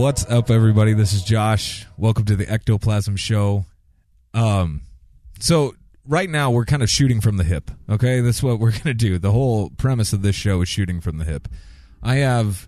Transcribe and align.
What's 0.00 0.24
up, 0.30 0.50
everybody? 0.50 0.94
This 0.94 1.12
is 1.12 1.22
Josh. 1.22 1.86
Welcome 1.98 2.24
to 2.24 2.34
the 2.34 2.50
Ectoplasm 2.50 3.16
Show. 3.16 3.66
Um, 4.32 4.80
so 5.40 5.74
right 6.06 6.30
now 6.30 6.50
we're 6.50 6.64
kind 6.64 6.82
of 6.82 6.88
shooting 6.88 7.20
from 7.20 7.36
the 7.36 7.44
hip. 7.44 7.70
Okay, 7.86 8.22
that's 8.22 8.42
what 8.42 8.58
we're 8.58 8.72
gonna 8.78 8.94
do. 8.94 9.18
The 9.18 9.30
whole 9.30 9.68
premise 9.68 10.14
of 10.14 10.22
this 10.22 10.34
show 10.34 10.62
is 10.62 10.70
shooting 10.70 11.02
from 11.02 11.18
the 11.18 11.26
hip. 11.26 11.48
I 12.02 12.14
have 12.14 12.66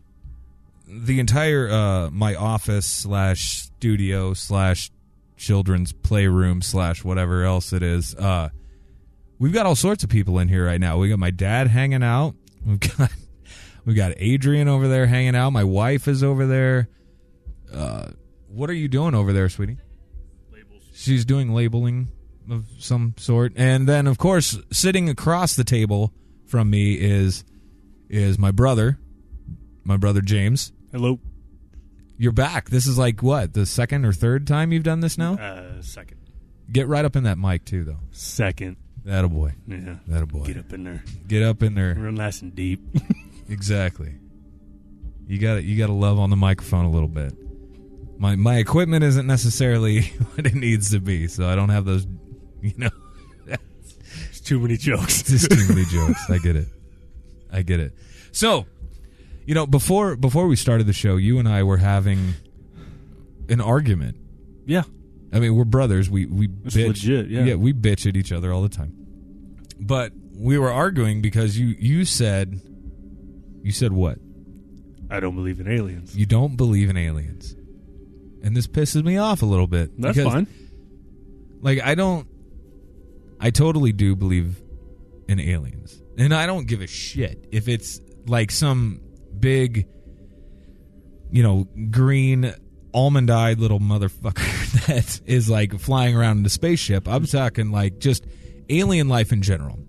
the 0.86 1.20
entire 1.20 1.70
uh, 1.70 2.10
my 2.10 2.34
office 2.34 2.84
slash 2.84 3.62
studio 3.62 4.34
slash 4.34 4.90
children's 5.38 5.94
playroom 5.94 6.60
slash 6.60 7.02
whatever 7.02 7.44
else 7.44 7.72
it 7.72 7.82
is. 7.82 8.14
Uh, 8.14 8.50
we've 9.38 9.54
got 9.54 9.64
all 9.64 9.74
sorts 9.74 10.04
of 10.04 10.10
people 10.10 10.38
in 10.38 10.48
here 10.48 10.66
right 10.66 10.80
now. 10.80 10.98
We 10.98 11.08
got 11.08 11.18
my 11.18 11.30
dad 11.30 11.68
hanging 11.68 12.02
out. 12.02 12.34
We've 12.62 12.78
got 12.98 13.10
we 13.86 13.94
got 13.94 14.12
Adrian 14.18 14.68
over 14.68 14.86
there 14.86 15.06
hanging 15.06 15.34
out. 15.34 15.48
My 15.48 15.64
wife 15.64 16.08
is 16.08 16.22
over 16.22 16.44
there. 16.44 16.90
Uh, 17.74 18.10
what 18.48 18.68
are 18.70 18.74
you 18.74 18.88
doing 18.88 19.14
over 19.14 19.32
there, 19.32 19.48
sweetie? 19.48 19.78
Labels. 20.52 20.82
She's 20.94 21.24
doing 21.24 21.52
labeling 21.52 22.08
of 22.50 22.66
some 22.78 23.14
sort, 23.18 23.52
and 23.56 23.88
then 23.88 24.06
of 24.06 24.18
course, 24.18 24.58
sitting 24.70 25.08
across 25.08 25.54
the 25.56 25.64
table 25.64 26.12
from 26.46 26.70
me 26.70 26.94
is 26.94 27.44
is 28.08 28.38
my 28.38 28.50
brother, 28.50 28.98
my 29.84 29.96
brother 29.96 30.20
James. 30.20 30.72
Hello. 30.92 31.18
You're 32.18 32.32
back. 32.32 32.68
This 32.70 32.86
is 32.86 32.98
like 32.98 33.22
what 33.22 33.54
the 33.54 33.66
second 33.66 34.04
or 34.04 34.12
third 34.12 34.46
time 34.46 34.70
you've 34.72 34.82
done 34.84 35.00
this 35.00 35.16
now. 35.18 35.34
Uh, 35.34 35.80
second. 35.82 36.18
Get 36.70 36.86
right 36.86 37.04
up 37.04 37.16
in 37.16 37.24
that 37.24 37.38
mic 37.38 37.64
too, 37.64 37.84
though. 37.84 37.98
Second. 38.12 38.76
That 39.04 39.24
a 39.24 39.28
boy. 39.28 39.54
Yeah. 39.66 39.96
That 40.06 40.22
a 40.22 40.26
boy. 40.26 40.44
Get 40.44 40.58
up 40.58 40.72
in 40.72 40.84
there. 40.84 41.02
Get 41.26 41.42
up 41.42 41.62
in 41.62 41.74
there. 41.74 41.94
Run 41.98 42.14
nice 42.14 42.42
and 42.42 42.54
deep. 42.54 42.80
Exactly. 43.48 44.14
You 45.26 45.38
got 45.38 45.62
You 45.64 45.76
got 45.76 45.88
to 45.88 45.92
love 45.92 46.18
on 46.18 46.30
the 46.30 46.36
microphone 46.36 46.86
a 46.86 46.90
little 46.90 47.08
bit. 47.08 47.34
My 48.22 48.36
my 48.36 48.58
equipment 48.58 49.02
isn't 49.02 49.26
necessarily 49.26 50.02
what 50.34 50.46
it 50.46 50.54
needs 50.54 50.92
to 50.92 51.00
be, 51.00 51.26
so 51.26 51.48
I 51.48 51.56
don't 51.56 51.70
have 51.70 51.84
those. 51.84 52.06
You 52.60 52.72
know, 52.76 52.90
There's 53.44 54.40
too 54.40 54.60
many 54.60 54.76
jokes. 54.76 55.24
just 55.24 55.50
too 55.50 55.68
many 55.68 55.84
jokes. 55.86 56.20
I 56.30 56.38
get 56.38 56.54
it. 56.54 56.68
I 57.52 57.62
get 57.62 57.80
it. 57.80 57.92
So, 58.30 58.66
you 59.44 59.56
know, 59.56 59.66
before 59.66 60.14
before 60.14 60.46
we 60.46 60.54
started 60.54 60.86
the 60.86 60.92
show, 60.92 61.16
you 61.16 61.40
and 61.40 61.48
I 61.48 61.64
were 61.64 61.78
having 61.78 62.34
an 63.48 63.60
argument. 63.60 64.16
yeah. 64.66 64.84
I 65.34 65.40
mean, 65.40 65.56
we're 65.56 65.64
brothers. 65.64 66.08
We 66.08 66.26
we 66.26 66.48
It's 66.64 66.76
bitch. 66.76 66.86
legit, 66.88 67.26
yeah. 67.28 67.42
yeah, 67.42 67.54
we 67.56 67.72
bitch 67.72 68.06
at 68.06 68.16
each 68.16 68.30
other 68.30 68.52
all 68.52 68.62
the 68.62 68.68
time. 68.68 68.92
But 69.80 70.12
we 70.36 70.58
were 70.58 70.70
arguing 70.70 71.22
because 71.22 71.58
you 71.58 71.74
you 71.78 72.04
said 72.04 72.60
you 73.64 73.72
said 73.72 73.92
what? 73.92 74.18
I 75.10 75.18
don't 75.18 75.34
believe 75.34 75.58
in 75.58 75.66
aliens. 75.66 76.16
You 76.16 76.26
don't 76.26 76.56
believe 76.56 76.88
in 76.88 76.96
aliens. 76.96 77.56
And 78.42 78.56
this 78.56 78.66
pisses 78.66 79.04
me 79.04 79.18
off 79.18 79.42
a 79.42 79.46
little 79.46 79.66
bit. 79.66 79.90
That's 80.00 80.16
because, 80.16 80.32
fine. 80.32 80.46
Like 81.60 81.80
I 81.82 81.94
don't 81.94 82.26
I 83.40 83.50
totally 83.50 83.92
do 83.92 84.16
believe 84.16 84.60
in 85.28 85.40
aliens. 85.40 86.00
And 86.18 86.34
I 86.34 86.46
don't 86.46 86.66
give 86.66 86.80
a 86.80 86.86
shit 86.86 87.48
if 87.52 87.68
it's 87.68 88.00
like 88.26 88.50
some 88.50 89.00
big 89.38 89.86
you 91.32 91.42
know, 91.42 91.66
green 91.90 92.54
almond-eyed 92.94 93.58
little 93.58 93.80
motherfucker 93.80 94.86
that 94.86 95.20
is 95.26 95.48
like 95.48 95.78
flying 95.80 96.14
around 96.14 96.38
in 96.38 96.46
a 96.46 96.50
spaceship. 96.50 97.08
I'm 97.08 97.26
talking 97.26 97.72
like 97.72 97.98
just 97.98 98.26
alien 98.68 99.08
life 99.08 99.32
in 99.32 99.42
general. 99.42 99.80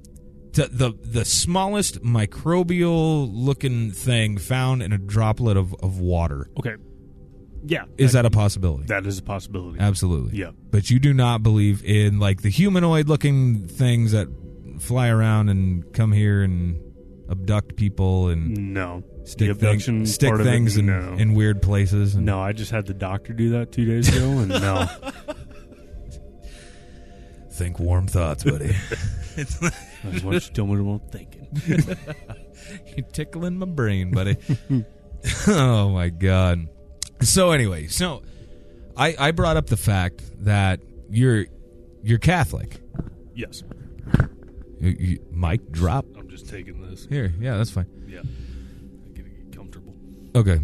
The, 0.54 0.68
the 0.68 0.94
the 1.02 1.26
smallest 1.26 2.02
microbial 2.04 3.30
looking 3.32 3.92
thing 3.92 4.38
found 4.38 4.84
in 4.84 4.94
a 4.94 4.98
droplet 4.98 5.58
of, 5.58 5.74
of 5.82 6.00
water. 6.00 6.48
Okay. 6.58 6.76
Yeah. 7.66 7.86
Is 7.98 8.14
that 8.14 8.26
a 8.26 8.30
possibility? 8.30 8.86
That 8.88 9.06
is 9.06 9.18
a 9.20 9.24
possibility. 9.24 9.80
Absolutely. 9.80 10.38
Yeah. 10.38 10.52
But 10.72 10.90
you 10.90 11.00
do 11.00 11.14
not 11.14 11.44
believe 11.44 11.84
in 11.86 12.20
like 12.20 12.42
the 12.42 12.50
humanoid 12.50 13.08
looking 13.08 13.68
things 13.68 14.12
that 14.12 14.28
fly 14.80 15.08
around 15.08 15.50
and 15.50 15.92
come 15.94 16.12
here 16.12 16.44
and 16.44 16.80
abduct 17.30 17.76
people 17.78 18.28
and 18.28 18.74
No. 18.74 19.04
stick, 19.24 19.38
the 19.48 19.50
abduction 19.52 20.00
things, 20.00 20.14
stick 20.14 20.34
of 20.34 20.42
it, 20.46 20.78
in, 20.78 20.86
no. 20.88 21.14
in 21.18 21.34
weird 21.34 21.62
places. 21.62 22.16
No, 22.16 22.40
I 22.42 22.52
just 22.52 22.72
had 22.72 22.86
the 22.86 22.94
doctor 22.94 23.34
do 23.34 23.52
that 23.52 23.72
two 23.72 23.86
days 23.86 24.10
ago, 24.16 24.30
and 24.40 24.50
no. 24.50 24.86
Think 27.54 27.80
warm 27.80 28.08
thoughts, 28.08 28.44
buddy. 28.44 28.76
I 29.38 29.44
just 29.44 30.24
want 30.24 30.34
you 30.34 30.40
to 30.40 30.52
tell 30.52 30.66
me 30.66 30.82
what 30.82 31.02
I'm 31.04 31.10
thinking. 31.10 31.48
You're 32.98 33.08
tickling 33.08 33.58
my 33.58 33.68
brain, 33.68 34.12
buddy. 34.12 34.38
oh 35.48 35.90
my 35.90 36.10
god. 36.10 36.68
So 37.24 37.52
anyway, 37.52 37.88
so 37.88 38.22
I 38.98 39.16
I 39.18 39.32
brought 39.32 39.58
up 39.58 39.68
the 39.68 39.78
fact 39.78 40.22
that 40.46 40.82
you're 41.10 41.46
you're 42.04 42.20
Catholic. 42.20 42.82
Yes. 43.36 43.64
You, 44.80 44.90
you, 45.00 45.20
Mike, 45.32 45.72
drop 45.72 46.06
I'm 46.18 46.28
just 46.30 46.50
taking 46.50 46.82
this. 46.90 47.06
here. 47.06 47.34
Yeah, 47.40 47.56
that's 47.58 47.72
fine. 47.72 47.88
Yeah. 48.08 48.20
I 48.20 49.10
get 49.18 49.56
comfortable. 49.56 49.94
Okay, 50.36 50.60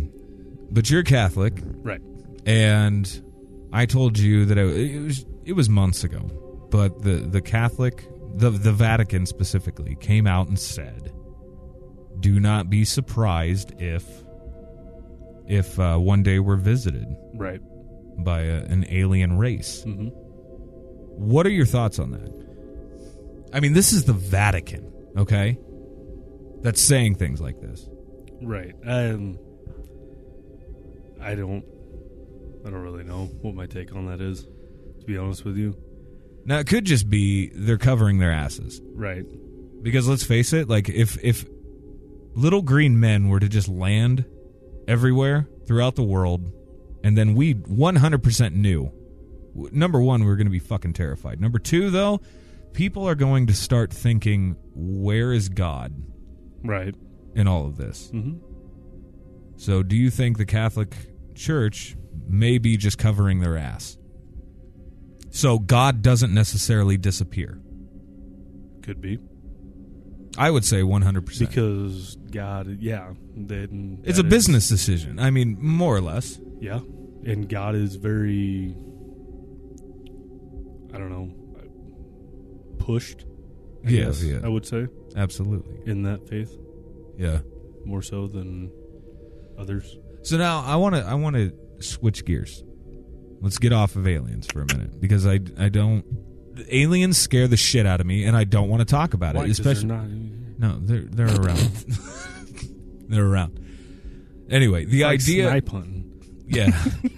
but 0.71 0.89
you're 0.89 1.03
Catholic, 1.03 1.53
Right. 1.63 2.01
and 2.45 3.23
I 3.71 3.85
told 3.85 4.17
you 4.19 4.45
that 4.45 4.57
it, 4.57 4.67
it 4.75 4.99
was 4.99 5.25
it 5.45 5.53
was 5.53 5.69
months 5.69 6.03
ago, 6.03 6.19
but 6.69 7.01
the 7.03 7.15
the 7.15 7.41
Catholic, 7.41 8.05
the 8.35 8.49
the 8.49 8.73
Vatican 8.73 9.25
specifically, 9.25 9.95
came 9.95 10.27
out 10.27 10.47
and 10.49 10.59
said, 10.59 11.13
"Do 12.19 12.39
not 12.41 12.69
be 12.69 12.83
surprised 12.83 13.73
if 13.79 14.05
if 15.49 15.77
uh, 15.79 15.97
one 15.97 16.23
day 16.23 16.39
we're 16.39 16.55
visited 16.55 17.07
Right. 17.35 17.59
by 18.23 18.41
a, 18.41 18.63
an 18.65 18.85
alien 18.89 19.37
race." 19.37 19.83
hmm 19.83 20.07
What 20.07 21.45
are 21.45 21.51
your 21.51 21.65
thoughts 21.65 21.99
on 21.99 22.11
that? 22.11 23.49
I 23.53 23.59
mean, 23.59 23.73
this 23.73 23.91
is 23.93 24.05
the 24.05 24.13
Vatican, 24.13 24.91
okay? 25.17 25.57
That's 26.61 26.79
saying 26.81 27.15
things 27.15 27.41
like 27.41 27.59
this. 27.61 27.87
Right. 28.41 28.73
Um. 28.85 29.37
I 31.21 31.35
don't. 31.35 31.65
I 32.65 32.69
don't 32.69 32.81
really 32.81 33.03
know 33.03 33.25
what 33.41 33.55
my 33.55 33.65
take 33.65 33.93
on 33.95 34.05
that 34.07 34.21
is. 34.21 34.43
To 34.43 35.05
be 35.05 35.17
honest 35.17 35.43
with 35.45 35.57
you. 35.57 35.75
Now, 36.45 36.59
it 36.59 36.67
could 36.67 36.85
just 36.85 37.09
be 37.09 37.51
they're 37.53 37.77
covering 37.77 38.19
their 38.19 38.31
asses. 38.31 38.81
Right. 38.93 39.25
Because 39.81 40.07
let's 40.07 40.23
face 40.23 40.53
it, 40.53 40.67
like 40.69 40.89
if 40.89 41.17
if 41.23 41.45
little 42.35 42.61
green 42.61 42.99
men 42.99 43.27
were 43.29 43.39
to 43.39 43.49
just 43.49 43.67
land 43.67 44.25
everywhere 44.89 45.47
throughout 45.67 45.95
the 45.95 46.03
world, 46.03 46.51
and 47.03 47.17
then 47.17 47.35
we 47.35 47.53
100% 47.53 48.53
knew, 48.53 48.91
number 49.71 50.01
one, 50.01 50.21
we 50.21 50.27
were 50.27 50.35
going 50.35 50.47
to 50.47 50.51
be 50.51 50.59
fucking 50.59 50.93
terrified. 50.93 51.39
Number 51.39 51.59
two, 51.59 51.89
though, 51.89 52.19
people 52.73 53.07
are 53.07 53.15
going 53.15 53.47
to 53.47 53.53
start 53.53 53.93
thinking, 53.93 54.55
where 54.73 55.31
is 55.31 55.47
God 55.49 55.93
Right. 56.63 56.95
in 57.35 57.47
all 57.47 57.65
of 57.67 57.77
this? 57.77 58.09
hmm 58.09 58.33
So, 59.57 59.83
do 59.83 59.95
you 59.95 60.09
think 60.09 60.37
the 60.37 60.45
Catholic 60.45 60.95
Church 61.35 61.95
may 62.27 62.57
be 62.57 62.75
just 62.77 62.97
covering 62.97 63.39
their 63.39 63.57
ass? 63.57 63.97
So, 65.29 65.59
God 65.59 66.01
doesn't 66.01 66.33
necessarily 66.33 66.97
disappear. 66.97 67.59
Could 68.81 68.99
be 69.01 69.19
I 70.37 70.49
would 70.51 70.63
say 70.63 70.81
100%. 70.81 71.39
because 71.39 72.15
God. 72.31 72.77
Yeah. 72.79 73.13
Then 73.35 73.99
it's 74.03 74.19
a 74.19 74.23
that 74.23 74.27
is- 74.27 74.33
business 74.33 74.69
decision. 74.69 75.19
I 75.19 75.29
mean, 75.31 75.57
more 75.59 75.95
or 75.95 76.01
less. 76.01 76.39
Yeah, 76.59 76.79
and 77.25 77.47
God 77.49 77.75
is 77.75 77.95
very. 77.95 78.75
I 80.93 80.97
don't 80.97 81.09
know. 81.09 81.31
Pushed. 82.79 83.25
I 83.85 83.89
Yeah, 83.89 84.05
guess, 84.05 84.23
yeah. 84.23 84.39
I 84.43 84.47
would 84.49 84.65
say 84.65 84.87
Absolutely. 85.15 85.89
in 85.91 86.03
that 86.03 86.27
faith. 86.27 86.55
Yeah. 87.17 87.39
more 87.85 88.01
so 88.01 88.27
than 88.27 88.71
others. 89.57 89.97
So 90.23 90.37
now 90.37 90.61
I 90.61 90.75
want 90.75 90.95
to 90.95 91.01
I 91.05 91.13
want 91.15 91.35
to 91.37 91.51
switch 91.79 92.25
gears. 92.25 92.63
Let's 93.41 93.57
get 93.57 93.71
off 93.71 93.95
of 93.95 94.05
aliens 94.05 94.47
for 94.47 94.61
a 94.61 94.65
minute 94.65 94.99
because 94.99 95.25
I 95.25 95.39
I 95.57 95.69
don't 95.69 96.03
aliens 96.69 97.17
scare 97.17 97.47
the 97.47 97.57
shit 97.57 97.85
out 97.85 97.99
of 98.01 98.07
me 98.07 98.23
and 98.25 98.35
I 98.35 98.43
don't 98.43 98.69
want 98.69 98.81
to 98.81 98.85
talk 98.85 99.13
about 99.13 99.35
Why? 99.35 99.43
it. 99.43 99.47
'Cause 99.47 99.59
Especially 99.59 99.87
they're 99.87 99.97
not 99.97 100.09
no, 100.59 100.77
they're 100.81 101.01
they're 101.01 101.41
around. 101.41 101.57
they're 103.07 103.25
around. 103.25 103.59
Anyway, 104.49 104.83
the. 104.85 105.03
Like 105.03 105.21
idea 105.21 105.47
snipe 105.47 105.69
hunting. 105.69 106.21
Yeah. 106.47 106.69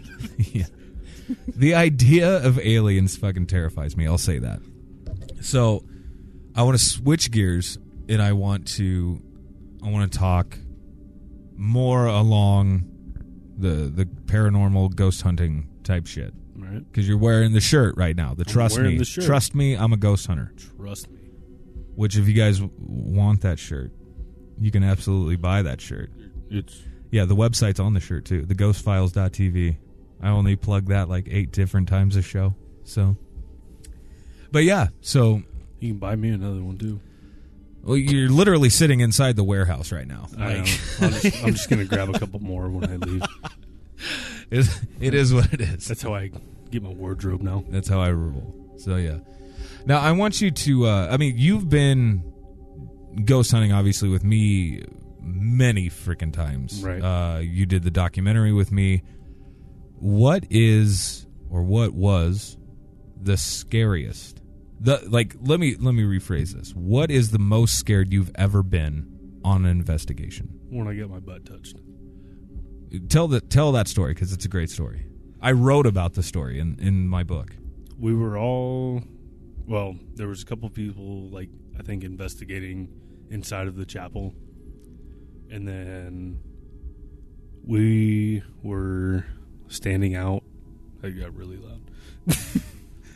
yeah. 0.37 0.65
The 1.47 1.73
idea 1.75 2.45
of 2.45 2.59
aliens 2.59 3.15
fucking 3.17 3.47
terrifies 3.47 3.97
me. 3.97 4.05
I'll 4.05 4.17
say 4.19 4.37
that. 4.39 4.59
So, 5.41 5.83
I 6.55 6.63
want 6.63 6.77
to 6.77 6.83
switch 6.83 7.31
gears 7.31 7.77
and 8.09 8.21
I 8.21 8.33
want 8.33 8.67
to 8.75 9.21
I 9.83 9.89
want 9.89 10.11
to 10.11 10.17
talk 10.19 10.57
more 11.55 12.05
along 12.05 12.83
the 13.57 13.91
the 13.93 14.05
paranormal 14.05 14.95
ghost 14.95 15.21
hunting 15.21 15.67
type 15.83 16.05
shit 16.05 16.33
Right. 16.71 16.93
cuz 16.93 17.07
you're 17.07 17.17
wearing 17.17 17.53
the 17.53 17.61
shirt 17.61 17.95
right 17.97 18.15
now. 18.15 18.33
The 18.33 18.45
trust 18.45 18.77
wearing 18.77 18.93
me. 18.93 18.97
the 18.97 19.05
shirt. 19.05 19.25
Trust 19.25 19.55
me, 19.55 19.75
I'm 19.75 19.93
a 19.93 19.97
ghost 19.97 20.27
hunter. 20.27 20.53
Trust 20.77 21.09
me. 21.11 21.19
Which 21.95 22.17
if 22.17 22.27
you 22.27 22.33
guys 22.33 22.61
want 22.79 23.41
that 23.41 23.59
shirt, 23.59 23.91
you 24.59 24.71
can 24.71 24.83
absolutely 24.83 25.35
buy 25.35 25.61
that 25.63 25.81
shirt. 25.81 26.11
It's 26.49 26.81
Yeah, 27.11 27.25
the 27.25 27.35
website's 27.35 27.79
on 27.79 27.93
the 27.93 27.99
shirt 27.99 28.25
too. 28.25 28.43
The 28.43 28.55
ghostfiles.tv. 28.55 29.77
I 30.21 30.29
only 30.29 30.55
plug 30.55 30.87
that 30.87 31.09
like 31.09 31.27
eight 31.29 31.51
different 31.51 31.89
times 31.89 32.15
a 32.15 32.21
show. 32.21 32.55
So 32.83 33.17
But 34.51 34.63
yeah, 34.63 34.87
so 35.01 35.41
you 35.79 35.89
can 35.89 35.97
buy 35.97 36.15
me 36.15 36.29
another 36.29 36.63
one 36.63 36.77
too. 36.77 36.99
well, 37.83 37.97
you're 37.97 38.29
literally 38.29 38.69
sitting 38.69 38.99
inside 38.99 39.35
the 39.35 39.43
warehouse 39.43 39.91
right 39.91 40.07
now. 40.07 40.27
I 40.37 40.47
Like. 40.47 40.57
I'm 40.57 40.65
just, 40.65 41.43
I'm 41.43 41.53
just 41.53 41.69
gonna 41.69 41.85
grab 41.85 42.09
a 42.09 42.19
couple 42.19 42.39
more 42.39 42.69
when 42.69 42.89
I 42.89 42.95
leave. 42.97 43.23
it 44.99 45.13
is 45.13 45.33
what 45.33 45.51
it 45.53 45.61
is. 45.61 45.87
That's 45.87 46.01
how 46.01 46.13
I 46.13 46.31
get 46.71 46.83
my 46.83 46.89
wardrobe 46.89 47.41
now. 47.41 47.63
That's 47.69 47.87
how 47.89 47.99
I 47.99 48.11
roll. 48.11 48.55
So 48.77 48.95
yeah. 48.95 49.19
Now 49.85 49.99
I 49.99 50.11
want 50.11 50.41
you 50.41 50.51
to 50.51 50.85
uh 50.87 51.07
I 51.11 51.17
mean, 51.17 51.35
you've 51.37 51.69
been 51.69 52.23
ghost 53.25 53.51
hunting 53.51 53.73
obviously 53.73 54.09
with 54.09 54.23
me 54.23 54.83
many 55.21 55.89
freaking 55.89 56.33
times. 56.33 56.83
Right. 56.83 57.01
Uh 57.01 57.39
you 57.39 57.65
did 57.65 57.83
the 57.83 57.91
documentary 57.91 58.53
with 58.53 58.71
me. 58.71 59.03
What 59.99 60.45
is 60.49 61.27
or 61.49 61.63
what 61.63 61.93
was 61.93 62.57
the 63.21 63.37
scariest? 63.37 64.41
The 64.79 65.03
like 65.07 65.35
let 65.41 65.59
me 65.59 65.75
let 65.75 65.93
me 65.93 66.03
rephrase 66.03 66.53
this. 66.53 66.71
What 66.71 67.11
is 67.11 67.31
the 67.31 67.39
most 67.39 67.77
scared 67.77 68.11
you've 68.11 68.31
ever 68.35 68.63
been 68.63 69.39
on 69.43 69.65
an 69.65 69.71
investigation? 69.71 70.49
When 70.69 70.87
I 70.87 70.93
get 70.93 71.09
my 71.09 71.19
butt 71.19 71.45
touched. 71.45 71.77
Tell 73.09 73.27
the 73.27 73.41
tell 73.41 73.71
that 73.73 73.87
story 73.87 74.15
cuz 74.15 74.33
it's 74.33 74.45
a 74.45 74.49
great 74.49 74.69
story. 74.69 75.05
I 75.41 75.51
wrote 75.53 75.85
about 75.87 76.13
the 76.13 76.23
story 76.23 76.59
in 76.59 76.77
in 76.79 77.07
my 77.07 77.23
book. 77.23 77.55
we 77.99 78.13
were 78.15 78.37
all 78.37 79.03
well 79.67 79.95
there 80.15 80.27
was 80.27 80.41
a 80.41 80.45
couple 80.45 80.69
people 80.69 81.29
like 81.29 81.49
i 81.79 81.83
think 81.83 82.03
investigating 82.03 82.89
inside 83.29 83.67
of 83.67 83.75
the 83.75 83.85
chapel 83.85 84.33
and 85.49 85.67
then 85.67 86.39
we 87.65 88.41
were 88.63 89.25
standing 89.67 90.15
out 90.15 90.43
i 91.03 91.09
got 91.09 91.33
really 91.35 91.57
loud 91.57 91.81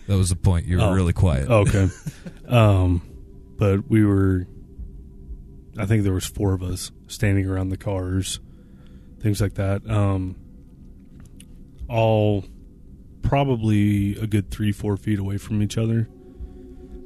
That 0.07 0.17
was 0.17 0.29
the 0.29 0.35
point. 0.35 0.67
You 0.67 0.77
were 0.77 0.83
Oh. 0.83 0.93
really 0.93 1.13
quiet. 1.13 1.49
okay 1.49 1.89
um 2.47 3.01
but 3.57 3.89
we 3.89 4.05
were 4.05 4.45
i 5.79 5.85
think 5.87 6.03
there 6.03 6.13
was 6.13 6.25
four 6.27 6.53
of 6.53 6.61
us 6.61 6.91
standing 7.07 7.47
around 7.47 7.69
the 7.69 7.77
cars 7.77 8.39
things 9.19 9.41
like 9.41 9.55
that 9.55 9.81
um 9.89 10.35
all 11.87 12.43
probably 13.21 14.15
a 14.17 14.27
good 14.27 14.51
three 14.51 14.71
four 14.71 14.97
feet 14.97 15.19
away 15.19 15.37
from 15.37 15.61
each 15.61 15.77
other 15.77 16.07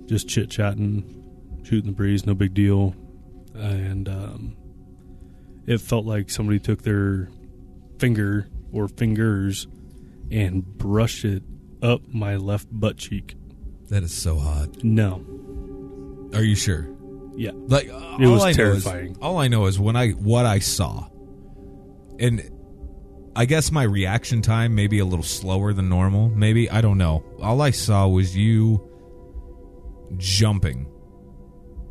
just 0.05 0.27
chit 0.27 0.49
chatting 0.49 1.15
shooting 1.63 1.85
the 1.87 1.95
breeze 1.95 2.25
no 2.25 2.33
big 2.33 2.53
deal 2.53 2.93
and 3.53 4.09
um 4.09 4.55
it 5.65 5.79
felt 5.79 6.05
like 6.05 6.29
somebody 6.29 6.59
took 6.59 6.81
their 6.83 7.29
finger 7.99 8.47
or 8.73 8.87
fingers 8.87 9.67
and 10.31 10.63
brushed 10.77 11.23
it 11.25 11.43
up 11.81 12.01
my 12.13 12.35
left 12.35 12.67
butt 12.71 12.97
cheek 12.97 13.35
That 13.89 14.03
is 14.03 14.13
so 14.13 14.37
hot. 14.37 14.83
no 14.83 15.23
Are 16.33 16.43
you 16.43 16.55
sure? 16.55 16.87
yeah 17.35 17.51
Like 17.53 17.85
It 17.85 17.91
all 17.91 18.17
was 18.33 18.43
I 18.43 18.51
know 18.51 18.71
is- 18.71 18.83
terrifying. 18.83 19.17
all 19.21 19.37
I 19.37 19.47
know 19.47 19.65
is 19.67 19.79
when 19.79 19.95
I 19.95 20.09
what 20.11 20.45
I 20.45 20.59
saw, 20.59 21.07
and 22.19 22.41
I 23.35 23.45
guess 23.45 23.71
my 23.71 23.83
reaction 23.83 24.41
time 24.41 24.75
may 24.75 24.87
be 24.87 24.99
a 24.99 25.05
little 25.05 25.23
slower 25.23 25.73
than 25.73 25.87
normal. 25.89 26.29
Maybe 26.29 26.69
I 26.69 26.81
don't 26.81 26.97
know. 26.97 27.23
All 27.41 27.61
I 27.61 27.71
saw 27.71 28.07
was 28.07 28.35
you 28.35 28.85
jumping, 30.17 30.87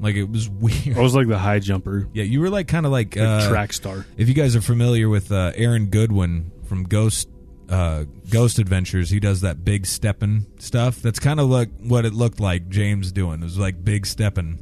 like 0.01 0.17
it 0.17 0.25
was 0.25 0.49
weird. 0.51 0.97
I 0.99 1.01
was 1.01 1.15
like 1.15 1.29
the 1.29 1.39
high 1.39 1.59
jumper, 1.61 2.09
Yeah, 2.13 2.25
you 2.25 2.41
were 2.41 2.51
like 2.51 2.69
kind 2.69 2.87
of 2.87 2.93
like, 2.93 3.17
like 3.17 3.25
uh, 3.25 3.49
track 3.49 3.73
star. 3.73 4.07
If 4.17 4.29
you 4.29 4.35
guys 4.35 4.57
are 4.57 4.61
familiar 4.61 5.09
with 5.09 5.31
uh, 5.33 5.53
Aaron 5.55 5.87
Goodwin 5.87 6.51
from 6.67 6.85
Ghost 6.85 7.29
uh, 7.69 8.05
Ghost 8.31 8.59
Adventures, 8.59 9.11
he 9.11 9.21
does 9.21 9.43
that 9.43 9.65
big 9.65 9.87
stepping 9.87 10.47
stuff. 10.59 11.03
That's 11.03 11.19
kind 11.19 11.39
of 11.39 11.49
like 11.49 11.71
what 11.81 12.05
it 12.05 12.15
looked 12.15 12.41
like 12.41 12.69
James 12.69 13.13
doing. 13.13 13.41
It 13.41 13.45
was 13.45 13.59
like 13.59 13.85
big 13.85 14.07
stepping, 14.07 14.59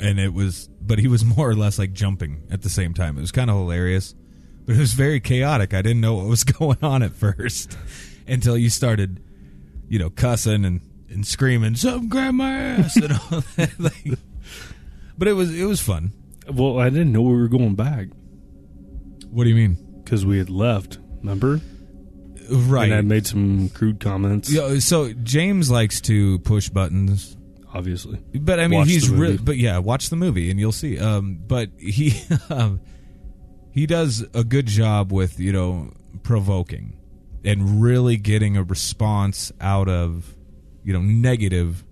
and 0.00 0.18
it 0.18 0.32
was, 0.34 0.68
but 0.80 0.98
he 0.98 1.08
was 1.08 1.24
more 1.36 1.48
or 1.48 1.54
less 1.54 1.78
like 1.78 1.92
jumping 1.92 2.42
at 2.50 2.62
the 2.62 2.68
same 2.70 2.92
time. 2.94 3.16
It 3.18 3.20
was 3.20 3.32
kind 3.32 3.50
of 3.50 3.56
hilarious, 3.56 4.14
but 4.68 4.76
it 4.76 4.80
was 4.80 4.92
very 4.92 5.18
chaotic. 5.18 5.72
I 5.74 5.80
didn't 5.82 6.00
know 6.02 6.14
what 6.16 6.26
was 6.26 6.44
going 6.58 6.78
on 6.82 7.02
at 7.02 7.12
first 7.12 7.76
until 8.26 8.56
you 8.56 8.68
started, 8.70 9.20
you 9.88 9.98
know, 9.98 10.10
cussing 10.10 10.64
and 10.64 10.80
and 11.10 11.26
screaming, 11.26 11.74
"Something 11.74 12.08
grab 12.10 12.34
my 12.34 12.52
ass!" 12.52 12.94
and 12.96 13.12
all 13.12 13.40
that. 13.56 13.70
Like, 13.80 14.18
but 15.16 15.26
it 15.26 15.32
was 15.32 15.58
it 15.58 15.64
was 15.64 15.80
fun. 15.80 16.12
Well, 16.52 16.78
I 16.78 16.90
didn't 16.90 17.12
know 17.12 17.22
we 17.22 17.32
were 17.34 17.48
going 17.48 17.74
back 17.74 18.08
What 19.30 19.44
do 19.44 19.50
you 19.50 19.56
mean? 19.56 19.76
because 20.04 20.24
we 20.24 20.38
had 20.38 20.48
left. 20.50 20.98
Remember? 21.20 21.60
Right. 22.50 22.84
And 22.84 22.94
I 22.94 23.00
made 23.02 23.26
some 23.26 23.68
crude 23.70 24.00
comments. 24.00 24.50
Yeah, 24.50 24.78
so 24.78 25.12
James 25.12 25.70
likes 25.70 26.00
to 26.02 26.38
push 26.40 26.70
buttons, 26.70 27.36
Obviously, 27.74 28.18
but 28.34 28.58
I 28.60 28.66
mean 28.68 28.80
Watch 28.80 28.88
he's 28.88 29.06
the 29.08 29.12
movie. 29.14 29.22
really. 29.22 29.36
But 29.38 29.56
yeah, 29.58 29.76
watch 29.78 30.08
the 30.08 30.16
movie 30.16 30.50
and 30.50 30.58
you'll 30.58 30.72
see. 30.72 30.98
Um, 30.98 31.38
but 31.46 31.68
he 31.78 32.14
um, 32.50 32.80
he 33.78 33.86
does 33.86 34.26
a 34.34 34.42
good 34.42 34.66
job 34.66 35.12
with 35.12 35.38
you 35.38 35.52
know 35.52 35.92
provoking 36.24 36.98
and 37.44 37.80
really 37.80 38.16
getting 38.16 38.56
a 38.56 38.62
response 38.64 39.52
out 39.60 39.88
of 39.88 40.34
you 40.82 40.92
know 40.92 41.00
negative 41.00 41.84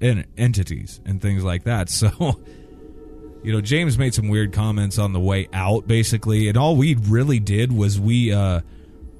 en- 0.00 0.24
entities 0.38 0.98
and 1.04 1.20
things 1.20 1.44
like 1.44 1.64
that. 1.64 1.90
So. 2.00 2.40
You 3.42 3.54
know, 3.54 3.62
James 3.62 3.96
made 3.96 4.12
some 4.12 4.28
weird 4.28 4.52
comments 4.52 4.98
on 4.98 5.14
the 5.14 5.18
way 5.18 5.48
out, 5.54 5.88
basically, 5.88 6.48
and 6.48 6.58
all 6.58 6.76
we 6.76 6.94
really 6.94 7.40
did 7.40 7.72
was 7.72 7.98
we 7.98 8.34
uh, 8.34 8.60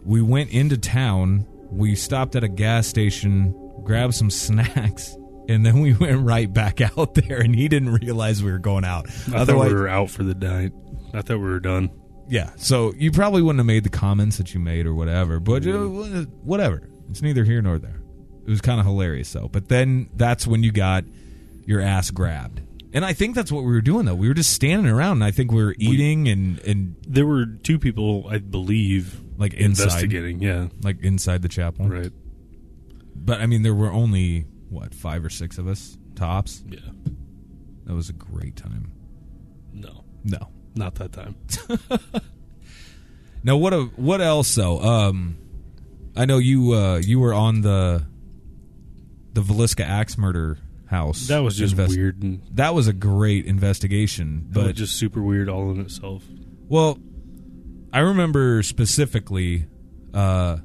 we 0.04 0.20
went 0.20 0.50
into 0.50 0.76
town. 0.76 1.46
We 1.70 1.94
stopped 1.94 2.36
at 2.36 2.44
a 2.44 2.48
gas 2.48 2.86
station, 2.86 3.54
grabbed 3.82 4.14
some 4.14 4.28
snacks, 4.46 5.16
and 5.50 5.66
then 5.66 5.80
we 5.80 5.92
went 6.00 6.20
right 6.24 6.52
back 6.52 6.80
out 6.80 7.14
there. 7.14 7.40
And 7.40 7.54
he 7.54 7.68
didn't 7.68 7.92
realize 7.92 8.42
we 8.42 8.52
were 8.52 8.58
going 8.58 8.84
out. 8.84 9.06
I 9.34 9.44
thought 9.44 9.66
we 9.66 9.74
were 9.74 9.88
out 9.88 10.10
for 10.10 10.22
the 10.22 10.34
night. 10.34 10.72
I 11.12 11.22
thought 11.22 11.38
we 11.38 11.44
were 11.44 11.60
done. 11.60 11.90
yeah. 12.28 12.50
So 12.56 12.92
you 12.96 13.10
probably 13.10 13.42
wouldn't 13.42 13.58
have 13.58 13.66
made 13.66 13.84
the 13.84 13.90
comments 13.90 14.38
that 14.38 14.54
you 14.54 14.60
made 14.60 14.86
or 14.86 14.94
whatever. 14.94 15.40
But 15.40 15.66
uh, 15.66 15.78
whatever. 16.44 16.88
It's 17.10 17.22
neither 17.22 17.42
here 17.44 17.60
nor 17.60 17.78
there. 17.78 18.00
It 18.46 18.50
was 18.50 18.60
kind 18.60 18.78
of 18.80 18.86
hilarious 18.86 19.32
though. 19.32 19.48
But 19.48 19.68
then 19.68 20.08
that's 20.14 20.46
when 20.46 20.62
you 20.62 20.70
got 20.72 21.04
your 21.66 21.80
ass 21.80 22.10
grabbed. 22.10 22.62
And 22.92 23.04
I 23.04 23.12
think 23.12 23.34
that's 23.36 23.52
what 23.52 23.62
we 23.64 23.70
were 23.72 23.80
doing 23.80 24.06
though. 24.06 24.14
We 24.14 24.28
were 24.28 24.34
just 24.34 24.52
standing 24.52 24.90
around 24.90 25.12
and 25.18 25.24
I 25.24 25.30
think 25.30 25.52
we 25.52 25.62
were 25.62 25.74
eating 25.78 26.28
and 26.28 26.58
and 26.60 26.96
There 27.06 27.26
were 27.26 27.46
two 27.46 27.78
people, 27.78 28.26
I 28.28 28.38
believe, 28.38 29.20
like 29.36 29.54
inside 29.54 29.84
investigating. 29.84 30.40
Yeah, 30.42 30.68
like 30.82 31.00
inside 31.02 31.42
the 31.42 31.48
chapel. 31.48 31.88
right. 31.88 32.12
But 33.14 33.40
I 33.40 33.46
mean 33.46 33.62
there 33.62 33.74
were 33.74 33.90
only 33.92 34.46
what, 34.70 34.94
5 34.94 35.24
or 35.26 35.30
6 35.30 35.58
of 35.58 35.66
us 35.68 35.98
tops. 36.14 36.62
Yeah, 36.68 36.78
That 37.84 37.94
was 37.94 38.08
a 38.08 38.12
great 38.14 38.56
time. 38.56 38.92
no, 39.72 40.04
No. 40.24 40.48
not 40.74 40.94
that 40.96 41.12
time. 41.12 41.34
Now 43.42 43.56
what 43.56 43.72
a, 43.72 43.84
what 43.96 44.20
else 44.20 44.54
though? 44.54 44.80
Um 44.80 45.38
I 46.14 46.26
know 46.26 46.36
you 46.36 46.72
uh 46.74 46.98
you 46.98 47.18
were 47.20 47.32
on 47.32 47.62
the 47.62 48.04
the 49.32 49.40
Villisca 49.40 49.80
axe 49.82 50.18
murder 50.18 50.58
house. 50.86 51.28
That 51.28 51.38
was 51.38 51.56
just 51.56 51.72
invest- 51.72 51.96
weird, 51.96 52.22
and 52.22 52.42
That 52.52 52.74
was 52.74 52.86
a 52.86 52.92
great 52.92 53.46
investigation, 53.46 54.46
but 54.52 54.64
but 54.66 54.74
just 54.76 54.96
super 54.98 55.22
weird 55.22 55.48
all 55.48 55.70
in 55.70 55.80
itself. 55.80 56.22
well, 56.68 56.98
I 57.94 58.00
remember 58.00 58.62
specifically 58.62 59.64
uh 60.12 60.58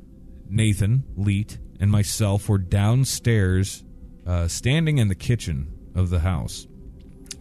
Nathan 0.50 1.06
Leet 1.16 1.58
and 1.80 1.90
myself 1.90 2.50
were 2.50 2.58
downstairs 2.58 3.85
uh 4.26 4.48
standing 4.48 4.98
in 4.98 5.08
the 5.08 5.16
kitchen 5.16 5.68
of 5.96 6.10
the 6.10 6.20
house. 6.20 6.68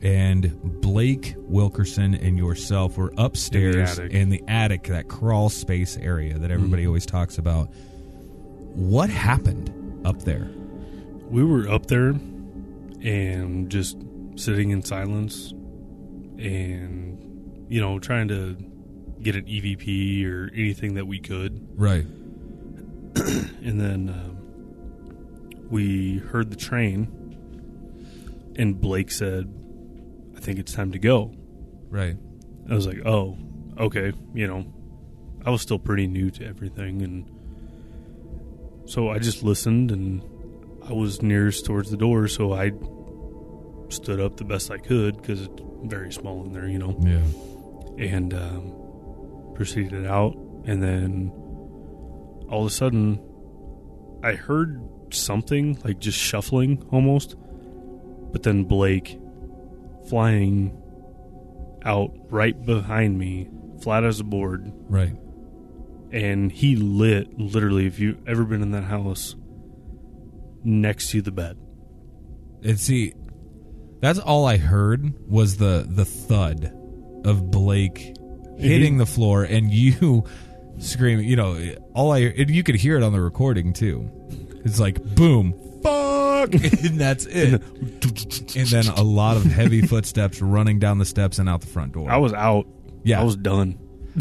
and 0.03 0.53
Blake 0.83 1.35
Wilkerson 1.39 2.15
and 2.15 2.37
yourself 2.39 2.99
were 2.99 3.13
upstairs 3.17 3.99
attic. 3.99 4.13
in 4.13 4.29
the 4.29 4.43
attic, 4.49 4.85
that 4.85 5.09
crawl 5.09 5.49
space 5.49 5.97
area 5.97 6.39
that 6.39 6.51
everybody 6.51 6.87
always 6.87 7.07
talks 7.07 7.39
about. 7.39 7.67
What 8.77 9.09
happened 9.09 9.73
up 10.07 10.23
there? 10.25 10.51
We 11.31 11.43
were 11.43 11.69
up 11.69 11.87
there 11.87 12.09
and 13.03 13.71
just 13.71 13.97
sitting 14.37 14.71
in 14.71 14.83
silence 14.83 15.53
and, 16.39 17.67
you 17.69 17.81
know, 17.81 17.99
trying 17.99 18.29
to 18.29 18.57
get 19.23 19.37
an 19.37 19.45
EVP 19.47 20.27
or 20.27 20.51
anything 20.55 20.95
that 20.95 21.07
we 21.07 21.19
could. 21.19 21.67
Right. 21.77 22.05
And 23.65 23.81
then 23.81 24.11
um, 24.11 24.44
we 25.71 26.19
heard 26.19 26.51
the 26.51 26.57
train, 26.57 27.09
and 28.57 28.81
Blake 28.81 29.11
said, 29.11 29.53
I 30.37 30.41
think 30.41 30.59
it's 30.59 30.73
time 30.73 30.93
to 30.93 30.99
go. 30.99 31.33
Right. 31.89 32.17
I 32.71 32.75
was 32.75 32.87
like, 32.87 33.05
oh, 33.07 33.37
okay. 33.79 34.13
You 34.35 34.47
know, 34.47 34.65
I 35.45 35.51
was 35.51 35.63
still 35.63 35.79
pretty 35.79 36.07
new 36.07 36.31
to 36.33 36.47
everything. 36.47 37.03
And 37.03 37.31
so 38.89 39.11
I 39.11 39.19
just 39.19 39.43
listened 39.43 39.91
and 39.91 40.23
I 40.87 40.93
was 40.93 41.23
nearest 41.23 41.65
towards 41.67 41.91
the 41.91 41.97
door. 41.97 42.29
So 42.29 42.53
I 42.53 42.73
stood 43.91 44.21
up 44.21 44.37
the 44.37 44.45
best 44.45 44.71
I 44.71 44.79
could 44.79 45.17
because 45.17 45.43
it's 45.43 45.63
very 45.85 46.13
small 46.13 46.45
in 46.45 46.53
there, 46.53 46.67
you 46.69 46.79
know, 46.79 46.97
Yeah. 47.01 48.05
and 48.05 48.35
um, 48.35 49.53
proceeded 49.55 50.07
out. 50.07 50.35
And 50.67 50.83
then 50.83 51.31
all 52.51 52.61
of 52.63 52.67
a 52.67 52.71
sudden, 52.71 53.21
I 54.23 54.33
heard 54.33 54.81
something 55.15 55.79
like 55.85 55.99
just 55.99 56.19
shuffling 56.19 56.85
almost. 56.91 57.37
But 58.33 58.43
then 58.43 58.65
Blake 58.65 59.19
flying 60.09 60.77
out 61.85 62.13
right 62.31 62.61
behind 62.65 63.19
me, 63.19 63.49
flat 63.81 64.05
as 64.05 64.21
a 64.21 64.25
board, 64.25 64.73
Right. 64.89 65.15
and 66.11 66.51
he 66.51 66.77
lit 66.77 67.39
literally. 67.39 67.87
If 67.87 67.99
you've 68.01 68.27
ever 68.27 68.45
been 68.45 68.63
in 68.63 68.73
that 68.73 68.85
house, 68.85 69.37
next 70.65 71.11
to 71.11 71.23
the 71.23 71.31
bed, 71.33 71.57
And 72.63 72.81
see, 72.81 73.13
that's 74.01 74.19
all 74.19 74.47
I 74.47 74.57
heard 74.57 75.13
was 75.29 75.59
the 75.59 75.87
the 75.89 76.05
thud 76.05 76.73
of 77.25 77.51
Blake 77.51 78.15
hitting 78.59 78.97
the 78.99 79.07
floor 79.07 79.45
and 79.45 79.71
you 79.73 80.25
screaming. 80.79 81.27
You 81.29 81.37
know, 81.37 81.59
all 81.95 82.13
I 82.13 82.19
and 82.21 82.51
you 82.51 82.63
could 82.63 82.77
hear 82.77 82.97
it 82.97 83.03
on 83.03 83.13
the 83.13 83.21
recording 83.21 83.73
too. 83.75 84.11
It's 84.65 84.81
like 84.81 85.03
boom, 85.15 85.53
fuck, 85.83 86.55
and 86.55 86.99
that's 86.99 87.27
it. 87.27 87.63
and 87.63 88.67
then 88.69 88.87
a 88.89 89.03
lot 89.03 89.37
of 89.37 89.45
heavy 89.45 89.83
footsteps 89.87 90.41
running 90.41 90.79
down 90.79 90.99
the 90.99 91.05
steps 91.05 91.39
and 91.39 91.49
out 91.49 91.61
the 91.61 91.67
front 91.67 91.93
door. 91.93 92.11
I 92.11 92.17
was 92.17 92.33
out. 92.33 92.67
Yeah. 93.03 93.21
I 93.21 93.25
was 93.25 93.37
done. 93.37 93.79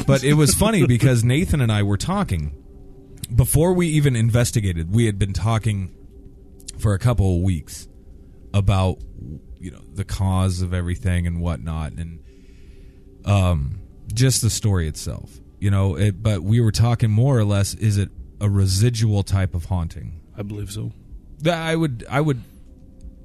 But 0.07 0.23
it 0.23 0.33
was 0.33 0.53
funny 0.53 0.85
because 0.88 1.23
Nathan 1.23 1.62
and 1.62 1.71
I 1.71 1.83
were 1.83 1.97
talking 1.97 2.62
before 3.33 3.73
we 3.73 3.88
even 3.88 4.15
investigated. 4.15 4.93
We 4.93 5.05
had 5.05 5.17
been 5.17 5.33
talking 5.33 5.95
for 6.79 6.93
a 6.93 7.00
couple 7.00 7.38
of 7.38 7.43
weeks 7.43 7.88
about 8.53 8.97
you 9.59 9.71
know 9.71 9.81
the 9.93 10.03
cause 10.03 10.62
of 10.62 10.73
everything 10.73 11.25
and 11.27 11.39
whatnot, 11.41 11.93
and 11.93 12.19
um, 13.25 13.79
just 14.13 14.41
the 14.41 14.50
story 14.50 14.88
itself. 14.88 15.39
You 15.59 15.71
know, 15.71 15.95
it, 15.95 16.21
but 16.21 16.41
we 16.41 16.59
were 16.59 16.71
talking 16.71 17.09
more 17.09 17.38
or 17.38 17.45
less: 17.45 17.73
is 17.75 17.97
it 17.97 18.09
a 18.41 18.50
residual 18.50 19.23
type 19.23 19.55
of 19.55 19.65
haunting? 19.65 20.19
I 20.37 20.41
believe 20.43 20.71
so. 20.71 20.91
I 21.49 21.75
would, 21.75 22.05
I 22.09 22.21
would, 22.21 22.41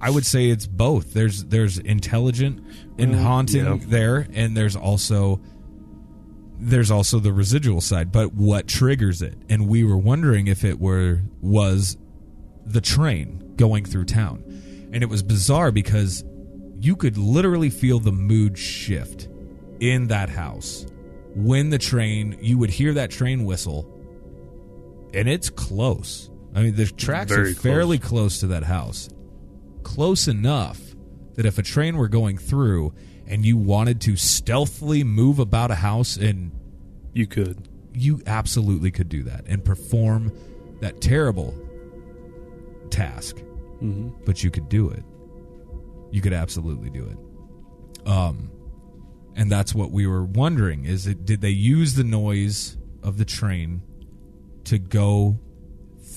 I 0.01 0.11
would 0.11 0.27
say 0.27 0.49
it's 0.49 0.67
both. 0.67 1.13
There's 1.13 1.45
there's 1.45 1.79
intelligent 1.79 2.65
in 2.99 3.11
Well, 3.11 3.21
mm, 3.21 3.23
haunting 3.23 3.65
yeah. 3.65 3.79
there, 3.87 4.27
and 4.33 4.57
there's 4.57 4.77
also 4.77 5.41
there's 6.61 6.91
also 6.91 7.19
the 7.19 7.33
residual 7.33 7.81
side. 7.81 8.11
But 8.13 8.35
what 8.35 8.67
triggers 8.67 9.23
it? 9.23 9.37
And 9.49 9.69
we 9.69 9.85
were 9.85 9.97
wondering 9.97 10.47
if 10.47 10.65
it 10.65 10.81
were 10.81 11.23
was 11.41 11.97
the 12.67 12.81
train 12.81 13.55
going 13.57 13.85
through 13.85 14.05
town, 14.05 14.43
and 14.93 15.03
it 15.03 15.09
was 15.09 15.23
bizarre 15.23 15.71
because 15.73 16.25
you 16.81 16.97
could 16.97 17.17
literally 17.17 17.71
feel 17.71 17.99
the 17.99 18.13
mood 18.13 18.59
shift 18.59 19.29
in 19.81 20.09
that 20.09 20.29
house 20.29 20.87
when 21.35 21.71
the 21.71 21.79
train. 21.79 22.37
You 22.41 22.59
would 22.59 22.71
hear 22.71 22.95
that 22.95 23.11
train 23.11 23.45
whistle, 23.45 23.93
and 25.13 25.29
it's 25.29 25.51
close. 25.51 26.31
I 26.55 26.63
mean, 26.63 26.75
the 26.77 26.87
tracks 26.87 27.31
Very 27.33 27.53
are 27.53 27.55
fairly 27.55 27.99
close 27.99 28.41
to 28.41 28.47
that 28.49 28.65
house. 28.65 29.09
Close 29.83 30.27
enough 30.29 30.81
that 31.35 31.47
if 31.47 31.59
a 31.59 31.63
train 31.63 31.97
were 31.97 32.09
going 32.09 32.37
through 32.39 32.93
and 33.27 33.45
you 33.45 33.57
wanted 33.57 34.01
to 34.03 34.17
stealthily 34.17 35.05
move 35.05 35.39
about 35.39 35.71
a 35.71 35.77
house 35.77 36.17
and 36.17 36.51
You 37.15 37.27
could. 37.27 37.69
you 37.95 38.21
absolutely 38.27 38.91
could 38.91 39.09
do 39.09 39.23
that 39.25 39.45
and 39.47 39.65
perform 39.65 40.33
that 40.81 41.01
terrible 41.01 41.55
task. 42.91 43.39
Hmm 43.81 44.09
but 44.25 44.43
you 44.43 44.51
could 44.51 44.69
do 44.69 44.91
it. 44.91 45.05
You 46.11 46.21
could 46.21 46.33
absolutely 46.33 46.91
do 46.91 47.05
it. 47.07 48.09
Um 48.09 48.51
and 49.37 49.51
that's 49.53 49.75
what 49.75 49.93
we 49.93 50.07
were 50.07 50.25
wondering 50.25 50.85
is 50.85 51.07
it 51.07 51.25
did 51.25 51.41
they 51.41 51.51
use 51.51 51.95
the 51.95 52.05
noise 52.05 52.77
of 53.03 53.19
the 53.19 53.25
train 53.25 53.83
to 54.65 54.79
go 54.79 55.39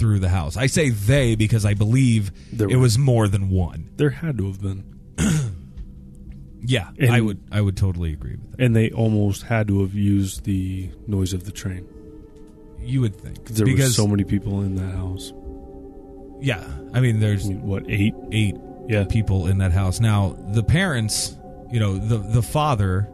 through 0.01 0.19
the 0.19 0.29
house. 0.29 0.57
I 0.57 0.65
say 0.67 0.89
they 0.89 1.35
because 1.35 1.63
i 1.65 1.73
believe 1.75 2.31
There 2.51 2.67
it 2.69 2.75
were- 2.75 2.81
was 2.81 2.97
more 2.97 3.27
than 3.29 3.49
one. 3.49 3.89
There 3.95 4.09
had 4.09 4.37
to 4.39 4.47
have 4.47 4.59
been, 4.61 4.83
yeah 6.63 6.89
And- 6.99 7.11
i 7.11 7.21
would 7.21 7.39
i 7.51 7.59
would 7.61 7.77
totally 7.77 8.11
agree 8.13 8.35
with 8.35 8.51
that. 8.51 8.63
and 8.63 8.75
they 8.75 8.91
almost 8.91 9.43
had 9.43 9.67
to 9.69 9.81
have 9.81 9.93
used 9.93 10.43
the 10.43 10.89
noise 11.07 11.33
of 11.33 11.45
the 11.45 11.51
train. 11.51 11.87
You 12.83 13.01
would 13.01 13.15
think. 13.15 13.45
'Cause 13.45 13.57
there 13.57 13.65
because 13.65 13.89
were 13.97 14.03
so 14.03 14.07
many 14.07 14.23
people 14.23 14.61
in 14.61 14.75
that 14.75 14.93
house. 14.95 15.31
yeah 16.41 16.63
i 16.93 16.99
mean 16.99 17.17
I 17.17 17.19
there's 17.19 17.47
mean, 17.47 17.61
what 17.61 17.83
eight? 17.89 18.13
eight 18.31 18.55
Yeah, 18.89 19.05
people 19.05 19.47
in 19.47 19.59
that 19.59 19.71
house. 19.71 19.99
Now, 20.01 20.35
the 20.57 20.63
parents, 20.63 21.35
you 21.71 21.79
know, 21.79 21.93
the 21.97 22.17
the 22.17 22.41
father 22.41 23.07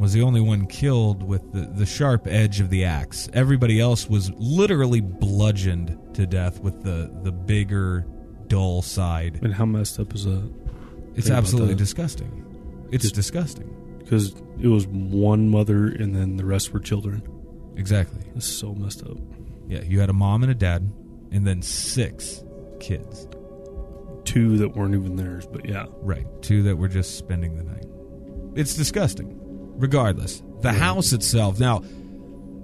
was 0.00 0.12
the 0.12 0.22
only 0.22 0.40
one 0.40 0.66
killed 0.66 1.22
with 1.22 1.52
the, 1.52 1.60
the 1.60 1.86
sharp 1.86 2.26
edge 2.26 2.60
of 2.60 2.70
the 2.70 2.84
axe. 2.84 3.28
Everybody 3.32 3.78
else 3.80 4.08
was 4.08 4.32
literally 4.36 5.00
bludgeoned 5.00 5.96
to 6.14 6.26
death 6.26 6.60
with 6.60 6.82
the, 6.82 7.10
the 7.22 7.30
bigger, 7.32 8.06
dull 8.48 8.82
side. 8.82 9.38
and 9.42 9.54
how 9.54 9.64
messed 9.66 10.00
up 10.00 10.14
is 10.14 10.24
that? 10.24 10.52
It's 11.14 11.26
Think 11.26 11.36
absolutely 11.38 11.74
that. 11.74 11.78
disgusting. 11.78 12.86
It's 12.90 13.04
Just- 13.04 13.14
disgusting. 13.14 13.76
Because 13.98 14.34
it 14.60 14.66
was 14.66 14.88
one 14.88 15.48
mother, 15.50 15.86
and 15.86 16.16
then 16.16 16.36
the 16.36 16.44
rest 16.44 16.72
were 16.72 16.80
children. 16.80 17.22
Exactly. 17.76 18.22
It's 18.34 18.46
so 18.46 18.74
messed 18.74 19.04
up. 19.04 19.18
Yeah, 19.68 19.82
you 19.82 20.00
had 20.00 20.10
a 20.10 20.12
mom 20.12 20.42
and 20.42 20.50
a 20.50 20.54
dad, 20.54 20.90
and 21.30 21.46
then 21.46 21.62
six 21.62 22.42
kids. 22.80 23.28
Two 24.24 24.56
that 24.58 24.74
weren't 24.76 24.94
even 24.96 25.14
theirs, 25.16 25.46
but 25.46 25.64
yeah, 25.68 25.84
Right. 26.00 26.26
Two 26.42 26.62
that 26.64 26.76
were 26.76 26.88
just 26.88 27.18
spending 27.18 27.56
the 27.56 27.62
night. 27.62 27.86
It's 28.56 28.74
disgusting. 28.74 29.39
Regardless. 29.80 30.42
The 30.60 30.72
house 30.72 31.12
itself. 31.12 31.58
Now, 31.58 31.82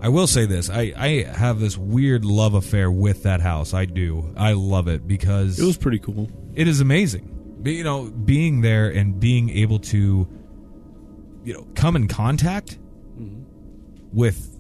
I 0.01 0.09
will 0.11 0.27
say 0.27 0.45
this. 0.47 0.69
I, 0.71 0.93
I 0.97 1.23
have 1.25 1.59
this 1.59 1.77
weird 1.79 2.25
love 2.25 2.55
affair 2.55 2.91
with 2.91 3.23
that 3.25 3.41
house. 3.41 3.73
I 3.75 3.87
do. 3.87 4.33
I 4.37 4.53
love 4.53 4.87
it 4.89 5.07
because 5.09 5.59
it 5.59 5.65
was 5.65 5.79
pretty 5.79 5.99
cool. 5.99 6.31
it 6.55 6.69
is 6.69 6.81
amazing. 6.81 7.59
Be- 7.63 7.75
You 7.75 7.85
know, 7.85 8.05
being 8.11 8.61
there 8.61 8.91
and 8.91 9.19
being 9.19 9.49
able 9.51 9.79
to, 9.81 10.29
you 11.45 11.55
know, 11.55 11.67
come 11.75 11.97
in 11.97 12.07
contact 12.09 12.79
with 14.13 14.53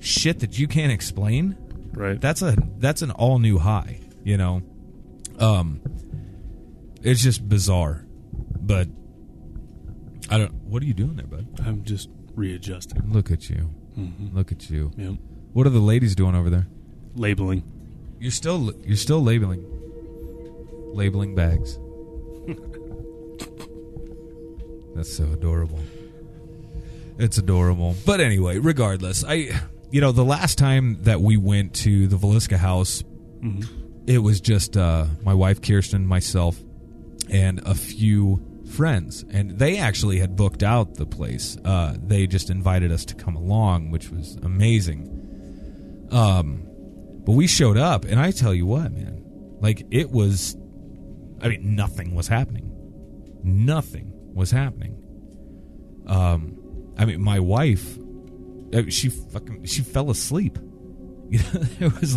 shit 0.00 0.40
that 0.40 0.58
you 0.58 0.68
can't 0.68 0.92
explain 0.92 1.56
Right. 1.92 2.20
that's 2.20 2.42
a 2.42 2.56
that's 2.78 3.02
an 3.02 3.10
all 3.10 3.38
new 3.40 3.58
high 3.58 4.00
you 4.22 4.36
know 4.36 4.62
um 5.40 5.80
it's 7.02 7.20
just 7.22 7.48
bizarre 7.48 8.06
but 8.60 8.86
i 10.30 10.38
don't 10.38 10.52
what 10.68 10.82
are 10.82 10.86
you 10.86 10.94
doing 10.94 11.16
there 11.16 11.26
bud? 11.26 11.46
I'm 11.64 11.84
just 11.84 12.08
readjusting. 12.34 13.12
look 13.12 13.30
at 13.30 13.48
you. 13.50 13.70
Mm-hmm. 13.98 14.36
look 14.36 14.52
at 14.52 14.70
you. 14.70 14.92
Yep. 14.96 15.14
what 15.52 15.66
are 15.66 15.70
the 15.70 15.80
ladies 15.80 16.14
doing 16.14 16.34
over 16.34 16.50
there? 16.50 16.66
Labeling. 17.14 17.62
you're 18.20 18.30
still 18.30 18.72
you're 18.84 18.96
still 18.96 19.22
labeling. 19.22 19.64
Labeling 20.94 21.34
bags. 21.34 21.78
That's 24.94 25.14
so 25.14 25.24
adorable. 25.32 25.80
It's 27.18 27.38
adorable. 27.38 27.94
But 28.06 28.20
anyway 28.20 28.58
regardless 28.58 29.24
i 29.24 29.50
you 29.90 30.00
know 30.00 30.12
the 30.12 30.24
last 30.24 30.58
time 30.58 30.98
that 31.02 31.20
we 31.20 31.36
went 31.36 31.74
to 31.74 32.06
the 32.08 32.16
Villisca 32.16 32.56
house 32.56 33.02
it 34.06 34.18
was 34.18 34.40
just 34.40 34.76
uh, 34.76 35.06
my 35.22 35.34
wife 35.34 35.60
Kirsten, 35.60 36.06
myself, 36.06 36.56
and 37.30 37.60
a 37.66 37.74
few 37.74 38.40
friends, 38.68 39.24
and 39.30 39.58
they 39.58 39.78
actually 39.78 40.18
had 40.18 40.36
booked 40.36 40.62
out 40.62 40.94
the 40.94 41.06
place. 41.06 41.56
Uh, 41.64 41.96
they 42.02 42.26
just 42.26 42.50
invited 42.50 42.92
us 42.92 43.04
to 43.06 43.14
come 43.14 43.36
along, 43.36 43.90
which 43.90 44.10
was 44.10 44.36
amazing. 44.42 46.06
Um, 46.10 46.64
but 47.24 47.32
we 47.32 47.46
showed 47.46 47.76
up, 47.76 48.04
and 48.04 48.18
I 48.18 48.30
tell 48.30 48.54
you 48.54 48.66
what, 48.66 48.92
man, 48.92 49.24
like 49.60 49.86
it 49.90 50.10
was. 50.10 50.56
I 51.40 51.48
mean, 51.48 51.76
nothing 51.76 52.14
was 52.14 52.26
happening. 52.28 52.70
Nothing 53.44 54.12
was 54.34 54.50
happening. 54.50 54.96
Um, 56.06 56.58
I 56.96 57.04
mean, 57.04 57.22
my 57.22 57.38
wife, 57.38 57.96
she 58.88 59.08
fucking 59.08 59.64
she 59.64 59.82
fell 59.82 60.10
asleep. 60.10 60.58
It 61.80 62.00
was. 62.00 62.16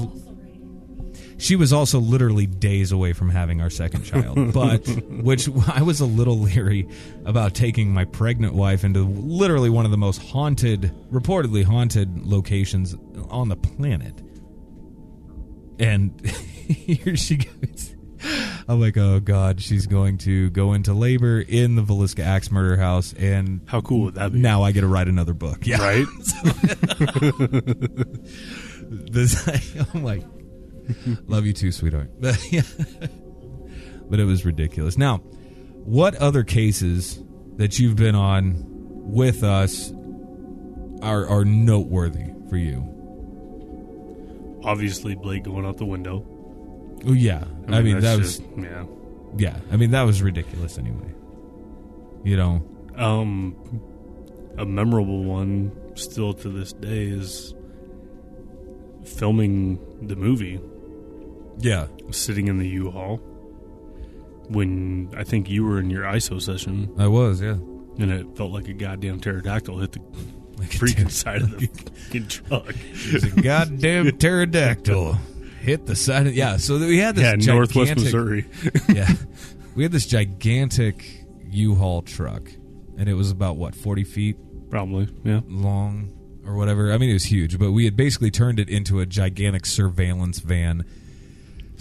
She 1.41 1.55
was 1.55 1.73
also 1.73 1.99
literally 1.99 2.45
days 2.45 2.91
away 2.91 3.13
from 3.13 3.31
having 3.31 3.61
our 3.61 3.71
second 3.71 4.03
child, 4.03 4.53
but 4.53 4.87
which 5.09 5.49
I 5.73 5.81
was 5.81 5.99
a 5.99 6.05
little 6.05 6.37
leery 6.37 6.87
about 7.25 7.55
taking 7.55 7.91
my 7.91 8.05
pregnant 8.05 8.53
wife 8.53 8.83
into 8.83 8.99
literally 9.03 9.71
one 9.71 9.85
of 9.85 9.91
the 9.91 9.97
most 9.97 10.21
haunted, 10.21 10.93
reportedly 11.11 11.63
haunted 11.63 12.25
locations 12.27 12.95
on 13.29 13.49
the 13.49 13.55
planet. 13.55 14.13
And 15.79 16.23
here 16.27 17.15
she 17.17 17.37
goes. 17.37 17.95
I'm 18.67 18.79
like, 18.79 18.95
oh 18.97 19.19
god, 19.19 19.59
she's 19.63 19.87
going 19.87 20.19
to 20.19 20.51
go 20.51 20.73
into 20.73 20.93
labor 20.93 21.41
in 21.41 21.75
the 21.75 21.81
Villisca 21.81 22.23
axe 22.23 22.51
murder 22.51 22.77
house, 22.77 23.13
and 23.13 23.61
How 23.65 23.81
cool 23.81 24.01
would 24.03 24.13
that 24.13 24.31
be? 24.33 24.37
now 24.37 24.61
I 24.61 24.71
get 24.73 24.81
to 24.81 24.87
write 24.87 25.07
another 25.07 25.33
book. 25.33 25.65
Yeah, 25.65 25.81
Right? 25.81 26.05
this 28.91 29.47
I'm 29.95 30.03
like, 30.03 30.21
love 31.27 31.45
you 31.45 31.53
too, 31.53 31.71
sweetheart. 31.71 32.09
But 32.19 32.39
yeah, 32.51 32.61
but 34.09 34.19
it 34.19 34.25
was 34.25 34.45
ridiculous. 34.45 34.97
Now, 34.97 35.17
what 35.17 36.15
other 36.15 36.43
cases 36.43 37.21
that 37.57 37.79
you've 37.79 37.95
been 37.95 38.15
on 38.15 38.63
with 38.67 39.43
us 39.43 39.91
are 41.01 41.27
are 41.27 41.45
noteworthy 41.45 42.25
for 42.49 42.57
you? 42.57 42.87
Obviously, 44.63 45.15
Blake 45.15 45.43
going 45.43 45.65
out 45.65 45.77
the 45.77 45.85
window. 45.85 46.25
Oh 47.07 47.13
yeah, 47.13 47.43
I 47.67 47.81
mean, 47.81 47.99
that's 47.99 48.05
that 48.05 48.17
was 48.19 48.37
just- 48.37 48.49
yeah. 48.57 48.85
yeah. 49.37 49.55
I 49.71 49.77
mean 49.77 49.91
that 49.91 50.03
was 50.03 50.21
ridiculous 50.21 50.77
anyway. 50.77 51.13
You 52.23 52.37
know, 52.37 52.63
Um, 52.95 53.55
a 54.59 54.65
memorable 54.65 55.23
one 55.23 55.71
still 55.95 56.33
to 56.35 56.49
this 56.49 56.73
day 56.73 57.05
is 57.07 57.55
filming 59.03 59.79
the 60.07 60.15
movie, 60.15 60.59
yeah, 61.59 61.87
sitting 62.11 62.47
in 62.47 62.57
the 62.57 62.67
U-Haul 62.67 63.19
when 64.51 65.09
I 65.15 65.23
think 65.23 65.49
you 65.49 65.63
were 65.63 65.79
in 65.79 65.89
your 65.89 66.03
ISO 66.03 66.41
session, 66.41 66.93
I 66.97 67.07
was 67.07 67.41
yeah. 67.41 67.51
and 67.51 68.11
it 68.11 68.35
felt 68.35 68.51
like 68.51 68.67
a 68.67 68.73
goddamn 68.73 69.19
pterodactyl 69.19 69.79
hit 69.79 69.93
the 69.93 70.01
Like 70.57 70.69
freaking 70.69 71.03
ter- 71.05 71.09
side 71.09 71.41
of 71.41 71.59
the 71.59 71.67
fucking 72.05 72.27
truck. 72.27 72.67
It 72.69 73.13
was 73.13 73.23
a 73.23 73.41
goddamn 73.41 74.11
pterodactyl 74.17 75.13
hit 75.61 75.85
the 75.87 75.95
side 75.95 76.27
of 76.27 76.35
yeah. 76.35 76.57
So 76.57 76.77
we 76.77 76.99
had 76.99 77.15
this 77.15 77.47
yeah, 77.47 77.53
Northwest 77.53 77.95
Missouri. 77.95 78.45
yeah, 78.89 79.09
we 79.75 79.83
had 79.83 79.91
this 79.91 80.05
gigantic 80.05 81.25
U-Haul 81.49 82.03
truck, 82.03 82.51
and 82.97 83.09
it 83.09 83.15
was 83.15 83.31
about 83.31 83.55
what 83.55 83.73
forty 83.73 84.03
feet 84.03 84.37
Probably, 84.69 85.07
yeah. 85.23 85.39
long 85.47 86.13
or 86.45 86.55
whatever. 86.55 86.91
I 86.91 86.97
mean, 86.99 87.09
it 87.09 87.13
was 87.13 87.25
huge, 87.25 87.57
but 87.57 87.71
we 87.71 87.85
had 87.85 87.95
basically 87.95 88.29
turned 88.29 88.59
it 88.59 88.69
into 88.69 88.99
a 88.99 89.05
gigantic 89.07 89.65
surveillance 89.65 90.39
van 90.39 90.85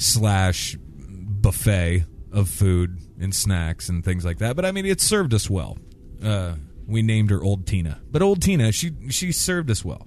slash 0.00 0.76
buffet 0.80 2.04
of 2.32 2.48
food 2.48 2.98
and 3.20 3.34
snacks 3.34 3.88
and 3.88 4.04
things 4.04 4.24
like 4.24 4.38
that. 4.38 4.56
But 4.56 4.64
I 4.64 4.72
mean, 4.72 4.86
it 4.86 5.00
served 5.00 5.34
us 5.34 5.48
well. 5.48 5.78
Uh, 6.22 6.54
we 6.86 7.02
named 7.02 7.30
her 7.30 7.42
Old 7.42 7.66
Tina, 7.66 8.00
but 8.10 8.22
Old 8.22 8.42
Tina, 8.42 8.72
she 8.72 8.92
she 9.10 9.30
served 9.30 9.70
us 9.70 9.84
well, 9.84 10.06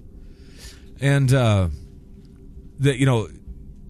and 1.00 1.32
uh, 1.32 1.68
the 2.78 2.98
you 2.98 3.06
know 3.06 3.28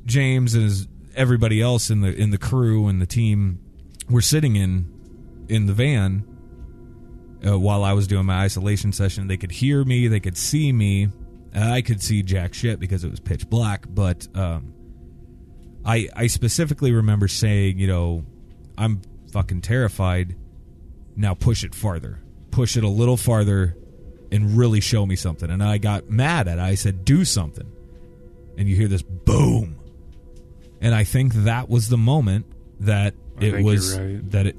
James 0.07 0.55
and 0.55 0.65
his, 0.65 0.87
everybody 1.17 1.61
else 1.61 1.91
in 1.91 2.03
the 2.03 2.15
in 2.15 2.31
the 2.31 2.39
crew 2.39 2.87
and 2.89 3.03
the 3.03 3.07
team 3.07 3.61
were 4.09 4.23
sitting 4.23 4.57
in 4.57 4.87
in 5.49 5.67
the 5.67 5.73
van 5.73 6.25
uh, 7.47 7.59
while 7.59 7.83
I 7.83 7.93
was 7.93 8.07
doing 8.07 8.27
my 8.27 8.45
isolation 8.45 8.93
session. 8.93 9.27
They 9.27 9.37
could 9.37 9.53
hear 9.53 9.85
me, 9.85 10.07
they 10.09 10.21
could 10.21 10.37
see 10.37 10.73
me. 10.73 11.09
I 11.55 11.83
could 11.83 12.03
see 12.03 12.23
jack 12.23 12.53
shit 12.53 12.81
because 12.81 13.05
it 13.05 13.11
was 13.11 13.21
pitch 13.21 13.49
black, 13.49 13.87
but 13.89 14.27
um, 14.35 14.74
I 15.85 16.09
I 16.15 16.27
specifically 16.29 16.93
remember 16.93 17.29
saying, 17.29 17.79
you 17.79 17.87
know, 17.87 18.25
I'm 18.77 19.03
fucking 19.33 19.61
terrified. 19.63 20.37
Now 21.17 21.35
push 21.35 21.65
it 21.65 21.75
farther, 21.75 22.21
push 22.51 22.77
it 22.77 22.85
a 22.85 22.89
little 22.89 23.17
farther, 23.17 23.77
and 24.33 24.57
really 24.57 24.81
show 24.81 25.07
me 25.07 25.17
something. 25.17 25.51
And 25.51 25.63
I 25.63 25.79
got 25.79 26.11
mad 26.11 26.49
at 26.49 26.59
it. 26.59 26.61
I 26.61 26.75
said, 26.75 27.05
do 27.05 27.25
something, 27.25 27.71
and 28.57 28.69
you 28.69 28.75
hear 28.75 28.89
this 28.89 29.03
boom, 29.03 29.77
and 30.81 30.95
I 30.95 31.05
think 31.05 31.35
that 31.35 31.69
was 31.69 31.89
the 31.89 31.97
moment 31.97 32.47
that 32.81 33.15
I 33.41 33.45
it 33.45 33.65
was 33.65 33.99
right. 33.99 34.31
that 34.31 34.47
it 34.47 34.57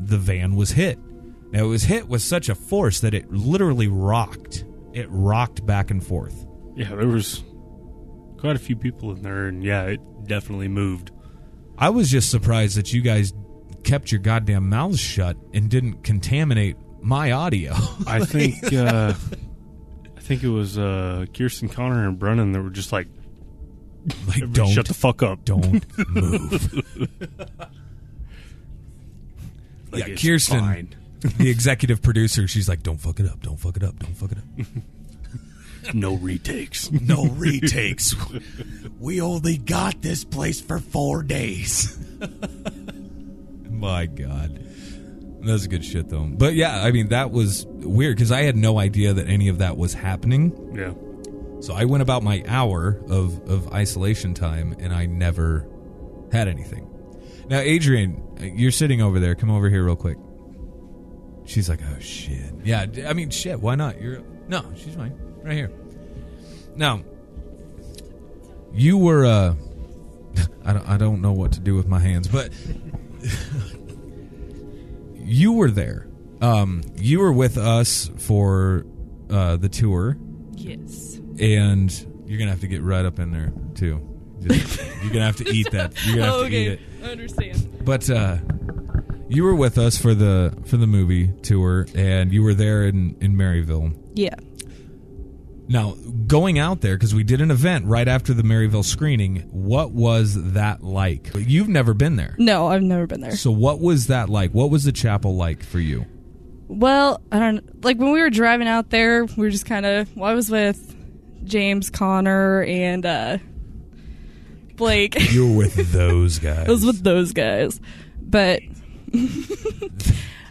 the 0.00 0.18
van 0.18 0.56
was 0.56 0.70
hit. 0.70 0.98
Now 1.50 1.64
it 1.64 1.68
was 1.68 1.84
hit 1.84 2.08
with 2.08 2.22
such 2.22 2.48
a 2.48 2.54
force 2.54 3.00
that 3.00 3.14
it 3.14 3.32
literally 3.32 3.88
rocked. 3.88 4.64
It 4.92 5.08
rocked 5.10 5.66
back 5.66 5.90
and 5.90 6.04
forth. 6.04 6.46
Yeah, 6.74 6.94
there 6.94 7.08
was 7.08 7.42
quite 8.38 8.56
a 8.56 8.58
few 8.58 8.76
people 8.76 9.10
in 9.12 9.22
there, 9.22 9.46
and 9.46 9.62
yeah, 9.62 9.84
it 9.84 10.00
definitely 10.28 10.68
moved. 10.68 11.10
I 11.76 11.90
was 11.90 12.10
just 12.10 12.30
surprised 12.30 12.76
that 12.76 12.92
you 12.92 13.00
guys 13.00 13.32
kept 13.84 14.10
your 14.12 14.20
goddamn 14.20 14.68
mouths 14.68 15.00
shut 15.00 15.36
and 15.54 15.70
didn't 15.70 16.02
contaminate 16.02 16.76
my 17.00 17.32
audio. 17.32 17.72
I 18.06 18.24
think 18.24 18.72
uh, 18.72 19.14
I 20.16 20.20
think 20.20 20.42
it 20.42 20.48
was 20.48 20.78
uh, 20.78 21.26
Kirsten 21.32 21.68
Connor 21.68 22.06
and 22.06 22.18
Brennan 22.18 22.52
that 22.52 22.62
were 22.62 22.70
just 22.70 22.92
like, 22.92 23.08
like 24.26 24.50
don't 24.52 24.70
shut 24.70 24.86
the 24.86 24.94
fuck 24.94 25.22
up. 25.22 25.44
don't 25.44 25.84
move. 26.08 26.84
Like, 29.90 30.06
yeah, 30.06 30.14
Kirsten, 30.16 30.60
fine. 30.60 30.94
the 31.38 31.48
executive 31.48 32.02
producer, 32.02 32.46
she's 32.46 32.68
like, 32.68 32.82
"Don't 32.82 33.00
fuck 33.00 33.20
it 33.20 33.26
up. 33.26 33.40
Don't 33.42 33.58
fuck 33.58 33.76
it 33.76 33.82
up. 33.82 33.98
Don't 33.98 34.14
fuck 34.14 34.32
it 34.32 34.38
up." 34.38 34.44
No 35.94 36.14
retakes. 36.16 36.90
No 37.00 37.26
retakes. 37.26 38.14
we 38.98 39.20
only 39.20 39.56
got 39.56 40.02
this 40.02 40.24
place 40.24 40.60
for 40.60 40.78
four 40.78 41.22
days. 41.22 41.98
My 43.70 44.06
God. 44.06 44.64
That's 45.40 45.66
good 45.66 45.84
shit, 45.84 46.08
though. 46.08 46.24
But 46.30 46.54
yeah, 46.54 46.82
I 46.82 46.90
mean, 46.90 47.08
that 47.08 47.30
was 47.30 47.64
weird 47.66 48.16
because 48.16 48.32
I 48.32 48.42
had 48.42 48.56
no 48.56 48.78
idea 48.78 49.14
that 49.14 49.28
any 49.28 49.48
of 49.48 49.58
that 49.58 49.76
was 49.76 49.94
happening. 49.94 50.74
Yeah, 50.74 50.92
So 51.60 51.74
I 51.74 51.84
went 51.84 52.02
about 52.02 52.22
my 52.22 52.42
hour 52.46 53.00
of, 53.08 53.48
of 53.48 53.72
isolation 53.72 54.34
time 54.34 54.74
and 54.78 54.92
I 54.92 55.06
never 55.06 55.66
had 56.32 56.48
anything. 56.48 56.86
Now, 57.48 57.60
Adrian, 57.60 58.56
you're 58.56 58.72
sitting 58.72 59.00
over 59.00 59.20
there. 59.20 59.34
Come 59.34 59.50
over 59.50 59.70
here 59.70 59.84
real 59.84 59.96
quick. 59.96 60.18
She's 61.46 61.68
like, 61.68 61.80
oh, 61.82 61.98
shit. 62.00 62.52
Yeah, 62.64 62.84
I 63.06 63.14
mean, 63.14 63.30
shit, 63.30 63.60
why 63.60 63.74
not? 63.76 64.00
You're 64.02 64.22
No, 64.48 64.62
she's 64.76 64.94
fine. 64.96 65.18
Right 65.42 65.54
here. 65.54 65.70
Now, 66.76 67.02
you 68.72 68.98
were, 68.98 69.24
uh, 69.24 69.54
I 70.64 70.72
don't, 70.72 70.88
I 70.88 70.96
don't 70.96 71.20
know 71.22 71.32
what 71.32 71.52
to 71.52 71.60
do 71.60 71.74
with 71.74 71.86
my 71.88 71.98
hands, 71.98 72.28
but 72.28 72.50
you 75.14 75.52
were 75.52 75.70
there. 75.70 76.06
Um, 76.40 76.82
you 76.96 77.18
were 77.20 77.32
with 77.32 77.56
us 77.58 78.10
for 78.18 78.86
uh, 79.30 79.56
the 79.56 79.68
tour 79.68 80.16
Yes. 80.54 81.16
and 81.40 81.90
you're 82.26 82.38
gonna 82.38 82.50
have 82.50 82.60
to 82.60 82.68
get 82.68 82.82
right 82.82 83.04
up 83.04 83.18
in 83.18 83.32
there 83.32 83.52
too. 83.74 84.00
Just, 84.40 84.78
you're 85.02 85.12
gonna 85.12 85.24
have 85.26 85.36
to 85.36 85.48
eat 85.50 85.70
that. 85.72 85.94
You're 86.06 86.16
gonna 86.16 86.26
have 86.26 86.34
Oh, 86.34 86.48
to 86.48 86.54
eat 86.54 86.68
okay. 86.68 86.82
it. 87.02 87.04
I 87.04 87.10
understand. 87.12 87.84
But 87.84 88.08
uh, 88.10 88.36
you 89.28 89.42
were 89.44 89.54
with 89.54 89.78
us 89.78 89.96
for 89.98 90.14
the 90.14 90.56
for 90.66 90.76
the 90.76 90.86
movie 90.86 91.28
tour, 91.42 91.86
and 91.94 92.32
you 92.32 92.42
were 92.42 92.54
there 92.54 92.84
in 92.84 93.16
in 93.20 93.34
Maryville. 93.34 93.94
Yeah. 94.14 94.34
Now, 95.68 95.94
going 96.26 96.58
out 96.58 96.80
there 96.80 96.96
because 96.96 97.14
we 97.14 97.22
did 97.24 97.40
an 97.42 97.50
event 97.50 97.84
right 97.86 98.08
after 98.08 98.32
the 98.32 98.42
Maryville 98.42 98.84
screening. 98.84 99.40
What 99.52 99.90
was 99.92 100.52
that 100.54 100.82
like? 100.82 101.30
You've 101.34 101.68
never 101.68 101.92
been 101.94 102.16
there, 102.16 102.34
No, 102.38 102.68
I've 102.68 102.82
never 102.82 103.06
been 103.06 103.20
there. 103.20 103.36
so 103.36 103.50
what 103.50 103.78
was 103.80 104.06
that 104.06 104.28
like? 104.30 104.52
What 104.52 104.70
was 104.70 104.84
the 104.84 104.92
chapel 104.92 105.36
like 105.36 105.62
for 105.62 105.78
you? 105.78 106.06
Well, 106.68 107.20
I 107.32 107.38
don't 107.38 107.84
like 107.84 107.98
when 107.98 108.12
we 108.12 108.20
were 108.20 108.30
driving 108.30 108.68
out 108.68 108.90
there. 108.90 109.24
We 109.24 109.34
were 109.44 109.50
just 109.50 109.66
kind 109.66 109.84
of. 109.86 110.14
Well, 110.16 110.30
I 110.30 110.34
was 110.34 110.50
with 110.50 110.94
James 111.44 111.88
Connor 111.90 112.62
and 112.62 113.04
uh, 113.06 113.38
Blake. 114.76 115.16
You 115.32 115.50
were 115.52 115.58
with 115.58 115.92
those 115.92 116.38
guys, 116.38 116.66
I 116.68 116.70
was 116.70 116.84
with 116.84 117.02
those 117.02 117.32
guys, 117.32 117.80
but 118.20 118.60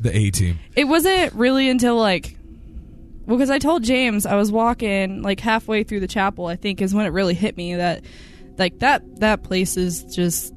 the 0.02 0.12
A 0.12 0.32
team. 0.32 0.60
it 0.76 0.86
wasn't 0.86 1.34
really 1.34 1.70
until 1.70 1.96
like 1.98 2.36
well 3.28 3.38
because 3.38 3.50
i 3.52 3.60
told 3.60 3.84
james 3.84 4.26
i 4.26 4.36
was 4.36 4.52
walking 4.52 5.22
like 5.22 5.40
halfway 5.40 5.84
through 5.84 6.00
the 6.00 6.08
chapel 6.08 6.48
i 6.48 6.56
think 6.56 6.82
is 6.82 6.94
when 6.96 7.06
it 7.06 7.10
really 7.10 7.34
hit 7.36 7.56
me 7.56 7.76
that 7.76 8.04
like 8.58 8.80
that 8.80 9.04
that 9.20 9.44
place 9.44 9.78
is 9.78 10.04
just 10.06 10.52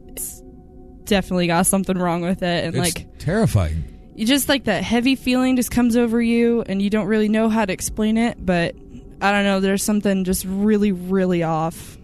definitely 1.05 1.47
got 1.49 1.67
something 1.67 1.99
wrong 1.99 2.23
with 2.23 2.43
it 2.43 2.65
and 2.65 2.75
It's 2.77 2.97
like 2.97 3.19
terrifying. 3.19 3.85
you 4.15 4.25
just 4.27 4.49
like 4.49 4.65
that 4.65 4.83
heavy 4.85 5.17
feeling 5.17 5.57
just 5.57 5.71
comes 5.71 5.97
over 5.97 6.23
you 6.23 6.63
and 6.63 6.81
you 6.81 6.89
don't 6.89 7.07
really 7.07 7.29
know 7.29 7.49
how 7.49 7.65
to 7.67 7.73
explain 7.73 8.17
it 8.17 8.39
but 8.45 8.75
i 9.21 9.33
don't 9.33 9.45
know 9.45 9.61
there's 9.61 9.83
something 9.83 10.25
just 10.25 10.45
really 10.47 10.93
really 10.93 11.43
off 11.43 11.99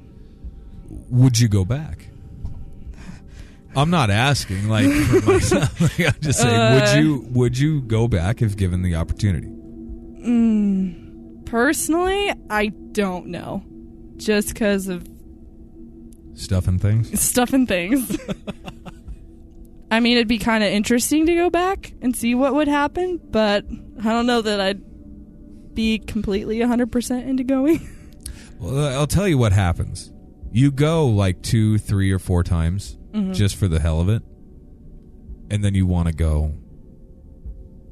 Would 1.10 1.38
you 1.38 1.48
go 1.48 1.64
back? 1.64 2.08
I'm 3.76 3.90
not 3.90 4.08
asking 4.10 4.68
like 4.70 4.90
for 4.90 5.32
myself. 5.32 5.80
Like, 5.98 6.00
I'm 6.14 6.20
just 6.22 6.40
saying, 6.40 6.54
Uh. 6.58 6.80
would 6.80 7.04
you 7.04 7.26
would 7.32 7.58
you 7.58 7.82
go 7.82 8.08
back 8.08 8.40
if 8.40 8.56
given 8.56 8.80
the 8.82 8.94
opportunity? 8.94 9.48
Personally, 11.46 12.32
I 12.50 12.66
don't 12.92 13.26
know. 13.28 13.64
Just 14.16 14.48
because 14.48 14.88
of 14.88 15.06
Stuff 16.34 16.68
and 16.68 16.80
things. 16.80 17.18
stuff 17.28 17.52
and 17.52 17.66
things. 17.66 18.18
I 19.90 20.00
mean, 20.00 20.16
it'd 20.16 20.28
be 20.28 20.38
kind 20.38 20.62
of 20.64 20.70
interesting 20.70 21.24
to 21.26 21.34
go 21.34 21.48
back 21.48 21.92
and 22.02 22.14
see 22.14 22.34
what 22.34 22.54
would 22.54 22.68
happen, 22.68 23.18
but 23.30 23.64
I 24.00 24.10
don't 24.10 24.26
know 24.26 24.42
that 24.42 24.60
I'd 24.60 24.82
be 25.74 25.98
completely 25.98 26.58
100% 26.58 27.26
into 27.26 27.44
going. 27.44 27.88
Well, 28.58 28.98
I'll 28.98 29.06
tell 29.06 29.28
you 29.28 29.36
what 29.36 29.52
happens. 29.52 30.10
You 30.50 30.70
go 30.72 31.04
like 31.06 31.42
two, 31.42 31.76
three, 31.76 32.10
or 32.10 32.18
four 32.18 32.42
times 32.42 32.96
Mm-hmm. 33.12 33.32
just 33.32 33.54
for 33.56 33.68
the 33.68 33.80
hell 33.80 34.00
of 34.00 34.08
it, 34.08 34.22
and 35.50 35.62
then 35.62 35.74
you 35.74 35.84
want 35.86 36.08
to 36.08 36.14
go 36.14 36.54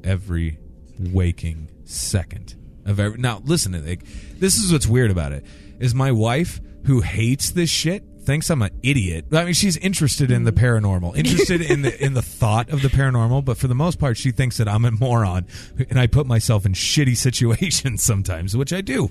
every 0.03 0.57
waking 0.99 1.69
second 1.85 2.55
of 2.85 2.99
every. 2.99 3.17
Now, 3.17 3.41
listen 3.45 3.71
to 3.71 3.79
like, 3.79 4.03
this 4.39 4.57
is 4.57 4.71
what's 4.71 4.87
weird 4.87 5.11
about 5.11 5.31
it 5.31 5.45
is 5.79 5.95
my 5.95 6.11
wife 6.11 6.61
who 6.85 7.01
hates 7.01 7.51
this 7.51 7.69
shit 7.69 8.03
thinks 8.23 8.49
I'm 8.49 8.61
an 8.61 8.71
idiot. 8.81 9.25
I 9.31 9.45
mean, 9.45 9.53
she's 9.53 9.77
interested 9.77 10.31
in 10.31 10.43
the 10.43 10.51
paranormal, 10.51 11.15
interested 11.15 11.61
in 11.61 11.83
the 11.83 12.03
in 12.03 12.13
the 12.13 12.21
thought 12.21 12.69
of 12.69 12.81
the 12.81 12.87
paranormal, 12.87 13.45
but 13.45 13.57
for 13.57 13.67
the 13.67 13.75
most 13.75 13.99
part, 13.99 14.17
she 14.17 14.31
thinks 14.31 14.57
that 14.57 14.67
I'm 14.67 14.83
a 14.83 14.91
moron, 14.91 15.45
and 15.89 15.99
I 15.99 16.07
put 16.07 16.25
myself 16.25 16.65
in 16.65 16.73
shitty 16.73 17.15
situations 17.17 18.01
sometimes, 18.03 18.57
which 18.57 18.73
I 18.73 18.81
do 18.81 19.09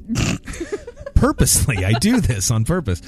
purposely. 1.14 1.84
I 1.84 1.92
do 1.92 2.20
this 2.20 2.50
on 2.50 2.64
purpose. 2.64 3.00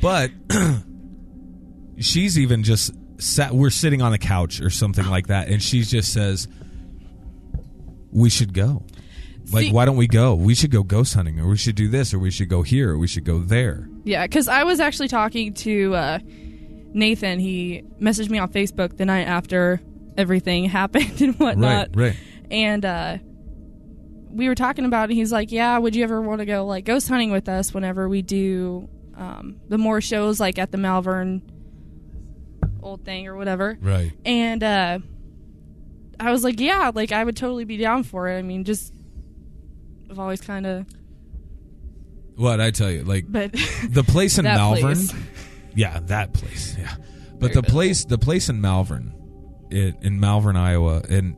But 0.00 0.30
she's 1.98 2.38
even 2.38 2.62
just 2.62 2.92
sat 3.18 3.52
we're 3.52 3.70
sitting 3.70 4.02
on 4.02 4.12
a 4.12 4.18
couch 4.18 4.60
or 4.60 4.68
something 4.68 5.06
like 5.06 5.28
that 5.28 5.48
and 5.48 5.62
she 5.62 5.80
just 5.80 6.12
says 6.12 6.48
we 8.12 8.28
should 8.28 8.52
go. 8.52 8.82
Like 9.52 9.66
See- 9.66 9.72
why 9.72 9.84
don't 9.84 9.96
we 9.96 10.06
go? 10.08 10.34
We 10.34 10.54
should 10.54 10.70
go 10.70 10.82
ghost 10.82 11.14
hunting 11.14 11.38
or 11.40 11.48
we 11.48 11.56
should 11.56 11.76
do 11.76 11.88
this 11.88 12.12
or 12.12 12.18
we 12.18 12.30
should 12.30 12.48
go 12.48 12.62
here 12.62 12.92
or 12.92 12.98
we 12.98 13.06
should 13.06 13.24
go 13.24 13.38
there. 13.38 13.88
yeah, 14.04 14.24
because 14.24 14.48
I 14.48 14.64
was 14.64 14.80
actually 14.80 15.08
talking 15.08 15.54
to 15.54 15.94
uh, 15.94 16.18
Nathan. 16.92 17.38
He 17.38 17.84
messaged 18.00 18.28
me 18.30 18.38
on 18.38 18.48
Facebook 18.52 18.96
the 18.96 19.04
night 19.04 19.26
after 19.28 19.80
everything 20.16 20.64
happened 20.80 21.20
and 21.20 21.34
whatnot. 21.38 21.90
Right, 21.94 22.08
right. 22.08 22.16
and 22.50 22.84
uh 22.84 23.18
we 24.30 24.48
were 24.48 24.54
talking 24.54 24.84
about 24.84 25.10
it 25.10 25.14
he's 25.14 25.32
like 25.32 25.50
yeah 25.50 25.78
would 25.78 25.96
you 25.96 26.04
ever 26.04 26.20
want 26.20 26.40
to 26.40 26.44
go 26.44 26.66
like 26.66 26.84
ghost 26.84 27.08
hunting 27.08 27.30
with 27.30 27.48
us 27.48 27.72
whenever 27.72 28.06
we 28.06 28.20
do 28.20 28.86
um 29.16 29.56
the 29.68 29.78
more 29.78 30.00
shows 30.02 30.38
like 30.38 30.58
at 30.58 30.70
the 30.72 30.76
malvern 30.76 31.40
old 32.82 33.02
thing 33.04 33.26
or 33.28 33.36
whatever 33.36 33.78
Right. 33.80 34.12
and 34.26 34.62
uh 34.62 34.98
i 36.20 36.30
was 36.30 36.44
like 36.44 36.60
yeah 36.60 36.90
like 36.94 37.12
i 37.12 37.24
would 37.24 37.36
totally 37.36 37.64
be 37.64 37.78
down 37.78 38.02
for 38.02 38.28
it 38.28 38.38
i 38.38 38.42
mean 38.42 38.64
just 38.64 38.92
i've 40.10 40.18
always 40.18 40.40
kind 40.40 40.66
of 40.66 40.86
What 42.36 42.60
I 42.60 42.70
tell 42.70 42.90
you, 42.90 43.02
like 43.04 43.24
but 43.28 43.52
the 43.88 44.04
place 44.04 44.38
in 44.38 44.44
Malvern. 44.58 44.94
place. 44.94 45.14
Yeah, 45.74 46.00
that 46.04 46.32
place. 46.32 46.74
Yeah, 46.78 46.94
but 47.38 47.52
Very 47.52 47.54
the 47.56 47.62
place, 47.64 48.04
the 48.06 48.16
place 48.16 48.48
in 48.48 48.62
Malvern, 48.62 49.12
it, 49.70 49.94
in 50.00 50.18
Malvern, 50.20 50.56
Iowa, 50.56 51.02
and 51.10 51.36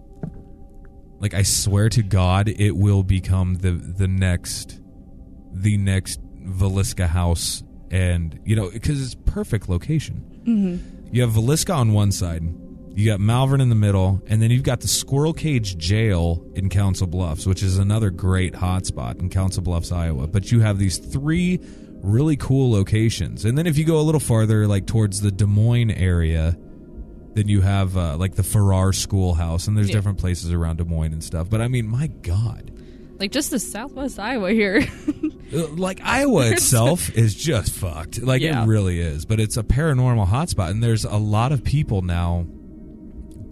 like 1.18 1.34
I 1.34 1.42
swear 1.42 1.88
to 1.88 2.04
God, 2.04 2.48
it 2.48 2.76
will 2.76 3.02
become 3.02 3.56
the 3.56 3.72
the 3.72 4.06
next, 4.06 4.80
the 5.52 5.76
next 5.76 6.20
Villisca 6.46 7.08
house, 7.08 7.64
and 7.90 8.38
you 8.44 8.54
know 8.54 8.70
because 8.70 9.02
it's 9.02 9.16
perfect 9.26 9.68
location. 9.68 10.22
Mm-hmm. 10.46 11.08
You 11.12 11.22
have 11.22 11.32
Villisca 11.32 11.74
on 11.74 11.92
one 11.92 12.12
side. 12.12 12.44
You 12.98 13.06
got 13.06 13.20
Malvern 13.20 13.60
in 13.60 13.68
the 13.68 13.76
middle, 13.76 14.20
and 14.26 14.42
then 14.42 14.50
you've 14.50 14.64
got 14.64 14.80
the 14.80 14.88
Squirrel 14.88 15.32
Cage 15.32 15.78
Jail 15.78 16.44
in 16.56 16.68
Council 16.68 17.06
Bluffs, 17.06 17.46
which 17.46 17.62
is 17.62 17.78
another 17.78 18.10
great 18.10 18.54
hotspot 18.54 19.20
in 19.20 19.28
Council 19.28 19.62
Bluffs, 19.62 19.92
Iowa. 19.92 20.26
But 20.26 20.50
you 20.50 20.58
have 20.60 20.80
these 20.80 20.98
three 20.98 21.60
really 22.02 22.36
cool 22.36 22.72
locations, 22.72 23.44
and 23.44 23.56
then 23.56 23.68
if 23.68 23.78
you 23.78 23.84
go 23.84 24.00
a 24.00 24.02
little 24.02 24.18
farther, 24.20 24.66
like 24.66 24.86
towards 24.88 25.20
the 25.20 25.30
Des 25.30 25.46
Moines 25.46 25.92
area, 25.92 26.56
then 27.34 27.46
you 27.46 27.60
have 27.60 27.96
uh, 27.96 28.16
like 28.16 28.34
the 28.34 28.42
Farrar 28.42 28.92
Schoolhouse, 28.92 29.68
and 29.68 29.76
there's 29.76 29.90
Yeah. 29.90 29.94
different 29.94 30.18
places 30.18 30.50
around 30.52 30.78
Des 30.78 30.84
Moines 30.84 31.12
and 31.12 31.22
stuff. 31.22 31.48
But 31.48 31.60
I 31.60 31.68
mean, 31.68 31.86
my 31.86 32.08
God, 32.08 32.72
like 33.20 33.30
just 33.30 33.52
the 33.52 33.60
southwest 33.60 34.18
iowa 34.18 34.50
here 34.50 34.84
Uh, 35.54 35.66
like 35.68 36.00
Iowa 36.02 36.50
itself 36.50 37.08
is 37.16 37.34
just 37.34 37.72
fucked. 37.72 38.20
Like 38.20 38.42
Yeah. 38.42 38.64
it 38.64 38.66
really 38.66 39.00
is. 39.00 39.24
But 39.24 39.40
it's 39.40 39.56
a 39.56 39.62
paranormal 39.62 40.26
hotspot, 40.26 40.68
and 40.70 40.82
there's 40.82 41.04
a 41.06 41.16
lot 41.16 41.52
of 41.52 41.64
people 41.64 42.02
now 42.02 42.46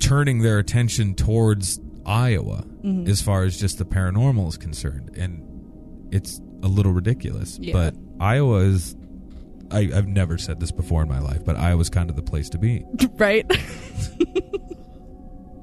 turning 0.06 0.40
their 0.40 0.58
attention 0.58 1.14
towards 1.14 1.80
Iowa 2.04 2.64
Mm-hmm. 2.84 3.08
as 3.10 3.20
far 3.20 3.42
as 3.42 3.58
just 3.58 3.78
the 3.78 3.84
paranormal 3.84 4.46
is 4.48 4.56
concerned, 4.56 5.10
and 5.16 5.42
it's 6.12 6.40
a 6.62 6.68
little 6.68 6.92
ridiculous. 6.92 7.58
Yeah. 7.60 7.72
But 7.72 7.96
Iowa 8.20 8.58
is. 8.58 8.94
I, 9.72 9.90
I've 9.92 10.06
never 10.06 10.38
said 10.38 10.60
this 10.60 10.70
before 10.70 11.02
in 11.02 11.08
my 11.08 11.18
life, 11.18 11.44
but 11.44 11.56
Iowa's 11.56 11.90
kind 11.90 12.08
of 12.10 12.14
the 12.14 12.22
place 12.22 12.48
to 12.50 12.58
be, 12.58 12.84
right 13.16 13.44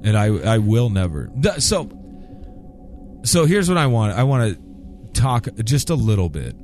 and 0.02 0.16
I 0.18 0.26
I 0.26 0.58
will 0.58 0.90
never. 0.90 1.30
So, 1.58 1.88
so 3.24 3.46
here's 3.46 3.68
what 3.70 3.78
I 3.78 3.86
want. 3.86 4.12
I 4.12 4.24
want 4.24 4.54
to 4.54 5.20
talk 5.20 5.48
just 5.64 5.88
a 5.88 5.94
little 5.94 6.28
bit 6.28 6.54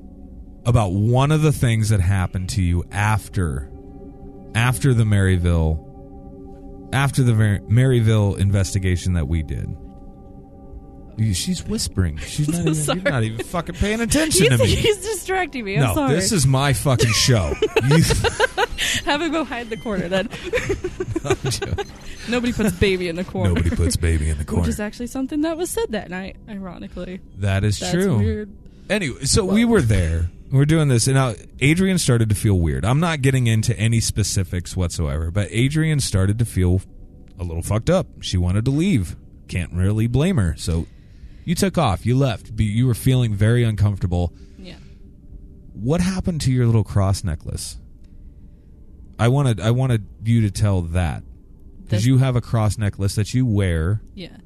about 0.66 0.92
one 0.92 1.32
of 1.32 1.40
the 1.40 1.52
things 1.52 1.88
that 1.88 2.00
happened 2.00 2.50
to 2.50 2.62
you 2.62 2.84
after 2.90 3.70
after 4.54 4.92
the 4.92 5.04
Maryville 5.04 5.89
after 6.92 7.22
the 7.22 7.34
Mar- 7.34 7.60
Maryville 7.68 8.38
investigation 8.38 9.12
that 9.14 9.28
we 9.28 9.42
did. 9.42 9.68
She's 11.34 11.62
whispering. 11.66 12.16
She's 12.18 12.48
not 12.48 12.60
even, 12.62 12.74
sorry. 12.74 13.00
you're 13.00 13.12
not 13.12 13.22
even 13.24 13.44
fucking 13.44 13.74
paying 13.74 14.00
attention 14.00 14.50
he's, 14.50 14.58
to 14.58 14.58
me. 14.58 14.74
he's 14.74 14.96
distracting 14.98 15.64
me 15.64 15.76
i'm 15.76 15.82
no, 15.82 15.94
sorry 15.94 16.14
this 16.14 16.32
is 16.32 16.46
my 16.46 16.72
fucking 16.72 17.12
show. 17.12 17.54
You, 17.82 18.02
have 19.04 19.20
him 19.20 19.30
go 19.30 19.44
hide 19.44 19.64
in 19.64 19.68
the 19.68 19.76
corner 19.76 20.08
then 20.08 20.28
nobody 22.30 22.52
puts 22.52 22.72
baby 22.72 23.08
in 23.08 23.16
the 23.16 23.24
corner 23.24 23.52
nobody 23.52 23.76
puts 23.76 23.96
baby 23.96 24.30
in 24.30 24.38
the 24.38 24.44
corner. 24.44 24.62
Which 24.62 24.70
is 24.70 24.80
actually 24.80 25.08
something 25.08 25.42
that 25.42 25.58
was 25.58 25.68
said 25.68 25.92
that 25.92 26.08
night, 26.08 26.36
ironically. 26.48 27.20
that 27.38 27.62
is 27.64 27.78
That's 27.78 27.92
true. 27.92 28.16
weird. 28.16 28.50
Anyway, 28.88 29.24
so 29.24 29.44
we 29.44 29.64
were 29.66 29.82
there. 29.82 30.30
We're 30.50 30.64
doing 30.64 30.88
this, 30.88 31.06
and 31.06 31.14
now 31.14 31.34
Adrian 31.60 31.98
started 31.98 32.28
to 32.30 32.34
feel 32.34 32.58
weird. 32.58 32.84
I'm 32.84 32.98
not 32.98 33.22
getting 33.22 33.46
into 33.46 33.78
any 33.78 34.00
specifics 34.00 34.76
whatsoever, 34.76 35.30
but 35.30 35.48
Adrian 35.50 36.00
started 36.00 36.38
to 36.40 36.44
feel 36.44 36.82
a 37.38 37.44
little 37.44 37.62
fucked 37.62 37.88
up. 37.88 38.06
She 38.20 38.36
wanted 38.36 38.64
to 38.64 38.72
leave. 38.72 39.16
Can't 39.46 39.72
really 39.72 40.08
blame 40.08 40.38
her. 40.38 40.54
So 40.56 40.86
you 41.44 41.54
took 41.54 41.78
off. 41.78 42.04
You 42.04 42.16
left. 42.16 42.50
You 42.58 42.86
were 42.86 42.94
feeling 42.94 43.34
very 43.34 43.62
uncomfortable. 43.62 44.32
Yeah. 44.58 44.76
What 45.72 46.00
happened 46.00 46.40
to 46.42 46.52
your 46.52 46.66
little 46.66 46.84
cross 46.84 47.22
necklace? 47.22 47.78
I 49.18 49.28
wanted. 49.28 49.60
I 49.60 49.70
wanted 49.70 50.06
you 50.24 50.42
to 50.42 50.50
tell 50.50 50.82
that 50.82 51.22
because 51.82 52.06
you 52.06 52.18
have 52.18 52.36
a 52.36 52.40
cross 52.40 52.76
necklace 52.76 53.14
that 53.14 53.34
you 53.34 53.46
wear. 53.46 54.00
Yeah. 54.14 54.36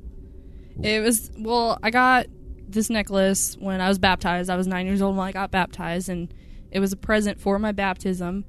It 0.83 1.03
was 1.03 1.31
well, 1.39 1.79
I 1.83 1.91
got 1.91 2.27
this 2.75 2.91
necklace 2.91 3.57
when 3.59 3.81
I 3.81 3.89
was 3.89 3.99
baptized. 3.99 4.51
I 4.51 4.57
was 4.57 4.67
nine 4.67 4.87
years 4.87 5.01
old 5.01 5.17
when 5.17 5.27
I 5.27 5.33
got 5.33 5.51
baptized 5.51 6.09
and 6.09 6.33
it 6.71 6.81
was 6.81 6.93
a 6.93 6.97
present 6.97 7.41
for 7.41 7.59
my 7.59 7.73
baptism. 7.73 8.45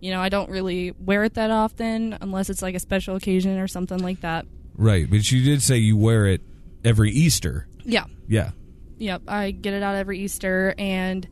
You 0.00 0.12
know, 0.12 0.20
I 0.20 0.28
don't 0.28 0.50
really 0.50 0.92
wear 0.92 1.24
it 1.24 1.34
that 1.34 1.50
often 1.50 2.16
unless 2.20 2.50
it's 2.50 2.62
like 2.62 2.74
a 2.74 2.78
special 2.78 3.16
occasion 3.16 3.58
or 3.58 3.66
something 3.66 3.98
like 3.98 4.20
that. 4.20 4.46
Right, 4.76 5.08
but 5.10 5.30
you 5.32 5.42
did 5.42 5.62
say 5.62 5.78
you 5.78 5.96
wear 5.96 6.26
it 6.26 6.42
every 6.84 7.10
Easter. 7.10 7.66
Yeah. 7.84 8.04
Yeah. 8.28 8.50
Yep. 8.98 9.22
I 9.26 9.50
get 9.50 9.74
it 9.74 9.82
out 9.82 9.94
every 9.96 10.20
Easter 10.20 10.74
and 10.78 11.26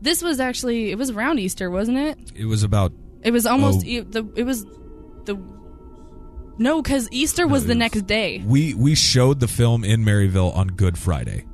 this 0.00 0.20
was 0.22 0.40
actually 0.40 0.90
it 0.90 0.98
was 0.98 1.10
around 1.10 1.38
Easter, 1.38 1.70
wasn't 1.70 1.98
it? 1.98 2.18
It 2.34 2.46
was 2.46 2.62
about 2.64 2.92
It 3.22 3.30
was 3.30 3.46
almost 3.46 3.84
Oh. 3.86 3.88
it, 3.88 4.12
the 4.12 4.28
it 4.34 4.42
was 4.44 4.64
the 5.24 5.36
No, 6.58 6.82
cuz 6.82 7.08
Easter 7.10 7.46
was 7.46 7.66
the 7.66 7.74
next 7.74 8.06
day. 8.06 8.42
we 8.46 8.74
we 8.74 8.94
showed 8.94 9.40
the 9.40 9.48
film 9.48 9.84
in 9.84 10.04
Maryville 10.04 10.54
on 10.54 10.68
Good 10.68 10.96
Friday. 10.98 11.44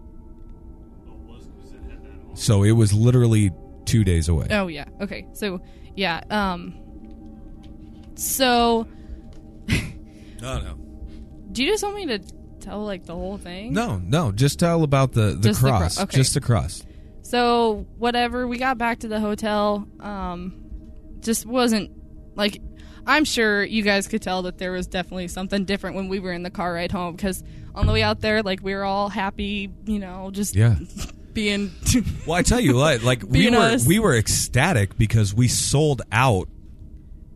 So 2.35 2.63
it 2.63 2.73
was 2.73 2.93
literally 2.93 3.51
2 3.87 4.05
days 4.05 4.29
away. 4.29 4.47
Oh 4.51 4.67
yeah. 4.69 4.85
Okay. 5.01 5.27
So 5.33 5.61
yeah. 5.97 6.21
Um. 6.31 6.75
So 8.15 8.87
No, 10.41 10.61
no. 10.61 10.75
do 11.53 11.65
you 11.65 11.71
just 11.73 11.83
want 11.83 11.97
me 11.97 12.07
to 12.07 12.19
tell 12.61 12.85
like 12.85 13.05
the 13.07 13.15
whole 13.15 13.39
thing? 13.39 13.73
No, 13.73 14.01
no, 14.05 14.31
just 14.33 14.59
tell 14.59 14.83
about 14.85 15.13
the 15.13 15.37
the 15.41 15.49
Just 15.49 15.63
the 15.63 15.69
cro- 15.69 15.79
cross. 15.79 16.01
okay. 16.01 16.17
Just 16.17 16.35
the 16.35 16.41
cross. 16.41 16.85
So 17.23 17.87
whatever. 17.99 18.47
We 18.47 18.59
got 18.59 18.79
back 18.79 19.01
to 19.01 19.09
the 19.09 19.21
hotel. 19.21 19.87
Um, 20.01 20.55
just 21.21 21.45
wasn't 21.47 21.91
like. 22.37 22.61
I'm 23.09 23.25
sure 23.25 23.65
you 23.65 23.83
guys 23.83 24.07
could 24.07 24.23
tell 24.23 24.43
that 24.43 24.59
there 24.59 24.71
was 24.71 24.87
definitely 24.87 25.29
something 25.29 25.65
different 25.65 25.97
when 25.97 26.09
we 26.09 26.21
were 26.21 26.33
in 26.33 26.43
the 26.43 26.51
car 26.51 26.75
ride 26.75 26.93
home 26.93 27.17
because 27.17 27.43
on 27.75 27.87
the 27.87 27.93
way 27.93 28.03
out 28.03 28.21
there, 28.21 28.43
like 28.43 28.61
we 28.63 28.75
were 28.75 28.85
all 28.85 29.09
happy, 29.09 29.71
you 29.87 29.99
know, 29.99 30.31
just 30.31 30.55
Yeah. 30.55 30.77
being. 31.33 31.71
Well, 32.27 32.37
I 32.39 32.43
tell 32.43 32.61
you 32.61 32.75
what, 32.77 33.03
like 33.03 33.23
we 33.27 33.51
were 33.51 33.57
us. 33.57 33.87
we 33.87 33.99
were 33.99 34.15
ecstatic 34.17 34.99
because 34.99 35.33
we 35.35 35.49
sold 35.49 36.03
out 36.13 36.49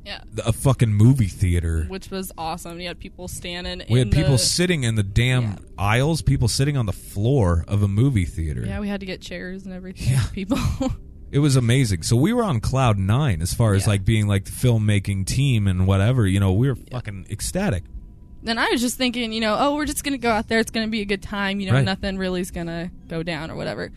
Yeah. 0.05 0.21
a 0.45 0.53
fucking 0.53 0.93
movie 0.93 1.29
theater. 1.29 1.85
Which 1.89 2.11
was 2.11 2.31
awesome. 2.37 2.79
You 2.81 2.89
had 2.89 2.99
people 2.99 3.27
standing. 3.29 3.83
We 3.89 4.01
in 4.01 4.09
had 4.09 4.15
people 4.15 4.37
sitting 4.39 4.83
in 4.85 4.97
the 4.97 5.03
damn 5.03 5.43
Yeah. 5.45 5.57
aisles, 5.79 6.21
people 6.21 6.49
sitting 6.49 6.77
on 6.77 6.85
the 6.87 6.93
floor 6.93 7.65
of 7.69 7.83
a 7.83 7.89
movie 7.89 8.27
theater. 8.27 8.65
Yeah, 8.67 8.81
we 8.81 8.89
had 8.89 9.01
to 9.01 9.07
get 9.07 9.21
chairs 9.23 9.65
and 9.65 9.73
everything. 9.73 10.19
for 10.19 10.33
People. 10.35 10.59
It 11.33 11.39
was 11.41 11.57
amazing. 11.57 12.03
So 12.03 12.15
we 12.15 12.33
were 12.33 12.45
on 12.45 12.61
cloud 12.61 12.99
nine 12.99 13.41
as 13.43 13.53
far 13.55 13.75
as 13.75 13.83
Yeah. 13.85 13.91
like 13.91 14.05
being 14.05 14.29
like 14.29 14.45
the 14.45 14.51
filmmaking 14.53 15.27
team 15.27 15.67
and 15.67 15.87
whatever. 15.87 16.27
You 16.27 16.39
know, 16.39 16.53
we 16.53 16.69
were 16.69 16.77
fucking 16.77 17.27
ecstatic. 17.31 17.83
then 18.45 18.59
I 18.59 18.69
was 18.71 18.81
just 18.81 18.99
thinking, 18.99 19.33
you 19.33 19.41
know, 19.41 19.57
oh, 19.59 19.77
we're 19.77 19.87
just 19.87 20.03
gonna 20.05 20.19
go 20.19 20.31
out 20.31 20.49
there. 20.49 20.59
It's 20.59 20.73
gonna 20.73 20.89
be 20.89 21.01
a 21.01 21.05
good 21.05 21.23
time. 21.23 21.61
You 21.61 21.69
know, 21.69 21.75
Right. 21.75 21.85
nothing 21.85 22.19
really's 22.19 22.51
gonna 22.51 22.91
go 23.09 23.23
down 23.23 23.51
or 23.53 23.57
whatever. 23.57 23.93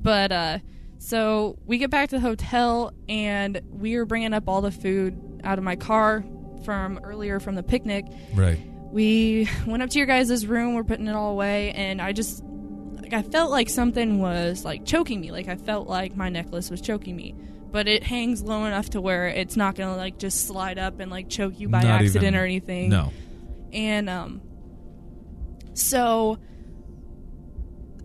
But 0.00 0.30
uh, 0.30 0.58
so 0.98 1.58
we 1.66 1.78
get 1.78 1.90
back 1.90 2.08
to 2.10 2.16
the 2.16 2.20
hotel 2.20 2.92
and 3.08 3.60
we 3.72 3.96
were 3.96 4.04
bringing 4.06 4.32
up 4.34 4.44
all 4.48 4.60
the 4.62 4.70
food 4.70 5.40
out 5.42 5.58
of 5.58 5.64
my 5.64 5.74
car 5.76 6.24
from 6.64 7.00
earlier 7.02 7.40
from 7.40 7.56
the 7.56 7.62
picnic. 7.64 8.04
Right. 8.34 8.58
We 8.92 9.48
went 9.66 9.82
up 9.82 9.90
to 9.90 9.98
your 9.98 10.06
guys' 10.06 10.46
room. 10.46 10.74
We're 10.74 10.84
putting 10.84 11.08
it 11.08 11.14
all 11.16 11.32
away, 11.32 11.72
and 11.72 12.00
I 12.00 12.12
just 12.12 12.42
like 13.10 13.26
I 13.26 13.28
felt 13.28 13.50
like 13.50 13.68
something 13.70 14.18
was 14.20 14.64
like 14.64 14.84
choking 14.84 15.20
me. 15.20 15.30
Like 15.30 15.48
I 15.48 15.56
felt 15.56 15.88
like 15.88 16.16
my 16.16 16.28
necklace 16.28 16.70
was 16.70 16.80
choking 16.80 17.16
me. 17.16 17.34
But 17.70 17.86
it 17.86 18.02
hangs 18.02 18.42
low 18.42 18.64
enough 18.64 18.90
to 18.90 19.00
where 19.00 19.28
it's 19.28 19.56
not 19.56 19.74
gonna 19.74 19.96
like 19.96 20.18
just 20.18 20.46
slide 20.46 20.78
up 20.78 21.00
and 21.00 21.10
like 21.10 21.28
choke 21.28 21.58
you 21.58 21.68
by 21.68 21.82
Not 21.82 22.02
accident 22.02 22.24
even- 22.24 22.34
or 22.36 22.44
anything. 22.44 22.90
No. 22.90 23.12
And 23.72 24.08
um 24.10 24.42
so 25.74 26.38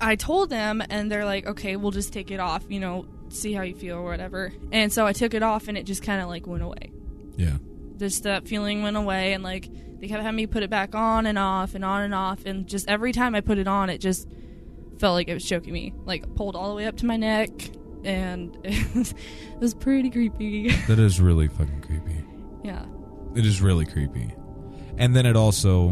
I 0.02 0.16
told 0.16 0.50
them 0.50 0.84
and 0.90 1.12
they're 1.12 1.26
like, 1.26 1.48
"Okay, 1.48 1.76
we'll 1.76 1.92
just 1.92 2.12
take 2.12 2.30
it 2.32 2.40
off, 2.40 2.64
you 2.70 2.80
know, 2.80 3.06
see 3.30 3.54
how 3.54 3.62
you 3.64 3.74
feel 3.76 3.98
or 3.98 4.04
whatever." 4.04 4.52
And 4.72 4.92
so 4.92 5.06
I 5.06 5.14
took 5.14 5.34
it 5.34 5.44
off 5.44 5.68
and 5.68 5.78
it 5.78 5.86
just 5.86 6.04
kind 6.04 6.22
of 6.22 6.28
like 6.28 6.46
went 6.46 6.64
away. 6.64 6.92
Yeah. 7.38 7.58
Just 7.98 8.24
that 8.24 8.48
feeling 8.48 8.84
went 8.84 8.98
away 8.98 9.34
and 9.34 9.44
like 9.44 9.70
they 10.00 10.08
kept 10.08 10.22
having 10.24 10.36
me 10.36 10.46
put 10.48 10.64
it 10.64 10.70
back 10.70 10.94
on 10.94 11.26
and 11.26 11.38
off 11.40 11.74
and 11.76 11.86
on 11.86 12.02
and 12.02 12.14
off 12.14 12.46
and 12.46 12.68
just 12.68 12.90
every 12.90 13.14
time 13.14 13.34
I 13.36 13.40
put 13.42 13.58
it 13.58 13.68
on 13.68 13.90
it 13.90 14.00
just 14.00 14.28
felt 15.04 15.16
like 15.16 15.28
it 15.28 15.34
was 15.34 15.44
choking 15.46 15.74
me. 15.74 15.94
Like 16.06 16.34
pulled 16.36 16.56
all 16.56 16.70
the 16.70 16.76
way 16.76 16.86
up 16.86 16.96
to 16.98 17.06
my 17.06 17.18
neck 17.18 17.50
and 18.06 18.58
it 18.64 18.96
was, 18.96 19.12
it 19.54 19.60
was 19.60 19.74
pretty 19.74 20.10
creepy. 20.10 20.70
That 20.88 20.98
is 20.98 21.20
really 21.20 21.50
fucking 21.50 21.82
creepy. 21.82 22.24
yeah. 22.64 22.86
It 23.36 23.46
is 23.46 23.62
really 23.62 23.86
creepy. 23.86 24.34
And 24.98 25.14
then 25.16 25.26
it 25.26 25.36
also 25.36 25.92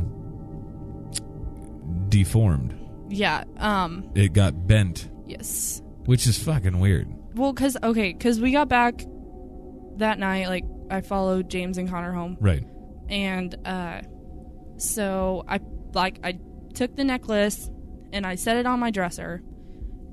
deformed. 2.10 2.78
Yeah. 3.10 3.44
Um 3.58 4.10
It 4.16 4.34
got 4.34 4.68
bent, 4.68 5.10
yes. 5.26 5.82
which 6.06 6.26
is 6.28 6.42
fucking 6.42 6.80
weird. 6.80 7.08
Well, 7.36 7.54
cause 7.54 7.76
okay, 7.84 8.14
cause 8.14 8.40
we 8.40 8.52
got 8.52 8.70
back 8.70 9.04
that 9.98 10.20
night. 10.20 10.48
Like 10.48 10.64
I 10.90 11.02
followed 11.02 11.50
James 11.50 11.78
and 11.78 11.90
Connor 11.90 12.12
home, 12.14 12.38
Right. 12.40 12.64
and 13.10 13.56
uh, 13.66 14.02
so 14.78 15.44
I 15.48 15.60
like 15.94 16.20
I 16.24 16.40
took 16.74 16.96
the 16.96 17.04
necklace 17.06 17.70
and 18.14 18.26
I 18.26 18.36
set 18.36 18.58
it 18.58 18.66
on 18.66 18.80
my 18.80 18.92
dresser, 18.92 19.42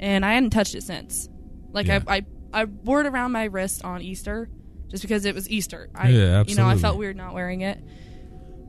and 0.00 0.24
I 0.24 0.34
hadn't 0.34 0.50
touched 0.50 0.74
it 0.74 0.82
since. 0.82 1.28
Like 1.72 1.86
Yeah. 1.86 2.00
I, 2.06 2.16
I 2.18 2.26
I 2.52 2.64
wore 2.64 3.00
it 3.02 3.06
around 3.06 3.32
my 3.32 3.44
wrist 3.44 3.84
on 3.84 4.00
Easter, 4.02 4.48
just 4.88 5.02
because 5.02 5.24
it 5.26 5.34
was 5.34 5.50
Easter. 5.50 5.90
I, 5.94 6.08
Yeah, 6.08 6.44
You 6.46 6.54
know, 6.56 6.66
I 6.66 6.76
felt 6.76 6.96
weird 6.96 7.16
not 7.16 7.34
wearing 7.34 7.60
it, 7.60 7.78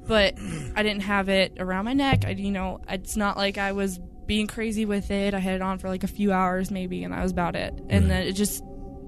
but 0.08 0.38
I 0.76 0.84
didn't 0.84 1.04
have 1.04 1.30
it 1.30 1.54
around 1.60 1.86
my 1.86 1.94
neck. 1.94 2.26
I, 2.26 2.32
you 2.32 2.52
know, 2.52 2.82
it's 2.90 3.16
not 3.16 3.38
like 3.38 3.58
I 3.58 3.72
was 3.72 4.00
being 4.26 4.48
crazy 4.48 4.86
with 4.86 5.12
it. 5.12 5.34
I 5.34 5.40
had 5.40 5.56
it 5.56 5.62
on 5.62 5.78
for 5.80 5.88
like 5.88 6.04
a 6.04 6.08
few 6.08 6.32
hours 6.32 6.72
maybe, 6.72 7.04
and 7.04 7.14
that 7.14 7.24
was 7.24 7.32
about 7.32 7.56
it. 7.56 7.74
And 7.90 8.04
Right. 8.04 8.08
then 8.10 8.28
it 8.28 8.34
just 8.34 8.64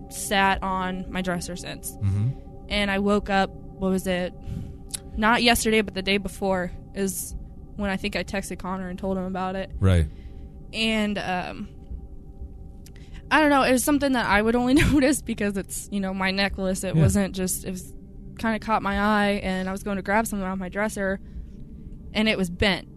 sat 0.10 0.62
on 0.64 1.06
my 1.12 1.22
dresser 1.22 1.56
since. 1.56 1.92
Mm-hmm. 1.92 2.30
And 2.70 2.90
I 2.90 3.00
woke 3.00 3.30
up. 3.30 3.50
What 3.54 3.90
was 3.90 4.08
it? 4.08 4.34
Not 5.18 5.44
yesterday, 5.44 5.82
but 5.82 5.94
the 5.96 6.02
day 6.02 6.18
before 6.18 6.72
is 6.96 7.36
when 7.82 7.90
I 7.90 7.98
think 7.98 8.16
I 8.16 8.24
texted 8.24 8.60
Connor 8.60 8.88
and 8.88 8.98
told 8.98 9.18
him 9.18 9.26
about 9.26 9.56
it. 9.58 9.72
Right. 9.80 10.08
And 10.74 11.18
um, 11.18 11.68
I 13.30 13.40
don't 13.40 13.50
know. 13.50 13.64
It 13.64 13.72
was 13.72 13.84
something 13.84 14.14
that 14.14 14.26
I 14.26 14.42
would 14.42 14.56
only 14.56 14.74
notice 14.92 15.22
because 15.22 15.58
it's 15.58 15.90
you 15.92 16.00
know 16.00 16.14
my 16.14 16.32
necklace. 16.32 16.84
It 16.84 16.96
Yeah. 16.96 17.02
wasn't 17.02 17.36
just. 17.36 17.66
It 17.66 17.72
was 17.72 17.94
kind 18.40 18.56
of 18.56 18.66
caught 18.66 18.82
my 18.82 19.00
eye, 19.00 19.40
and 19.44 19.68
I 19.70 19.72
was 19.72 19.84
going 19.84 19.98
to 19.98 20.02
grab 20.02 20.26
something 20.28 20.46
off 20.48 20.58
my 20.58 20.70
dresser, 20.70 21.20
and 22.14 22.28
it 22.30 22.38
was 22.38 22.50
bent. 22.50 22.88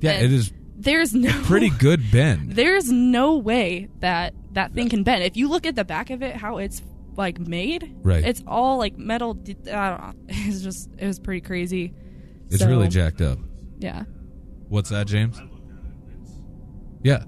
Yeah, 0.00 0.12
And- 0.12 0.24
it 0.26 0.32
is 0.32 0.52
There's 0.76 1.14
no 1.14 1.30
pretty 1.44 1.70
good 1.78 2.10
bend. 2.10 2.52
There's 2.52 2.90
no 2.90 3.36
way 3.38 3.88
that 4.00 4.34
that 4.52 4.72
thing 4.74 4.88
can 4.88 5.04
bend. 5.04 5.22
If 5.22 5.36
you 5.36 5.48
look 5.48 5.64
at 5.66 5.76
the 5.76 5.84
back 5.84 6.10
of 6.10 6.22
it, 6.22 6.34
how 6.36 6.58
it's 6.58 6.82
like 7.16 7.38
made, 7.38 7.94
Right. 8.02 8.24
It's 8.24 8.42
all 8.46 8.78
like 8.78 8.96
metal. 8.98 9.38
I 9.48 9.52
don't 9.52 10.00
know. 10.00 10.12
It's 10.28 10.60
just 10.62 10.90
it 10.98 11.06
was 11.06 11.18
pretty 11.18 11.40
crazy. 11.40 11.94
It's 12.50 12.58
So, 12.62 12.68
really 12.68 12.88
jacked 12.88 13.20
up. 13.20 13.38
Yeah. 13.82 14.04
What's 14.68 14.90
that, 14.90 15.06
James? 15.06 15.40
Yeah. 17.02 17.24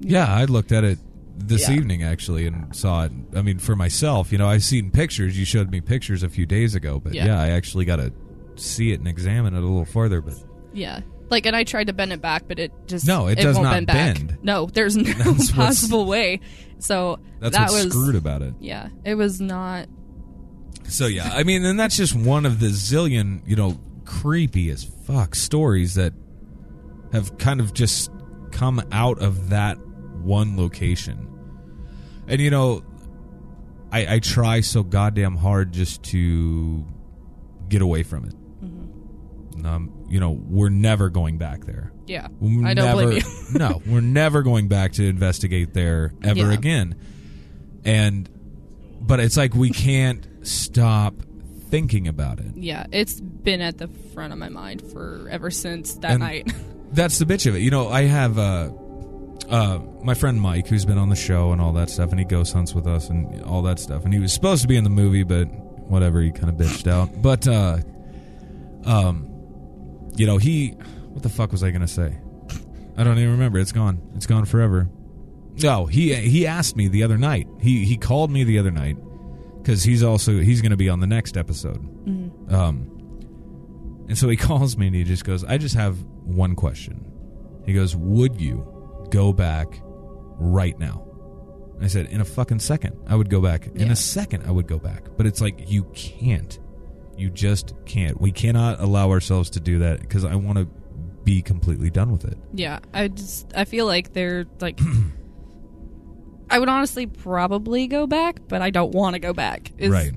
Yeah, 0.00 0.26
I 0.32 0.44
looked 0.44 0.72
at 0.72 0.84
it 0.84 0.98
this 1.36 1.68
Yeah. 1.68 1.76
evening 1.76 2.02
actually 2.02 2.46
and 2.46 2.74
saw 2.74 3.04
it. 3.04 3.12
I 3.34 3.42
mean, 3.42 3.58
for 3.58 3.74
myself, 3.76 4.32
you 4.32 4.38
know, 4.38 4.48
I've 4.48 4.64
seen 4.64 4.90
pictures. 4.90 5.38
You 5.38 5.44
showed 5.44 5.70
me 5.70 5.80
pictures 5.80 6.22
a 6.22 6.28
few 6.28 6.46
days 6.46 6.74
ago, 6.74 7.00
but 7.02 7.14
yeah, 7.14 7.26
Yeah. 7.26 7.40
I 7.40 7.48
actually 7.50 7.84
got 7.84 7.96
to 7.96 8.12
see 8.56 8.92
it 8.92 8.98
and 9.00 9.08
examine 9.08 9.54
it 9.54 9.58
a 9.58 9.60
little 9.60 9.84
further. 9.84 10.20
But 10.20 10.34
Yeah. 10.72 11.00
Like, 11.30 11.44
and 11.46 11.54
I 11.54 11.64
tried 11.64 11.88
to 11.88 11.92
bend 11.92 12.12
it 12.12 12.22
back, 12.22 12.44
but 12.48 12.58
it 12.58 12.72
just 12.86 13.06
No, 13.06 13.26
it 13.26 13.34
does 13.36 13.56
won't 13.56 13.64
not 13.64 13.72
bend 13.74 13.86
back. 13.86 14.16
bend. 14.16 14.38
No, 14.42 14.66
there's 14.66 14.96
no 14.96 15.02
That's 15.12 15.50
possible 15.52 16.06
way. 16.06 16.40
So 16.78 17.18
that's 17.40 17.54
that 17.56 17.70
what's 17.70 17.84
was 17.84 17.92
screwed 17.92 18.14
about 18.16 18.40
it. 18.42 18.54
yeah, 18.60 18.88
it 19.04 19.14
was 19.16 19.40
not. 19.40 19.88
So 20.88 21.06
yeah, 21.06 21.30
I 21.34 21.42
mean, 21.42 21.64
and 21.64 21.78
that's 21.78 21.96
just 21.96 22.14
one 22.14 22.46
of 22.46 22.60
the 22.60 22.68
zillion, 22.68 23.42
you 23.46 23.56
know, 23.56 23.78
creepy 24.08 24.70
as 24.70 24.84
fuck 24.84 25.34
stories 25.34 25.94
that 25.94 26.14
have 27.12 27.36
kind 27.38 27.60
of 27.60 27.74
just 27.74 28.10
come 28.50 28.82
out 28.90 29.18
of 29.20 29.50
that 29.50 29.76
one 30.22 30.56
location. 30.56 31.26
And 32.26 32.40
you 32.40 32.50
know, 32.50 32.82
I, 33.92 34.14
I 34.14 34.18
try 34.20 34.60
so 34.62 34.82
goddamn 34.82 35.36
hard 35.36 35.72
just 35.72 36.02
to 36.04 36.86
get 37.68 37.82
away 37.82 38.02
from 38.02 38.24
it. 38.24 38.34
Um, 39.64 40.06
you 40.08 40.20
know, 40.20 40.30
we're 40.30 40.68
never 40.68 41.10
going 41.10 41.36
back 41.36 41.64
there. 41.64 41.92
Yeah, 42.06 42.28
We're 42.40 42.66
I 42.66 42.74
don't 42.74 42.84
never, 42.86 43.02
blame 43.10 43.22
you. 43.52 43.58
no, 43.58 43.82
we're 43.86 44.00
never 44.00 44.42
going 44.42 44.68
back 44.68 44.92
to 44.92 45.04
investigate 45.06 45.74
there 45.74 46.12
ever 46.22 46.38
Yeah. 46.40 46.52
again. 46.52 46.94
And 47.84 48.28
but 49.00 49.20
it's 49.20 49.36
like 49.36 49.54
we 49.54 49.70
can't 49.70 50.26
stop 50.42 51.14
thinking 51.70 52.08
about 52.08 52.40
it. 52.40 52.56
yeah, 52.56 52.86
it's 52.92 53.20
been 53.20 53.60
at 53.60 53.78
the 53.78 53.88
front 54.14 54.32
of 54.32 54.38
my 54.38 54.48
mind 54.48 54.82
for 54.92 55.28
ever 55.30 55.50
since 55.50 55.94
that 55.96 56.12
And- 56.12 56.20
night. 56.20 56.52
That's 56.92 57.18
the 57.18 57.26
bitch 57.26 57.46
of 57.46 57.54
it. 57.54 57.58
You 57.60 57.70
know, 57.70 57.88
I 57.88 58.02
have 58.04 58.38
uh 58.38 58.70
uh 59.50 59.78
my 60.02 60.14
friend 60.14 60.40
Mike 60.40 60.68
who's 60.68 60.84
been 60.86 60.96
on 60.98 61.10
the 61.10 61.16
show 61.16 61.52
and 61.52 61.60
all 61.60 61.72
that 61.74 61.90
stuff 61.90 62.10
and 62.10 62.18
he 62.18 62.24
ghost 62.24 62.52
hunts 62.54 62.74
with 62.74 62.86
us 62.86 63.10
and 63.10 63.42
all 63.44 63.60
that 63.62 63.78
stuff. 63.78 64.04
And 64.04 64.14
he 64.14 64.20
was 64.20 64.32
supposed 64.32 64.62
to 64.62 64.68
be 64.68 64.76
in 64.76 64.84
the 64.84 64.90
movie 64.90 65.22
but 65.22 65.44
whatever, 65.90 66.20
he 66.22 66.30
kind 66.32 66.48
of 66.48 66.54
bitched 66.56 66.86
out. 66.90 67.20
But 67.20 67.46
uh 67.46 67.78
um 68.84 69.26
you 70.16 70.26
know, 70.26 70.38
he 70.38 70.70
what 71.12 71.22
the 71.22 71.28
fuck 71.28 71.52
was 71.52 71.62
I 71.62 71.70
going 71.70 71.82
to 71.82 71.88
say? 71.88 72.16
I 72.96 73.04
don't 73.04 73.18
even 73.18 73.32
remember. 73.32 73.58
It's 73.58 73.72
gone. 73.72 74.00
It's 74.16 74.26
gone 74.26 74.44
forever. 74.44 74.88
No, 75.62 75.86
he 75.86 76.14
he 76.14 76.46
asked 76.46 76.76
me 76.76 76.88
the 76.88 77.02
other 77.02 77.18
night. 77.18 77.46
He 77.60 77.84
he 77.84 77.96
called 77.96 78.30
me 78.30 78.44
the 78.44 78.58
other 78.58 78.70
night 78.70 78.96
because 79.68 79.82
he's 79.84 80.02
also 80.02 80.38
he's 80.38 80.62
going 80.62 80.70
to 80.70 80.78
be 80.78 80.88
on 80.88 81.00
the 81.00 81.06
next 81.06 81.36
episode. 81.36 81.76
Um, 82.50 82.90
and 84.08 84.16
so 84.16 84.26
he 84.30 84.36
calls 84.48 84.78
me 84.78 84.86
and 84.86 84.96
he 84.96 85.04
just 85.04 85.24
goes, 85.26 85.44
"I 85.44 85.58
just 85.58 85.74
have 85.74 86.02
one 86.24 86.54
question." 86.54 87.04
He 87.66 87.74
goes, 87.74 87.94
"Would 87.94 88.40
you 88.40 89.06
go 89.10 89.34
back 89.34 89.82
right 90.38 90.78
now?" 90.78 91.04
I 91.82 91.86
said, 91.88 92.06
"In 92.06 92.22
a 92.22 92.24
fucking 92.24 92.60
second, 92.60 92.96
I 93.06 93.14
would 93.14 93.28
go 93.28 93.42
back. 93.42 93.66
In 93.66 93.86
Yeah. 93.88 93.92
a 93.92 93.96
second, 93.96 94.44
I 94.46 94.50
would 94.52 94.66
go 94.66 94.78
back." 94.78 95.04
But 95.18 95.26
it's 95.26 95.42
like 95.42 95.70
you 95.70 95.84
can't. 95.94 96.58
You 97.18 97.28
just 97.28 97.74
can't. 97.84 98.18
We 98.18 98.32
cannot 98.32 98.80
allow 98.80 99.10
ourselves 99.10 99.50
to 99.50 99.60
do 99.60 99.80
that 99.80 100.00
because 100.00 100.24
I 100.24 100.34
want 100.36 100.56
to 100.58 100.64
be 101.24 101.42
completely 101.42 101.90
done 101.90 102.10
with 102.10 102.24
it. 102.24 102.38
Yeah, 102.54 102.78
I 102.94 103.08
just 103.08 103.52
I 103.54 103.66
feel 103.66 103.84
like 103.84 104.14
they're 104.14 104.46
like 104.60 104.80
I 106.50 106.58
would 106.58 106.68
honestly 106.68 107.06
probably 107.06 107.86
go 107.86 108.06
back, 108.06 108.40
but 108.48 108.62
I 108.62 108.70
don't 108.70 108.92
want 108.92 109.14
to 109.14 109.18
go 109.20 109.32
back. 109.32 109.72
Is- 109.78 109.90
right. 109.90 110.12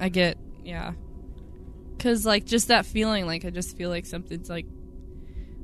I 0.00 0.08
get 0.08 0.38
yeah. 0.64 0.92
Cuz 1.98 2.24
like 2.24 2.44
just 2.44 2.68
that 2.68 2.86
feeling 2.86 3.26
like 3.26 3.44
I 3.44 3.50
just 3.50 3.76
feel 3.76 3.90
like 3.90 4.06
something's 4.06 4.48
like 4.48 4.66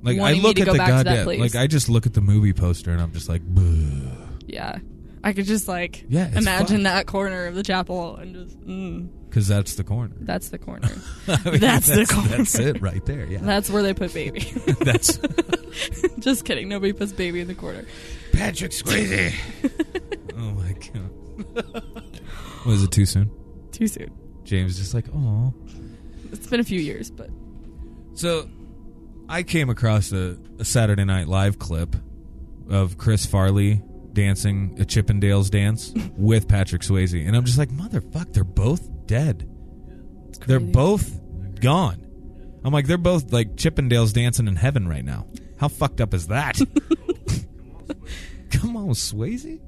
Like 0.02 0.18
I 0.18 0.32
look 0.32 0.58
at 0.58 0.66
go 0.66 0.72
the 0.72 0.78
back 0.78 0.88
to 0.88 0.92
that 0.94 1.04
goddamn 1.04 1.24
place. 1.24 1.40
like 1.40 1.54
I 1.54 1.66
just 1.68 1.88
look 1.88 2.06
at 2.06 2.14
the 2.14 2.20
movie 2.20 2.52
poster 2.52 2.90
and 2.90 3.00
I'm 3.00 3.12
just 3.12 3.28
like, 3.28 3.42
"Bleh." 3.42 4.16
yeah. 4.46 4.78
I 5.22 5.32
could 5.32 5.46
just 5.46 5.68
like 5.68 6.04
Yeah, 6.08 6.28
imagine 6.36 6.78
fun. 6.78 6.82
that 6.82 7.06
corner 7.06 7.46
of 7.46 7.54
the 7.54 7.62
chapel 7.62 8.16
and 8.16 8.34
just 8.34 8.60
mm, 8.60 9.08
because 9.30 9.48
that's 9.48 9.74
the 9.76 9.84
corner. 9.84 10.14
that's 10.20 10.48
the 10.50 10.58
corner. 10.58 10.90
I 11.28 11.50
mean, 11.50 11.60
That's 11.60 11.86
the 11.86 12.04
corner. 12.06 12.28
That's 12.36 12.58
it 12.58 12.82
right 12.82 13.04
there. 13.06 13.24
Yeah, 13.26 13.38
that's 13.40 13.70
where 13.70 13.82
they 13.82 13.94
put 13.94 14.12
baby. 14.12 14.40
that's 14.80 15.18
just 16.18 16.44
kidding. 16.44 16.68
Nobody 16.68 16.92
puts 16.92 17.12
baby 17.12 17.40
in 17.40 17.46
the 17.48 17.54
corner. 17.54 17.84
Patrick 18.36 18.72
Swayze. 18.72 19.34
oh 20.36 20.52
my 20.52 20.72
god. 20.72 22.04
Was 22.66 22.82
it 22.82 22.90
too 22.90 23.06
soon? 23.06 23.30
Too 23.72 23.86
soon. 23.86 24.10
James 24.44 24.78
just 24.78 24.94
like, 24.94 25.06
oh. 25.14 25.54
It's 26.32 26.46
been 26.46 26.60
a 26.60 26.64
few 26.64 26.80
years, 26.80 27.10
but 27.10 27.30
So, 28.14 28.48
I 29.28 29.42
came 29.42 29.70
across 29.70 30.12
a, 30.12 30.36
a 30.58 30.64
Saturday 30.64 31.04
Night 31.04 31.28
Live 31.28 31.58
clip 31.58 31.96
of 32.68 32.98
Chris 32.98 33.26
Farley 33.26 33.82
dancing 34.12 34.76
a 34.80 34.84
Chippendales 34.84 35.50
dance 35.50 35.92
with 36.16 36.48
Patrick 36.48 36.82
Swayze, 36.82 37.26
and 37.26 37.36
I'm 37.36 37.44
just 37.44 37.58
like, 37.58 37.70
motherfuck, 37.70 38.32
they're 38.32 38.44
both 38.44 39.06
dead. 39.06 39.48
They're 40.46 40.60
both 40.60 41.20
gone. 41.60 42.00
I'm 42.64 42.72
like, 42.72 42.86
they're 42.86 42.98
both 42.98 43.32
like 43.32 43.56
Chippendales 43.56 44.12
dancing 44.12 44.48
in 44.48 44.56
heaven 44.56 44.88
right 44.88 45.04
now. 45.04 45.26
How 45.58 45.68
fucked 45.68 46.00
up 46.00 46.14
is 46.14 46.28
that? 46.28 46.60
Come 48.54 48.76
on, 48.76 48.90
Swayze. 48.90 49.60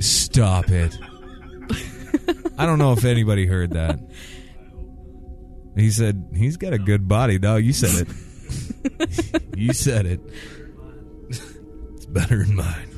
Stop 0.00 0.70
it. 0.70 0.98
I 2.58 2.66
don't 2.66 2.78
know 2.78 2.92
if 2.92 3.04
anybody 3.04 3.46
heard 3.46 3.72
that. 3.72 4.00
He 5.76 5.90
said 5.90 6.30
he's 6.34 6.56
got 6.56 6.72
a 6.72 6.78
good 6.78 7.08
body, 7.08 7.38
dog. 7.38 7.64
You 7.64 7.72
said 7.72 8.06
it. 8.06 9.42
you 9.56 9.72
said 9.72 10.06
it. 10.06 10.20
It's 11.28 12.06
better 12.06 12.44
than 12.44 12.56
mine. 12.56 12.90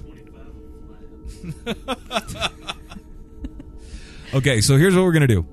okay, 4.35 4.61
so 4.61 4.77
here's 4.77 4.95
what 4.95 5.05
we're 5.05 5.13
gonna 5.13 5.27
do. 5.27 5.47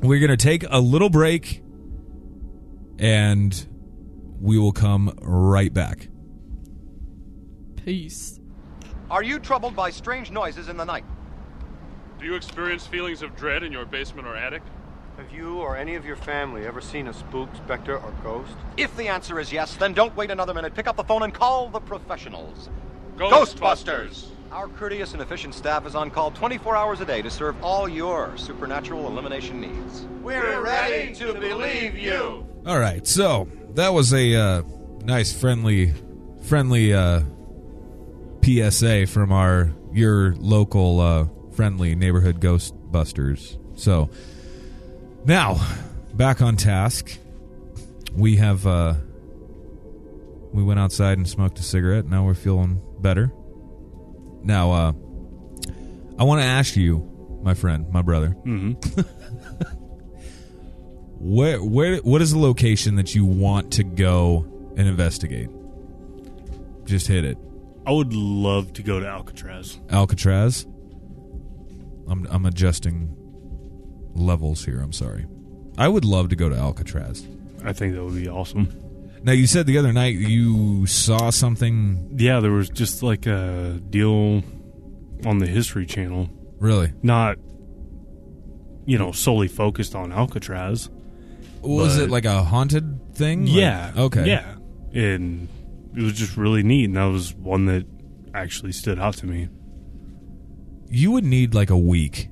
We're 0.00 0.20
gonna 0.20 0.36
take 0.36 0.64
a 0.68 0.80
little 0.80 1.10
break, 1.10 1.62
and 2.98 3.66
we 4.40 4.58
will 4.58 4.72
come 4.72 5.16
right 5.22 5.72
back. 5.72 6.08
Peace. 7.86 8.40
Are 9.12 9.22
you 9.22 9.38
troubled 9.38 9.76
by 9.76 9.90
strange 9.90 10.32
noises 10.32 10.68
in 10.68 10.76
the 10.76 10.84
night? 10.84 11.04
Do 12.18 12.26
you 12.26 12.34
experience 12.34 12.84
feelings 12.84 13.22
of 13.22 13.36
dread 13.36 13.62
in 13.62 13.70
your 13.70 13.86
basement 13.86 14.26
or 14.26 14.34
attic? 14.34 14.62
Have 15.16 15.30
you 15.32 15.60
or 15.60 15.76
any 15.76 15.94
of 15.94 16.04
your 16.04 16.16
family 16.16 16.66
ever 16.66 16.80
seen 16.80 17.06
a 17.06 17.12
spook, 17.12 17.48
specter, 17.54 17.96
or 17.96 18.12
ghost? 18.24 18.56
If 18.76 18.94
the 18.96 19.06
answer 19.06 19.38
is 19.38 19.52
yes, 19.52 19.76
then 19.76 19.94
don't 19.94 20.14
wait 20.16 20.32
another 20.32 20.52
minute. 20.52 20.74
Pick 20.74 20.88
up 20.88 20.96
the 20.96 21.04
phone 21.04 21.22
and 21.22 21.32
call 21.32 21.68
the 21.68 21.78
professionals. 21.78 22.68
Ghostbusters! 23.16 24.30
Our 24.50 24.66
courteous 24.66 25.12
and 25.12 25.22
efficient 25.22 25.54
staff 25.54 25.86
is 25.86 25.94
on 25.94 26.10
call 26.10 26.32
24 26.32 26.74
hours 26.74 27.00
a 27.00 27.06
day 27.06 27.22
to 27.22 27.30
serve 27.30 27.54
all 27.62 27.88
your 27.88 28.36
supernatural 28.36 29.06
elimination 29.06 29.60
needs. 29.60 30.06
We're 30.24 30.60
ready 30.60 31.14
to 31.14 31.34
believe 31.34 31.96
you! 31.96 32.48
All 32.66 32.80
right, 32.80 33.06
so 33.06 33.48
that 33.74 33.92
was 33.92 34.12
a 34.12 34.34
uh, 34.34 34.62
nice, 35.04 35.32
friendly, 35.32 35.94
friendly 36.42 36.92
uh, 36.92 37.20
PSA 38.46 39.06
from 39.08 39.32
our 39.32 39.72
your 39.92 40.36
local 40.36 41.00
uh, 41.00 41.26
friendly 41.52 41.94
neighborhood 41.96 42.40
Ghostbusters. 42.40 43.58
So 43.78 44.08
now 45.24 45.60
back 46.14 46.40
on 46.40 46.56
task. 46.56 47.18
We 48.14 48.36
have 48.36 48.66
uh, 48.66 48.94
we 50.52 50.62
went 50.62 50.78
outside 50.80 51.18
and 51.18 51.28
smoked 51.28 51.58
a 51.58 51.62
cigarette. 51.62 52.06
Now 52.06 52.24
we're 52.24 52.34
feeling 52.34 52.80
better. 53.00 53.32
Now, 54.42 54.70
uh, 54.72 54.92
I 56.18 56.24
want 56.24 56.40
to 56.40 56.46
ask 56.46 56.76
you, 56.76 57.06
my 57.42 57.54
friend, 57.54 57.90
my 57.90 58.00
brother, 58.02 58.28
hmm 58.28 58.72
where 61.18 61.58
where 61.62 61.96
what 61.98 62.22
is 62.22 62.32
the 62.32 62.38
location 62.38 62.94
that 62.96 63.14
you 63.14 63.24
want 63.24 63.72
to 63.74 63.84
go 63.84 64.46
and 64.76 64.86
investigate? 64.86 65.50
Just 66.84 67.08
hit 67.08 67.24
it. 67.24 67.38
I 67.86 67.92
would 67.92 68.12
love 68.12 68.72
to 68.74 68.82
go 68.82 68.98
to 69.00 69.06
Alcatraz. 69.06 69.78
Alcatraz. 69.90 70.66
I'm 72.08 72.26
I'm 72.30 72.44
adjusting 72.46 73.14
levels 74.14 74.64
here. 74.64 74.80
I'm 74.80 74.92
sorry. 74.92 75.26
I 75.78 75.88
would 75.88 76.04
love 76.04 76.28
to 76.30 76.36
go 76.36 76.48
to 76.48 76.56
Alcatraz. 76.56 77.26
I 77.64 77.72
think 77.72 77.94
that 77.94 78.04
would 78.04 78.14
be 78.14 78.28
awesome. 78.28 78.72
Now 79.22 79.32
you 79.32 79.46
said 79.46 79.66
the 79.66 79.78
other 79.78 79.92
night 79.92 80.14
you 80.14 80.86
saw 80.86 81.30
something 81.30 82.14
Yeah, 82.16 82.40
there 82.40 82.52
was 82.52 82.68
just 82.70 83.02
like 83.02 83.26
a 83.26 83.80
deal 83.90 84.42
on 85.24 85.38
the 85.38 85.46
History 85.46 85.84
Channel, 85.86 86.28
really. 86.60 86.92
not 87.02 87.38
you 88.84 88.98
know 88.98 89.10
solely 89.12 89.48
focused 89.48 89.94
on 89.94 90.12
Alcatraz. 90.12 90.88
Was 91.62 91.98
it 91.98 92.08
like 92.10 92.24
a 92.24 92.44
haunted 92.44 93.14
thing? 93.14 93.46
Like- 93.46 93.54
Yeah. 93.56 93.92
okay. 93.96 94.26
Yeah. 94.26 94.54
And 94.92 95.48
it 95.96 96.02
was 96.02 96.12
just 96.12 96.36
really 96.36 96.62
neat, 96.62 96.84
and 96.84 96.96
that 96.96 97.06
was 97.06 97.34
one 97.34 97.64
that 97.66 97.86
actually 98.34 98.72
stood 98.72 98.98
out 98.98 99.14
to 99.14 99.26
me. 99.26 99.48
You 100.88 101.10
would 101.12 101.24
need 101.24 101.54
like 101.54 101.70
a 101.70 101.76
week, 101.78 102.28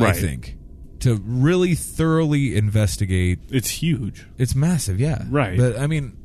I 0.00 0.12
think, 0.12 0.56
to 1.00 1.16
really 1.16 1.74
thoroughly 1.74 2.56
investigate 2.56 3.40
It's 3.50 3.68
huge. 3.68 4.26
It's 4.38 4.54
massive, 4.54 4.98
yeah. 4.98 5.24
Right. 5.28 5.58
But 5.58 5.78
I 5.78 5.86
mean, 5.86 6.16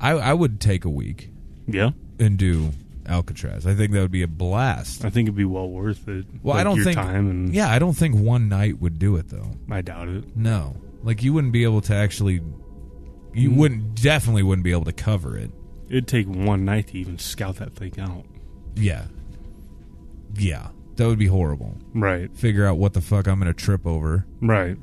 I 0.00 0.12
I 0.12 0.32
would 0.32 0.60
take 0.60 0.84
a 0.84 0.90
week 0.90 1.30
Yeah. 1.66 1.90
and 2.20 2.38
do 2.38 2.70
Alcatraz. 3.06 3.66
I 3.66 3.74
think 3.74 3.90
that 3.92 4.00
would 4.00 4.12
be 4.12 4.22
a 4.22 4.28
blast. 4.28 5.04
I 5.04 5.10
think 5.10 5.26
it'd 5.26 5.36
be 5.36 5.44
well 5.44 5.68
worth 5.68 6.06
it. 6.06 6.26
Well, 6.44 6.56
I 6.56 6.62
don't 6.62 6.76
your 6.76 6.84
think. 6.84 6.96
time 6.96 7.28
and 7.28 7.52
yeah, 7.52 7.68
I 7.70 7.80
don't 7.80 7.94
think 7.96 8.14
one 8.14 8.48
night 8.48 8.80
would 8.80 8.98
do 9.00 9.16
it 9.16 9.28
though. 9.30 9.50
I 9.68 9.80
doubt 9.80 10.08
it. 10.08 10.36
No, 10.36 10.76
like 11.02 11.24
you 11.24 11.32
wouldn't 11.32 11.52
be 11.52 11.64
able 11.64 11.80
to 11.82 11.94
actually. 11.94 12.40
You 13.34 13.50
Mm. 13.50 13.56
wouldn't 13.56 14.02
definitely 14.02 14.42
wouldn't 14.44 14.62
be 14.62 14.70
able 14.72 14.84
to 14.84 14.92
cover 14.92 15.36
it. 15.38 15.50
It'd 15.92 16.08
take 16.08 16.26
one 16.26 16.64
night 16.64 16.86
to 16.88 16.98
even 16.98 17.18
scout 17.18 17.56
that 17.56 17.74
thing 17.74 18.00
out. 18.00 18.24
Yeah. 18.74 19.04
Yeah, 20.34 20.68
that 20.96 21.06
would 21.06 21.18
be 21.18 21.26
horrible. 21.26 21.76
Right. 21.92 22.34
Figure 22.34 22.64
out 22.66 22.78
what 22.78 22.94
the 22.94 23.02
fuck 23.02 23.28
I'm 23.28 23.38
going 23.38 23.52
to 23.52 23.54
trip 23.54 23.86
over. 23.86 24.24
Right. 24.40 24.78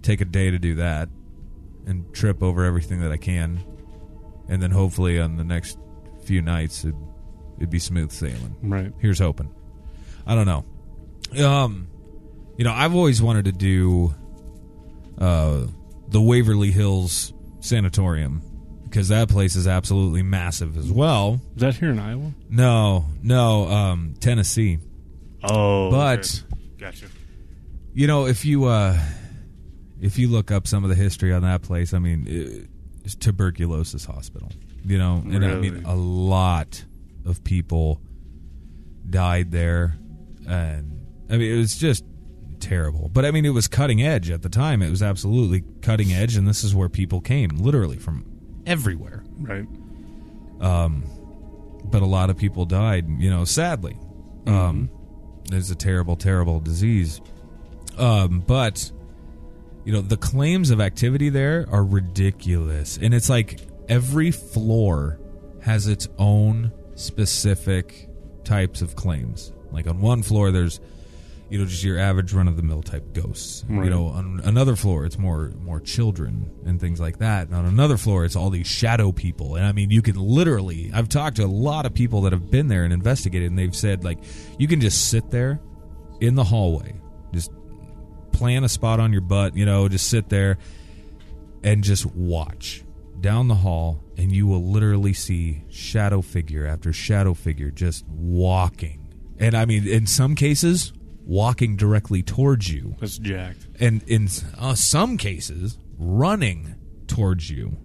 Take 0.00 0.22
a 0.22 0.24
day 0.24 0.50
to 0.50 0.58
do 0.58 0.76
that, 0.76 1.10
and 1.86 2.10
trip 2.14 2.42
over 2.42 2.64
everything 2.64 3.02
that 3.02 3.12
I 3.12 3.18
can, 3.18 3.60
and 4.48 4.62
then 4.62 4.70
hopefully 4.70 5.20
on 5.20 5.36
the 5.36 5.44
next 5.44 5.78
few 6.24 6.40
nights 6.40 6.86
it, 6.86 6.94
it'd 7.58 7.68
be 7.68 7.78
smooth 7.78 8.10
sailing. 8.10 8.56
Right. 8.62 8.94
Here's 8.98 9.18
hoping. 9.18 9.54
I 10.26 10.34
don't 10.34 10.46
know. 10.46 11.44
Um, 11.46 11.88
you 12.56 12.64
know, 12.64 12.72
I've 12.72 12.94
always 12.94 13.20
wanted 13.20 13.44
to 13.44 13.52
do 13.52 14.14
uh 15.18 15.66
the 16.08 16.20
Waverly 16.22 16.70
Hills 16.70 17.34
Sanatorium 17.60 18.40
because 18.90 19.08
that 19.08 19.28
place 19.28 19.54
is 19.54 19.68
absolutely 19.68 20.22
massive 20.22 20.76
as 20.76 20.90
well. 20.90 21.40
Is 21.54 21.62
that 21.62 21.76
here 21.76 21.90
in 21.90 21.98
Iowa? 22.00 22.32
No, 22.48 23.06
no, 23.22 23.68
um, 23.68 24.14
Tennessee. 24.18 24.78
Oh. 25.44 25.90
But 25.90 26.42
okay. 26.52 26.66
gotcha. 26.78 27.06
you 27.94 28.08
know, 28.08 28.26
if 28.26 28.44
you 28.44 28.64
uh, 28.64 28.98
if 30.00 30.18
you 30.18 30.28
look 30.28 30.50
up 30.50 30.66
some 30.66 30.82
of 30.82 30.90
the 30.90 30.96
history 30.96 31.32
on 31.32 31.42
that 31.42 31.62
place, 31.62 31.94
I 31.94 32.00
mean, 32.00 32.68
it's 33.04 33.14
tuberculosis 33.14 34.04
hospital. 34.04 34.50
You 34.84 34.98
know, 34.98 35.22
and 35.24 35.44
I 35.44 35.54
mean, 35.54 35.84
a 35.84 35.94
lot 35.94 36.84
of 37.26 37.44
people 37.44 38.00
died 39.08 39.52
there, 39.52 39.96
and 40.48 41.06
I 41.30 41.36
mean, 41.36 41.52
it 41.52 41.58
was 41.58 41.76
just 41.76 42.04
terrible. 42.60 43.08
But 43.12 43.24
I 43.24 43.30
mean, 43.30 43.44
it 43.44 43.50
was 43.50 43.68
cutting 43.68 44.02
edge 44.02 44.30
at 44.30 44.42
the 44.42 44.48
time. 44.48 44.82
It 44.82 44.90
was 44.90 45.02
absolutely 45.02 45.64
cutting 45.82 46.12
edge, 46.12 46.36
and 46.36 46.48
this 46.48 46.64
is 46.64 46.74
where 46.74 46.88
people 46.88 47.20
came, 47.20 47.50
literally 47.58 47.98
from 47.98 48.24
everywhere. 48.70 49.22
Right. 49.38 49.66
Um, 50.60 51.04
But 51.84 52.02
a 52.02 52.06
lot 52.06 52.30
of 52.30 52.36
people 52.36 52.66
died, 52.66 53.08
you 53.18 53.30
know, 53.30 53.44
sadly. 53.44 53.96
Um, 54.46 54.90
it's 55.50 55.70
a 55.70 55.74
terrible, 55.74 56.16
terrible 56.16 56.60
disease. 56.60 57.20
Um, 57.98 58.40
but 58.46 58.90
you 59.84 59.92
know, 59.92 60.00
the 60.02 60.16
claims 60.16 60.70
of 60.70 60.80
activity 60.80 61.30
there 61.30 61.66
are 61.70 61.82
ridiculous, 61.84 62.98
and 63.00 63.12
it's 63.14 63.28
like 63.28 63.60
every 63.88 64.30
floor 64.30 65.18
has 65.62 65.86
its 65.86 66.06
own 66.18 66.70
specific 66.94 68.08
types 68.44 68.82
of 68.82 68.94
claims. 68.94 69.52
Like 69.72 69.86
on 69.86 70.00
one 70.00 70.22
floor, 70.22 70.50
there's 70.50 70.80
you 71.50 71.58
know 71.58 71.64
just 71.64 71.82
your 71.82 71.98
average 71.98 72.32
run 72.32 72.48
of 72.48 72.56
the 72.56 72.62
mill 72.62 72.82
type 72.82 73.12
ghosts. 73.12 73.64
You 73.68 73.90
know, 73.90 74.06
on 74.06 74.40
another 74.44 74.76
floor, 74.76 75.04
it's 75.04 75.18
more 75.18 75.52
more 75.60 75.80
children 75.80 76.50
and 76.64 76.80
things 76.80 77.00
like 77.00 77.18
that. 77.18 77.48
And 77.48 77.56
on 77.56 77.66
another 77.66 77.96
floor, 77.96 78.24
it's 78.24 78.36
all 78.36 78.50
these 78.50 78.66
shadow 78.66 79.12
people. 79.12 79.56
And 79.56 79.66
I 79.66 79.72
mean, 79.72 79.90
you 79.90 80.00
can 80.00 80.16
literally. 80.16 80.90
I've 80.94 81.08
talked 81.08 81.36
to 81.36 81.44
a 81.44 81.46
lot 81.46 81.86
of 81.86 81.94
people 81.94 82.22
that 82.22 82.32
have 82.32 82.50
been 82.50 82.68
there 82.68 82.84
and 82.84 82.92
investigated, 82.92 83.50
and 83.50 83.58
they've 83.58 83.74
said 83.74 84.04
like 84.04 84.18
you 84.58 84.68
can 84.68 84.80
just 84.80 85.10
sit 85.10 85.30
there 85.30 85.60
in 86.20 86.36
the 86.36 86.44
hallway, 86.44 86.94
just 87.32 87.50
plan 88.32 88.64
a 88.64 88.68
spot 88.68 89.00
on 89.00 89.12
your 89.12 89.22
butt, 89.22 89.56
you 89.56 89.66
know, 89.66 89.88
just 89.88 90.08
sit 90.08 90.28
there 90.28 90.58
and 91.62 91.82
just 91.82 92.06
watch 92.06 92.84
down 93.20 93.48
the 93.48 93.54
hall 93.54 94.02
and 94.16 94.32
you 94.32 94.46
will 94.46 94.64
literally 94.64 95.12
see 95.12 95.62
shadow 95.68 96.22
figure 96.22 96.66
after 96.66 96.92
shadow 96.92 97.34
figure 97.34 97.70
just 97.70 98.06
walking. 98.08 99.14
And 99.38 99.54
I 99.54 99.64
mean 99.64 99.86
in 99.86 100.06
some 100.06 100.34
cases 100.34 100.92
walking 101.30 101.76
directly 101.76 102.22
towards 102.24 102.68
you 102.68 102.96
That's 102.98 103.16
jacked. 103.18 103.64
and 103.78 104.02
in 104.08 104.28
uh, 104.58 104.74
some 104.74 105.16
cases 105.16 105.78
running 105.96 106.74
towards 107.06 107.48
you. 107.48 107.76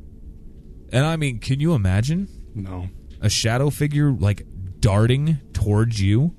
And 0.92 1.06
I 1.06 1.16
mean, 1.16 1.38
can 1.40 1.60
you 1.60 1.74
imagine 1.76 2.28
No. 2.56 2.90
a 3.22 3.30
shadow 3.30 3.70
figure 3.70 4.12
like 4.12 4.46
darting 4.80 5.38
towards 5.54 6.02
you? 6.02 6.36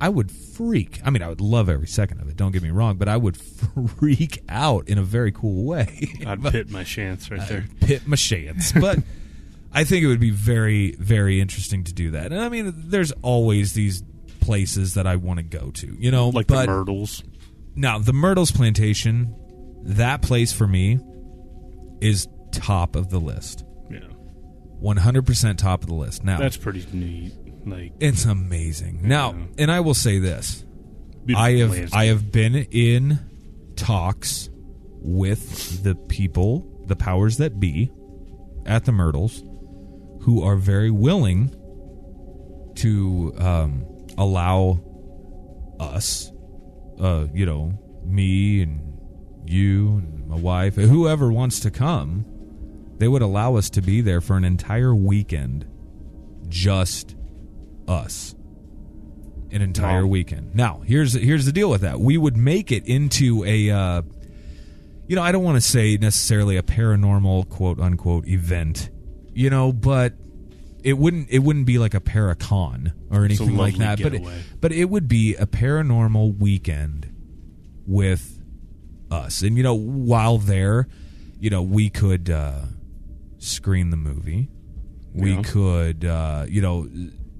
I 0.00 0.08
would 0.08 0.30
freak. 0.30 0.98
I 1.04 1.10
mean, 1.10 1.20
I 1.22 1.28
would 1.28 1.42
love 1.42 1.68
every 1.68 1.86
second 1.86 2.20
of 2.22 2.28
it. 2.30 2.36
Don't 2.36 2.52
get 2.52 2.62
me 2.62 2.70
wrong, 2.70 2.96
but 2.96 3.06
I 3.06 3.18
would 3.18 3.36
freak 3.98 4.42
out 4.48 4.88
in 4.88 4.96
a 4.96 5.02
very 5.02 5.32
cool 5.32 5.64
way. 5.66 6.08
I'd 6.26 6.42
But- 6.42 6.52
pit 6.52 6.70
my 6.70 6.84
chance 6.84 7.30
right 7.30 7.46
there. 7.48 7.66
pit 7.80 8.06
my 8.06 8.16
chance. 8.16 8.72
But 8.80 9.00
I 9.72 9.84
think 9.84 10.02
it 10.02 10.06
would 10.08 10.18
be 10.20 10.30
very, 10.30 10.92
very 10.92 11.38
interesting 11.40 11.84
to 11.84 11.92
do 11.92 12.12
that. 12.12 12.32
And 12.32 12.40
I 12.40 12.48
mean, 12.48 12.72
there's 12.88 13.12
always 13.22 13.74
these 13.74 14.02
places 14.50 14.94
that 14.94 15.06
I 15.06 15.14
want 15.14 15.36
to 15.38 15.44
go 15.44 15.70
to, 15.70 15.96
you 15.96 16.10
know, 16.10 16.30
Like 16.30 16.48
but 16.48 16.66
the 16.66 16.72
Myrtles. 16.72 17.22
now 17.76 18.00
the 18.00 18.12
Myrtles 18.12 18.50
Plantation, 18.50 19.32
that 19.84 20.22
place 20.22 20.52
for 20.52 20.66
me 20.66 20.98
is 22.00 22.26
top 22.50 22.96
of 22.96 23.10
the 23.10 23.20
list, 23.20 23.64
Yeah. 23.88 24.00
100% 24.82 25.56
top 25.56 25.82
of 25.84 25.88
the 25.88 25.94
list. 25.94 26.24
Now 26.24 26.38
That's 26.38 26.56
pretty 26.56 26.84
neat. 26.92 27.32
Like 27.64 27.92
it's 28.00 28.24
amazing. 28.24 29.06
Now, 29.06 29.36
and 29.56 29.70
I 29.70 29.78
will 29.80 29.94
say 29.94 30.18
this: 30.18 30.64
beautiful 31.24 31.44
I 31.44 31.52
have 31.58 31.70
landscape. 31.70 31.96
I 31.96 32.04
have 32.06 32.32
been 32.32 32.56
in 32.56 33.20
talks 33.76 34.48
with 35.02 35.84
the 35.84 35.94
people, 35.94 36.84
the 36.88 36.96
powers 36.96 37.36
that 37.36 37.60
be, 37.60 37.92
at 38.66 38.84
the 38.84 38.90
Myrtles, 38.92 39.44
who 40.22 40.42
are 40.42 40.56
very 40.56 40.90
willing 40.90 41.54
to 42.76 43.32
um, 43.38 43.84
allow 44.20 44.78
us, 45.80 46.30
uh, 47.00 47.26
you 47.32 47.46
know, 47.46 47.72
me 48.04 48.62
and 48.62 48.98
you 49.46 49.98
and 49.98 50.26
my 50.28 50.36
wife, 50.36 50.74
whoever 50.76 51.32
wants 51.32 51.58
to 51.60 51.70
come, 51.70 52.24
they 52.98 53.08
would 53.08 53.22
allow 53.22 53.56
us 53.56 53.70
to 53.70 53.80
be 53.80 54.00
there 54.02 54.20
for 54.20 54.36
an 54.36 54.44
entire 54.44 54.94
weekend, 54.94 55.66
just 56.48 57.16
us 57.88 58.34
an 59.50 59.62
entire 59.62 60.04
Wow. 60.04 60.10
weekend. 60.10 60.54
Now, 60.54 60.80
here's 60.84 61.14
here's 61.14 61.46
the 61.46 61.52
deal 61.52 61.70
with 61.70 61.80
that. 61.80 61.98
We 61.98 62.16
would 62.18 62.36
make 62.36 62.70
it 62.70 62.86
into 62.86 63.42
a 63.44 63.70
uh, 63.70 64.02
you 65.08 65.16
know, 65.16 65.22
I 65.22 65.32
don't 65.32 65.42
want 65.42 65.56
to 65.56 65.60
say 65.66 65.96
necessarily 65.96 66.56
a 66.56 66.62
paranormal 66.62 67.48
quote 67.48 67.80
unquote 67.80 68.28
event, 68.28 68.90
you 69.34 69.50
know, 69.50 69.72
but 69.72 70.12
it 70.84 70.94
wouldn't 70.94 71.28
it 71.30 71.40
wouldn't 71.40 71.66
be 71.66 71.78
like 71.78 71.94
a 71.94 72.00
paracon 72.00 72.92
or 73.10 73.24
anything 73.24 73.56
like 73.56 73.76
that, 73.76 74.00
but 74.02 74.14
it, 74.14 74.22
but 74.60 74.72
it 74.72 74.86
would 74.86 75.08
be 75.08 75.34
a 75.36 75.46
paranormal 75.46 76.38
weekend 76.38 77.12
with 77.86 78.38
us. 79.10 79.42
And 79.42 79.56
you 79.56 79.62
know, 79.62 79.74
while 79.74 80.38
there, 80.38 80.86
you 81.38 81.50
know, 81.50 81.62
we 81.62 81.90
could 81.90 82.30
uh 82.30 82.62
screen 83.38 83.90
the 83.90 83.96
movie. 83.96 84.48
We 85.12 85.32
Yeah. 85.34 85.42
could 85.42 86.04
uh, 86.04 86.46
you 86.48 86.60
know, 86.62 86.88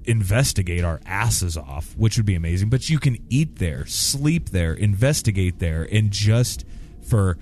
investigate 0.05 0.83
our 0.83 0.99
asses 1.05 1.55
off, 1.57 1.95
which 1.95 2.17
would 2.17 2.25
be 2.25 2.35
amazing. 2.35 2.69
But 2.69 2.89
you 2.89 2.99
can 2.99 3.17
eat 3.29 3.57
there, 3.57 3.85
sleep 3.85 4.49
there, 4.49 4.73
investigate 4.73 5.59
there, 5.59 5.87
and 5.91 6.11
just 6.11 6.65
for 7.07 7.37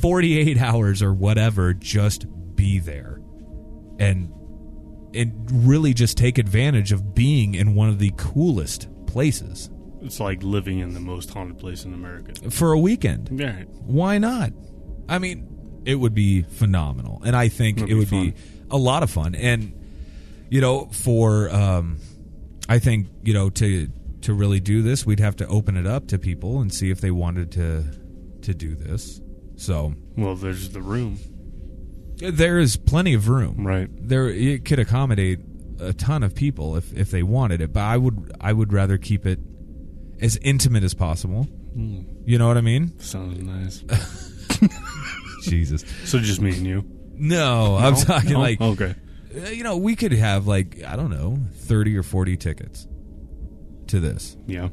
48 0.00 0.58
hours 0.60 1.02
or 1.02 1.12
whatever, 1.12 1.72
just 1.74 2.26
be 2.54 2.78
there. 2.78 3.18
And 3.98 4.32
and 5.14 5.32
really 5.66 5.92
just 5.94 6.16
take 6.16 6.38
advantage 6.38 6.92
of 6.92 7.14
being 7.14 7.54
in 7.54 7.74
one 7.74 7.88
of 7.88 7.98
the 7.98 8.12
coolest 8.16 8.88
places 9.06 9.70
It's 10.00 10.18
like 10.20 10.42
living 10.42 10.78
in 10.78 10.94
the 10.94 11.00
most 11.00 11.30
haunted 11.30 11.58
place 11.58 11.84
in 11.84 11.92
America. 11.94 12.50
for 12.50 12.72
a 12.72 12.78
weekend. 12.78 13.28
Yeah. 13.38 13.62
Why 13.86 14.18
not? 14.18 14.52
I 15.08 15.18
mean, 15.18 15.48
it 15.84 15.96
would 15.96 16.14
be 16.14 16.42
phenomenal, 16.42 17.20
and 17.24 17.34
I 17.36 17.48
think 17.48 17.78
It'd 17.78 17.90
it 17.90 17.94
be 17.94 17.98
would 17.98 18.10
be 18.10 18.34
a 18.70 18.76
lot 18.78 19.02
of 19.02 19.10
fun. 19.10 19.34
And 19.34 19.72
you 20.48 20.60
know, 20.60 20.86
for 20.92 21.50
um, 21.50 21.98
I 22.68 22.78
think 22.78 23.08
you 23.24 23.34
know 23.34 23.50
to 23.50 23.88
to 24.22 24.32
really 24.32 24.60
do 24.60 24.82
this, 24.82 25.04
we'd 25.04 25.18
have 25.20 25.36
to 25.36 25.46
open 25.48 25.76
it 25.76 25.86
up 25.86 26.06
to 26.08 26.18
people 26.18 26.60
and 26.60 26.72
see 26.72 26.90
if 26.90 27.00
they 27.00 27.10
wanted 27.10 27.50
to 27.52 27.84
to 28.42 28.54
do 28.54 28.74
this. 28.76 29.20
So 29.56 29.94
Well, 30.16 30.36
there's 30.36 30.70
the 30.70 30.80
room. 30.82 31.18
There 32.30 32.58
is 32.58 32.76
plenty 32.76 33.14
of 33.14 33.28
room. 33.28 33.66
Right. 33.66 33.88
There, 33.90 34.28
it 34.28 34.64
could 34.64 34.78
accommodate 34.78 35.40
a 35.80 35.92
ton 35.92 36.22
of 36.22 36.34
people 36.34 36.76
if 36.76 36.92
if 36.96 37.10
they 37.10 37.22
wanted 37.22 37.60
it. 37.60 37.72
But 37.72 37.80
I 37.82 37.96
would 37.96 38.32
I 38.40 38.52
would 38.52 38.72
rather 38.72 38.98
keep 38.98 39.26
it 39.26 39.40
as 40.20 40.36
intimate 40.38 40.84
as 40.84 40.94
possible. 40.94 41.44
Hmm. 41.44 42.02
You 42.24 42.38
know 42.38 42.46
what 42.48 42.56
I 42.56 42.60
mean? 42.60 42.98
Sounds 43.00 43.42
nice. 43.42 43.82
Jesus. 45.42 45.84
so 46.04 46.18
just 46.18 46.40
me 46.40 46.50
and 46.56 46.66
you. 46.66 46.84
No, 47.14 47.76
I'm 47.76 47.96
talking 47.96 48.32
No? 48.32 48.38
like 48.40 48.60
okay. 48.60 48.94
uh, 49.36 49.48
you 49.50 49.64
know 49.64 49.76
we 49.76 49.96
could 49.96 50.12
have 50.12 50.46
like 50.46 50.82
I 50.84 50.96
don't 50.96 51.10
know 51.10 51.38
thirty 51.52 51.96
or 51.96 52.02
forty 52.02 52.36
tickets 52.36 52.86
to 53.88 54.00
this, 54.00 54.36
Yeah. 54.46 54.68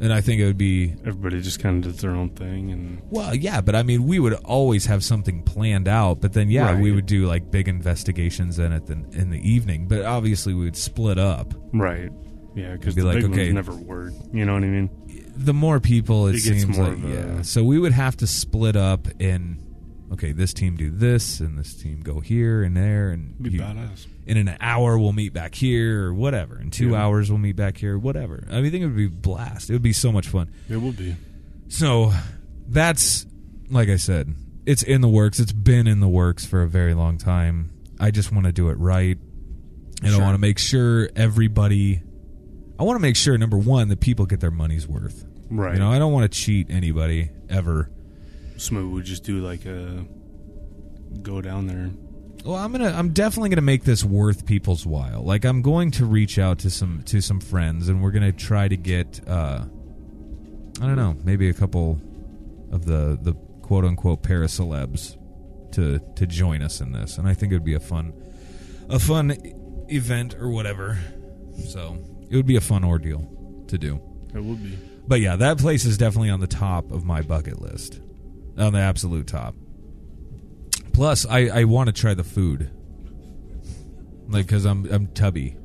And 0.00 0.12
I 0.12 0.20
think 0.20 0.40
it 0.40 0.46
would 0.46 0.58
be 0.58 0.94
Everybody 1.04 1.40
just 1.40 1.60
kind 1.60 1.84
of 1.84 1.92
does 1.92 2.00
their 2.02 2.10
own 2.12 2.30
thing, 2.30 2.70
and 2.70 3.00
well, 3.10 3.34
yeah. 3.34 3.60
But 3.60 3.74
I 3.76 3.82
mean, 3.82 4.06
we 4.06 4.18
would 4.18 4.34
always 4.44 4.86
have 4.86 5.02
something 5.04 5.42
planned 5.42 5.88
out. 5.88 6.20
But 6.20 6.32
then, 6.32 6.50
yeah, 6.50 6.72
Right. 6.72 6.80
we 6.82 6.92
would 6.92 7.06
do 7.06 7.26
like 7.26 7.50
big 7.50 7.68
investigations 7.68 8.58
in 8.58 8.72
it 8.72 8.88
in, 8.90 9.06
in 9.12 9.30
the 9.30 9.40
evening. 9.48 9.88
But 9.88 10.04
obviously, 10.04 10.54
we 10.54 10.64
would 10.64 10.76
split 10.76 11.18
up. 11.18 11.54
right. 11.72 12.10
Yeah, 12.54 12.72
because 12.72 12.94
Be 12.94 13.02
the 13.02 13.06
like, 13.08 13.16
big 13.16 13.24
okay. 13.32 13.52
ones 13.52 13.54
never 13.54 13.74
word. 13.74 14.14
You 14.32 14.46
know 14.46 14.54
what 14.54 14.62
I 14.62 14.66
mean? 14.68 14.90
the 15.38 15.52
more 15.52 15.78
people 15.80 16.28
it, 16.28 16.36
It 16.36 16.44
gets 16.44 16.62
seems 16.62 16.78
more 16.78 16.88
like 16.88 16.96
of 16.96 17.04
a- 17.04 17.08
yeah 17.36 17.42
so 17.42 17.62
we 17.62 17.78
would 17.78 17.92
have 17.92 18.16
to 18.16 18.26
split 18.26 18.74
up 18.74 19.06
in 19.20 19.58
okay 20.12 20.32
this 20.32 20.52
team 20.54 20.76
do 20.76 20.90
this 20.90 21.40
and 21.40 21.58
this 21.58 21.74
team 21.74 22.00
go 22.00 22.20
here 22.20 22.62
and 22.62 22.76
there 22.76 23.10
and 23.10 23.40
Be 23.42 23.50
you- 23.50 23.60
badass. 23.60 24.06
in 24.26 24.36
an 24.36 24.56
hour 24.60 24.98
we'll 24.98 25.12
meet 25.12 25.32
back 25.32 25.54
here 25.54 26.04
or 26.06 26.14
whatever 26.14 26.60
in 26.60 26.70
two 26.70 26.90
Yeah. 26.90 27.02
hours 27.04 27.30
we'll 27.30 27.38
meet 27.38 27.56
back 27.56 27.76
here 27.76 27.98
whatever 27.98 28.44
i 28.50 28.56
mean, 28.56 28.66
i 28.66 28.70
think 28.70 28.82
it 28.82 28.86
would 28.86 28.96
be 28.96 29.06
a 29.06 29.10
blast 29.10 29.68
it 29.70 29.72
would 29.72 29.82
be 29.82 29.92
so 29.92 30.12
much 30.12 30.28
fun 30.28 30.50
It 30.68 30.76
will 30.76 30.92
be. 30.92 31.16
so 31.68 32.12
that's 32.68 33.26
like 33.70 33.88
i 33.88 33.96
said 33.96 34.32
it's 34.64 34.82
in 34.82 35.00
the 35.00 35.08
works 35.08 35.40
it's 35.40 35.52
been 35.52 35.86
in 35.86 36.00
the 36.00 36.08
works 36.08 36.44
for 36.46 36.62
a 36.62 36.68
very 36.68 36.94
long 36.94 37.18
time 37.18 37.70
i 37.98 38.10
just 38.10 38.30
want 38.32 38.46
to 38.46 38.52
do 38.52 38.68
it 38.68 38.78
right 38.78 39.18
and 40.02 40.14
i 40.14 40.18
want 40.18 40.34
to 40.34 40.38
make 40.40 40.58
sure 40.58 41.08
everybody 41.16 42.02
i 42.78 42.82
want 42.84 42.96
to 42.96 43.00
make 43.02 43.16
sure 43.16 43.36
number 43.38 43.58
one 43.58 43.88
that 43.88 44.00
people 44.00 44.24
get 44.26 44.38
their 44.40 44.50
money's 44.50 44.86
worth 44.86 45.24
Right. 45.48 45.74
you 45.74 45.78
know, 45.78 45.92
I 45.92 46.00
don't 46.00 46.12
want 46.12 46.30
to 46.32 46.36
cheat 46.36 46.70
anybody 46.70 47.30
ever. 47.48 47.88
Smooth 48.56 48.92
would 48.92 49.04
just 49.04 49.22
do 49.24 49.40
like 49.40 49.66
a 49.66 50.04
go 51.22 51.40
down 51.40 51.66
there. 51.66 51.90
Well, 52.44 52.56
I'm 52.56 52.70
gonna, 52.70 52.92
I'm 52.92 53.12
definitely 53.12 53.48
gonna 53.50 53.62
make 53.62 53.84
this 53.84 54.04
worth 54.04 54.46
people's 54.46 54.86
while. 54.86 55.22
Like, 55.22 55.44
I'm 55.44 55.62
going 55.62 55.90
to 55.92 56.06
reach 56.06 56.38
out 56.38 56.60
to 56.60 56.70
some 56.70 57.02
to 57.06 57.20
some 57.20 57.40
friends, 57.40 57.88
and 57.88 58.02
we're 58.02 58.12
gonna 58.12 58.32
try 58.32 58.68
to 58.68 58.76
get, 58.76 59.20
uh, 59.28 59.64
I 60.80 60.86
don't 60.86 60.96
know, 60.96 61.16
maybe 61.24 61.48
a 61.48 61.54
couple 61.54 62.00
of 62.70 62.84
the 62.84 63.18
the 63.20 63.32
quote 63.62 63.84
unquote 63.84 64.22
para 64.22 64.46
celebs 64.46 65.16
to 65.72 65.98
to 66.14 66.26
join 66.26 66.62
us 66.62 66.80
in 66.80 66.92
this, 66.92 67.18
and 67.18 67.26
I 67.26 67.34
think 67.34 67.52
it 67.52 67.56
would 67.56 67.64
be 67.64 67.74
a 67.74 67.80
fun, 67.80 68.12
a 68.88 68.98
fun 68.98 69.36
event 69.88 70.36
or 70.36 70.48
whatever. 70.50 70.98
So 71.66 71.98
it 72.30 72.36
would 72.36 72.46
be 72.46 72.56
a 72.56 72.60
fun 72.60 72.84
ordeal 72.84 73.28
to 73.68 73.78
do. 73.78 74.00
It 74.34 74.42
would 74.42 74.62
be. 74.62 74.78
But 75.08 75.20
yeah, 75.20 75.36
that 75.36 75.58
place 75.58 75.84
is 75.84 75.98
definitely 75.98 76.30
on 76.30 76.40
the 76.40 76.46
top 76.46 76.92
of 76.92 77.04
my 77.04 77.22
bucket 77.22 77.60
list. 77.60 78.00
On 78.58 78.72
the 78.72 78.78
absolute 78.78 79.26
top. 79.26 79.54
Plus, 80.92 81.26
I, 81.26 81.48
I 81.48 81.64
want 81.64 81.88
to 81.88 81.92
try 81.92 82.14
the 82.14 82.24
food. 82.24 82.70
Like, 84.28 84.46
because 84.46 84.64
I'm, 84.64 84.90
I'm 84.92 85.08
tubby 85.08 85.56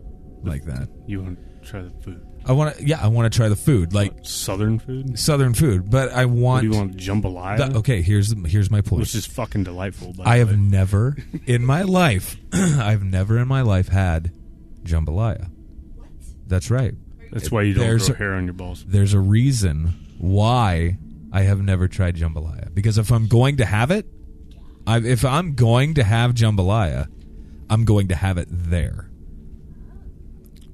like 0.44 0.66
that. 0.66 0.90
You 1.08 1.22
want 1.24 1.40
to 1.64 1.68
try 1.70 1.82
the 1.84 1.90
food? 2.02 2.26
I 2.46 2.52
want 2.54 2.76
to, 2.76 2.84
yeah, 2.86 3.00
I 3.02 3.08
want 3.08 3.32
to 3.32 3.38
try 3.38 3.48
the 3.50 3.56
food. 3.56 3.94
Like, 3.94 4.14
What, 4.14 4.28
Southern 4.28 4.80
food? 4.80 5.18
southern 5.18 5.54
food. 5.54 5.90
But 5.90 6.12
I 6.12 6.26
What 6.26 6.36
want. 6.38 6.62
do 6.64 6.68
you 6.70 6.76
want? 6.76 6.98
Jambalaya? 6.98 7.58
the- 7.72 7.78
okay, 7.80 8.02
here's, 8.02 8.34
here's 8.48 8.70
my 8.70 8.82
point. 8.82 9.02
Which 9.02 9.16
is 9.16 9.26
fucking 9.26 9.64
delightful. 9.64 10.14
By 10.14 10.24
I 10.26 10.40
the 10.40 10.48
have 10.48 10.58
never 10.60 11.16
in 11.46 11.64
my 11.66 11.84
life, 11.84 12.36
I've 12.54 13.04
never 13.04 13.38
in 13.40 13.48
my 13.48 13.62
life 13.62 13.88
had 13.90 14.32
jambalaya. 14.84 15.50
That's 16.48 16.70
right. 16.70 16.94
That's 17.32 17.50
why 17.50 17.62
you 17.62 17.74
don't 17.74 17.86
There's 17.86 18.08
grow 18.10 18.16
a- 18.16 18.18
hair 18.18 18.34
on 18.34 18.46
your 18.46 18.54
balls. 18.54 18.84
there's 18.86 19.14
a 19.14 19.20
reason 19.20 19.94
why 20.18 20.98
I 21.32 21.42
have 21.44 21.62
never 21.62 21.88
tried 21.88 22.16
jambalaya. 22.18 22.74
Because 22.74 22.98
if 22.98 23.12
I'm 23.12 23.28
going 23.28 23.58
to 23.58 23.66
have 23.66 23.92
it, 23.92 24.06
I, 24.86 24.98
if 24.98 25.24
I'm 25.24 25.54
going 25.56 25.94
to 25.96 26.04
have 26.04 26.34
jambalaya, 26.34 27.08
I'm 27.70 27.86
going 27.86 28.10
to 28.10 28.16
have 28.16 28.38
it 28.38 28.48
there. 28.50 29.10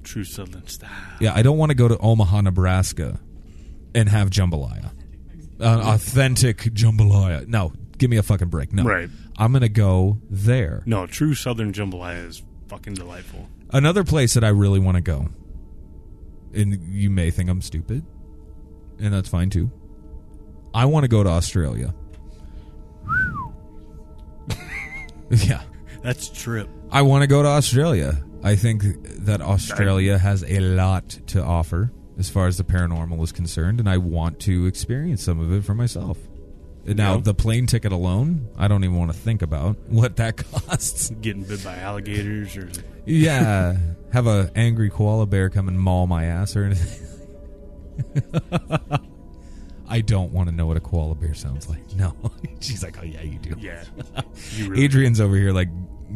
True 0.02 0.24
Southern 0.24 0.66
style. 0.66 0.90
Yeah, 1.20 1.34
I 1.34 1.42
don't 1.42 1.58
want 1.58 1.70
to 1.70 1.74
go 1.76 1.86
to 1.86 1.98
Omaha, 1.98 2.40
Nebraska, 2.40 3.20
and 3.94 4.08
have 4.08 4.30
jambalaya, 4.30 4.90
authentic 5.60 6.58
jambalaya. 6.58 7.46
No, 7.46 7.72
give 7.98 8.08
me 8.10 8.16
a 8.16 8.22
fucking 8.22 8.48
break. 8.48 8.72
No, 8.72 8.84
Right. 8.84 9.10
I'm 9.36 9.52
gonna 9.52 9.68
go 9.68 10.18
there. 10.30 10.82
No, 10.86 11.06
true 11.06 11.34
Southern 11.34 11.72
jambalaya 11.72 12.26
is 12.26 12.42
fucking 12.68 12.94
delightful. 12.94 13.48
Another 13.70 14.02
place 14.02 14.34
that 14.34 14.42
I 14.42 14.48
really 14.48 14.80
want 14.80 14.96
to 14.96 15.00
go, 15.02 15.28
and 16.54 16.82
you 16.90 17.10
may 17.10 17.30
think 17.30 17.50
I'm 17.50 17.60
stupid, 17.60 18.04
and 18.98 19.12
that's 19.12 19.28
fine 19.28 19.50
too. 19.50 19.70
I 20.74 20.84
want 20.84 21.04
to 21.04 21.08
go 21.08 21.22
to 21.22 21.30
Australia. 21.30 21.94
yeah, 25.30 25.62
That's 26.02 26.28
trip. 26.28 26.68
I 26.90 27.02
want 27.02 27.22
to 27.22 27.26
go 27.26 27.42
to 27.42 27.48
Australia. 27.48 28.22
I 28.42 28.54
think 28.56 28.82
that 29.24 29.40
Australia 29.40 30.16
has 30.18 30.44
a 30.44 30.60
lot 30.60 31.08
to 31.28 31.42
offer 31.42 31.90
as 32.18 32.30
far 32.30 32.46
as 32.46 32.56
the 32.56 32.64
paranormal 32.64 33.22
is 33.22 33.32
concerned, 33.32 33.80
and 33.80 33.88
I 33.88 33.98
want 33.98 34.40
to 34.40 34.66
experience 34.66 35.22
some 35.22 35.38
of 35.40 35.52
it 35.52 35.64
for 35.64 35.74
myself. 35.74 36.18
Now, 36.86 37.16
Yeah. 37.16 37.20
the 37.22 37.34
plane 37.34 37.66
ticket 37.66 37.92
alone, 37.92 38.48
I 38.56 38.68
don't 38.68 38.82
even 38.84 38.96
want 38.96 39.12
to 39.12 39.18
think 39.18 39.42
about 39.42 39.76
what 39.88 40.16
that 40.16 40.36
costs. 40.52 41.10
Getting 41.20 41.42
bit 41.42 41.62
by 41.62 41.76
alligators 41.76 42.56
or 42.56 42.70
yeah, 43.04 43.76
have 44.12 44.26
a 44.26 44.50
angry 44.54 44.88
koala 44.88 45.26
bear 45.26 45.50
come 45.50 45.68
and 45.68 45.78
maul 45.78 46.06
my 46.06 46.24
ass 46.24 46.56
or 46.56 46.64
anything. 46.64 47.06
I 49.88 50.00
don't 50.02 50.32
want 50.32 50.48
to 50.48 50.54
know 50.54 50.66
what 50.66 50.76
a 50.76 50.80
koala 50.80 51.14
bear 51.14 51.34
sounds 51.34 51.68
like. 51.68 51.80
No, 51.96 52.14
she's 52.60 52.82
like, 52.82 52.96
oh 53.00 53.04
yeah, 53.04 53.22
you 53.22 53.38
do. 53.38 53.56
yeah. 53.58 53.82
You 54.56 54.70
really 54.70 54.84
Adrian's 54.84 55.20
over 55.20 55.34
here 55.36 55.52
like 55.52 55.68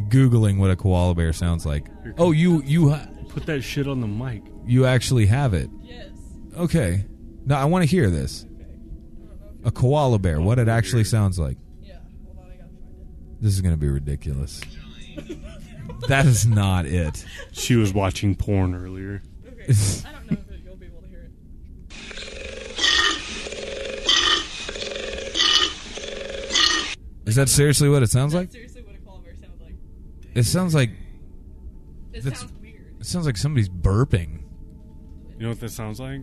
googling 0.09 0.59
what 0.59 0.71
a 0.71 0.77
koala 0.77 1.15
bear 1.15 1.33
sounds 1.33 1.65
like. 1.67 1.87
Oh, 2.19 2.31
you 2.33 2.63
you 2.65 2.91
ha- 2.91 3.09
put 3.29 3.47
that 3.47 3.63
shit 3.63 3.89
on 3.89 4.01
the 4.01 4.07
mic. 4.07 4.43
you 4.67 4.85
actually 4.87 5.27
have 5.27 5.55
it. 5.55 5.71
Yes. 5.83 6.09
Okay. 6.57 7.05
No, 7.47 7.57
I 7.57 7.65
want 7.65 7.83
to 7.83 7.89
hear 7.91 8.11
this. 8.11 8.47
A 9.65 9.71
koala 9.71 10.19
bear. 10.19 10.41
What 10.41 10.59
it 10.59 10.69
actually 10.69 11.05
sounds 11.05 11.39
like. 11.39 11.57
Yeah. 11.83 11.99
Hold 12.27 12.39
on, 12.39 12.45
I 12.45 12.57
gotta 12.57 12.69
find 12.69 13.01
it. 13.01 13.43
This 13.43 13.55
is 13.55 13.61
going 13.61 13.75
to 13.75 13.79
be 13.81 13.89
ridiculous. 13.89 14.61
that 16.09 16.27
is 16.27 16.47
not 16.47 16.85
it. 16.87 17.25
She 17.53 17.77
was 17.77 17.93
watching 17.95 18.35
porn 18.37 18.75
earlier. 18.75 19.23
Okay. 19.47 19.73
I 20.07 20.13
don't 20.13 20.31
know 20.31 20.39
if 20.55 20.65
you'll 20.65 20.77
be 20.77 20.87
able 20.87 21.01
to 21.03 21.09
hear 21.09 21.23
it. 21.23 21.33
Is 27.33 27.37
that 27.37 27.49
seriously 27.49 27.89
what 27.89 28.03
it 28.03 28.11
sounds 28.11 28.35
like? 28.35 28.51
That's 28.51 28.55
seriously 28.75 28.83
what 28.83 28.95
a 28.95 28.99
koala 28.99 29.23
sounds 29.41 29.61
like. 29.63 29.75
It 30.35 30.43
sounds 30.45 30.75
like 30.75 30.91
It 32.13 32.23
That's- 32.25 32.41
sounds 32.41 32.53
weird. 32.61 32.95
it 33.01 33.07
sounds 33.07 33.25
like 33.27 33.37
somebody's 33.39 33.71
burping. 33.71 34.43
You 35.39 35.45
know 35.45 35.49
what 35.49 35.61
that 35.61 35.71
sounds 35.71 35.99
like? 35.99 36.21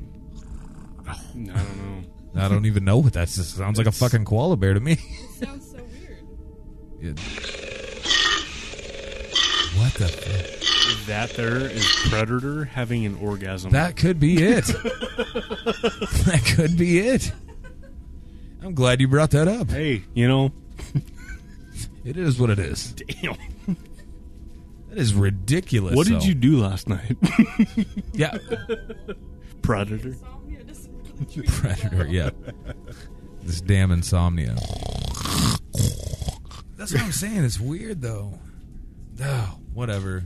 Oh. 1.07 1.11
I 1.11 1.13
don't 1.33 1.45
know. 1.45 2.41
I 2.41 2.47
don't 2.47 2.65
even 2.67 2.85
know 2.85 2.99
what 2.99 3.13
that 3.13 3.27
just 3.27 3.55
sounds 3.57 3.79
like. 3.79 3.87
A 3.87 3.91
fucking 3.91 4.23
koala 4.25 4.55
bear 4.55 4.75
to 4.75 4.79
me. 4.79 4.93
It 4.93 5.45
sounds 5.45 5.71
so 5.71 5.77
weird. 5.77 7.17
It- 7.17 7.19
what 9.77 9.93
the? 9.95 10.07
Fuck? 10.07 10.55
That 11.07 11.31
there 11.31 11.57
is 11.57 11.85
Predator 12.09 12.65
having 12.65 13.05
an 13.05 13.15
orgasm. 13.15 13.71
That 13.71 13.95
could 13.95 14.19
be 14.19 14.43
it. 14.43 14.65
that 16.25 16.53
could 16.55 16.77
be 16.77 16.99
it. 16.99 17.31
I'm 18.61 18.75
glad 18.75 18.99
you 19.01 19.07
brought 19.07 19.31
that 19.31 19.47
up. 19.47 19.71
hey, 19.71 20.03
you 20.13 20.27
know, 20.27 20.51
It 22.05 22.17
is 22.17 22.39
what 22.39 22.49
it 22.49 22.59
is. 22.59 22.93
damn. 22.93 23.35
That 24.89 24.97
is 24.97 25.13
ridiculous. 25.13 25.95
What 25.95 26.07
did 26.07 26.21
though. 26.21 26.25
you 26.25 26.33
do 26.35 26.57
last 26.59 26.87
night? 26.89 27.15
Yeah, 28.13 28.37
Predator. 29.61 30.15
Predator. 31.47 32.07
Yeah, 32.07 32.31
this 33.43 33.61
damn 33.61 33.91
insomnia. 33.91 34.55
That's 36.75 36.93
what 36.93 37.01
I'm 37.03 37.11
saying. 37.11 37.43
It's 37.43 37.59
weird 37.59 38.01
though. 38.01 38.39
Oh, 39.21 39.59
whatever. 39.73 40.25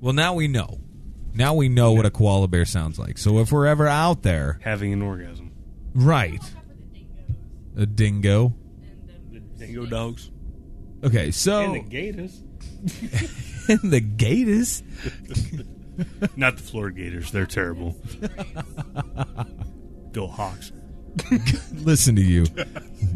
Well, 0.00 0.12
now 0.12 0.34
we 0.34 0.48
know. 0.48 0.80
Now 1.32 1.54
we 1.54 1.68
know 1.68 1.92
what 1.92 2.04
a 2.06 2.10
koala 2.10 2.46
bear 2.48 2.64
sounds 2.64 2.98
like. 2.98 3.16
So 3.18 3.38
if 3.38 3.50
we're 3.52 3.66
ever 3.66 3.86
out 3.88 4.22
there, 4.22 4.58
Having 4.62 4.92
an 4.92 5.02
orgasm. 5.02 5.50
right, 5.94 6.42
a 7.76 7.86
dingo. 7.86 8.54
The 9.32 9.40
dingo 9.40 9.86
dogs. 9.86 10.30
Okay, 11.04 11.30
so 11.30 11.60
And 11.60 11.74
the 11.74 11.80
gators. 11.80 12.40
and 13.68 13.92
the 13.92 14.00
gators. 14.00 14.82
Not 16.36 16.56
the 16.56 16.62
Florida 16.62 16.96
Gators. 16.96 17.30
They're 17.30 17.46
terrible. 17.46 17.96
Go 20.12 20.26
Hawks. 20.26 20.72
Listen 21.72 22.16
to 22.16 22.22
you. 22.22 22.46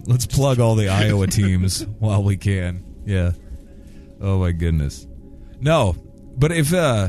Let's 0.07 0.27
plug 0.27 0.61
all 0.61 0.75
the 0.75 0.89
Iowa 0.89 1.27
teams 1.27 1.85
while 1.99 2.23
we 2.23 2.37
can. 2.37 2.85
Yeah. 3.05 3.33
Oh 4.21 4.39
my 4.39 4.53
goodness. 4.53 5.07
No, 5.61 5.97
but 6.37 6.53
if 6.53 6.73
uh 6.73 7.09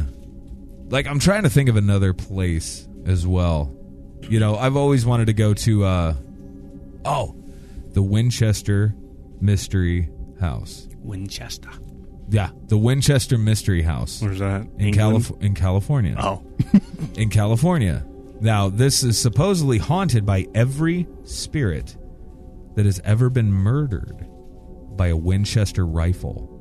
like 0.90 1.06
I'm 1.06 1.20
trying 1.20 1.44
to 1.44 1.50
think 1.50 1.70
of 1.70 1.76
another 1.76 2.14
place 2.14 2.88
as 3.06 3.28
well. 3.28 3.76
You 4.22 4.40
know, 4.40 4.56
I've 4.56 4.76
always 4.76 5.06
wanted 5.06 5.26
to 5.26 5.34
go 5.34 5.54
to 5.54 5.84
uh 5.84 6.14
oh, 7.06 7.36
the 7.92 8.02
Winchester 8.02 8.96
Mystery 9.40 10.10
House. 10.40 10.88
Winchester. 11.00 11.70
Yeah, 12.30 12.52
the 12.68 12.78
Winchester 12.78 13.38
Mystery 13.38 13.82
House 13.82 14.22
Where's 14.22 14.40
that? 14.40 14.62
in 14.78 14.90
England? 14.90 14.96
Calif- 15.26 15.42
in 15.42 15.56
California. 15.56 16.16
Oh. 16.20 16.44
in 17.16 17.30
California. 17.30 18.06
Now, 18.40 18.70
this 18.70 19.04
is 19.04 19.18
supposedly 19.18 19.80
haunted 19.80 20.26
by 20.26 20.48
every 20.54 21.08
spirit 21.24 21.98
that 22.76 22.86
has 22.86 23.02
ever 23.04 23.30
been 23.30 23.52
murdered 23.52 24.26
by 24.96 25.08
a 25.08 25.18
Winchester 25.18 25.86
rifle. 25.86 26.56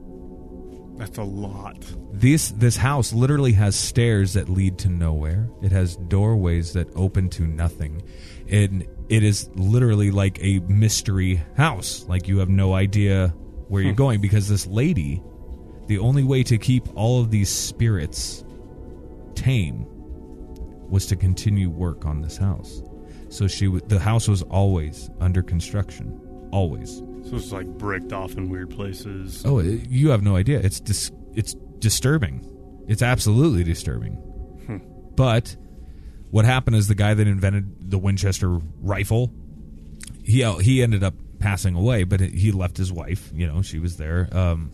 That's 0.97 1.19
a 1.19 1.23
lot. 1.23 1.85
This 2.13 2.51
this 2.51 2.77
house 2.77 3.13
literally 3.13 3.53
has 3.53 3.77
stairs 3.77 4.33
that 4.33 4.49
lead 4.49 4.79
to 4.79 4.89
nowhere. 4.89 5.49
It 5.63 5.71
has 5.71 5.97
doorways 5.97 6.73
that 6.73 6.89
open 6.97 7.29
to 7.31 7.47
nothing. 7.47 8.03
And 8.49 8.85
it 9.09 9.23
is 9.23 9.49
literally 9.55 10.11
like 10.11 10.43
a 10.43 10.59
mystery 10.61 11.41
house. 11.57 12.05
Like 12.09 12.27
you 12.27 12.39
have 12.39 12.49
no 12.49 12.75
idea 12.75 13.33
where 13.69 13.83
you're 13.83 13.93
hmm. 13.93 13.99
going 13.99 14.21
because 14.21 14.49
this 14.49 14.67
lady, 14.67 15.23
the 15.87 15.99
only 15.99 16.25
way 16.25 16.43
to 16.43 16.59
keep 16.59 16.87
all 16.95 17.21
of 17.21 17.31
these 17.31 17.49
spirits 17.49 18.45
tame 19.35 19.87
was 20.91 21.07
to 21.07 21.17
continue 21.17 21.71
work 21.71 22.07
on 22.07 22.23
this 22.23 22.37
house. 22.37 22.83
So 23.29 23.47
she 23.47 23.67
w- 23.67 23.85
the 23.87 23.99
house 23.99 24.27
was 24.27 24.43
always 24.43 25.11
under 25.21 25.43
construction. 25.43 26.21
Always. 26.51 26.99
So 27.29 27.37
it's 27.37 27.53
like 27.53 27.67
bricked 27.67 28.13
off 28.13 28.37
in 28.37 28.49
weird 28.49 28.71
places. 28.71 29.43
Oh, 29.45 29.59
it, 29.59 29.89
you 29.89 30.11
have 30.11 30.23
no 30.23 30.37
idea. 30.37 30.61
It's 30.61 30.81
dis- 30.81 31.13
it's 31.35 31.55
disturbing. 31.79 32.45
It's 32.89 33.03
absolutely 33.03 33.65
disturbing. 33.65 34.15
Hmm. 34.67 34.79
But 35.15 35.57
what 36.31 36.47
happened 36.47 36.77
is 36.77 36.89
the 36.89 36.95
guy 36.95 37.13
that 37.13 37.27
invented 37.27 37.91
the 37.91 37.99
Winchester 37.99 38.59
rifle, 38.81 39.31
he 40.25 40.43
uh, 40.43 40.57
he 40.57 40.83
ended 40.83 41.05
up 41.05 41.15
passing 41.39 41.75
away, 41.75 42.05
but 42.05 42.21
he 42.21 42.53
left 42.53 42.77
his 42.77 42.93
wife. 42.93 43.31
You 43.35 43.47
know, 43.47 43.63
she 43.63 43.79
was 43.79 43.97
there, 43.97 44.29
um, 44.33 44.71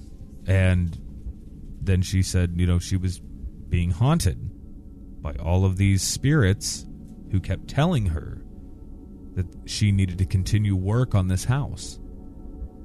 and 0.46 0.98
then 1.80 2.02
she 2.02 2.22
said, 2.22 2.54
you 2.56 2.66
know, 2.66 2.78
she 2.78 2.96
was 2.96 3.20
being 3.68 3.90
haunted 3.90 4.50
by 5.22 5.34
all 5.34 5.64
of 5.64 5.76
these 5.76 6.02
spirits 6.02 6.86
who 7.30 7.40
kept 7.40 7.68
telling 7.68 8.06
her 8.06 8.42
that 9.34 9.46
she 9.66 9.90
needed 9.90 10.18
to 10.18 10.24
continue 10.24 10.76
work 10.76 11.14
on 11.14 11.28
this 11.28 11.44
house. 11.44 11.98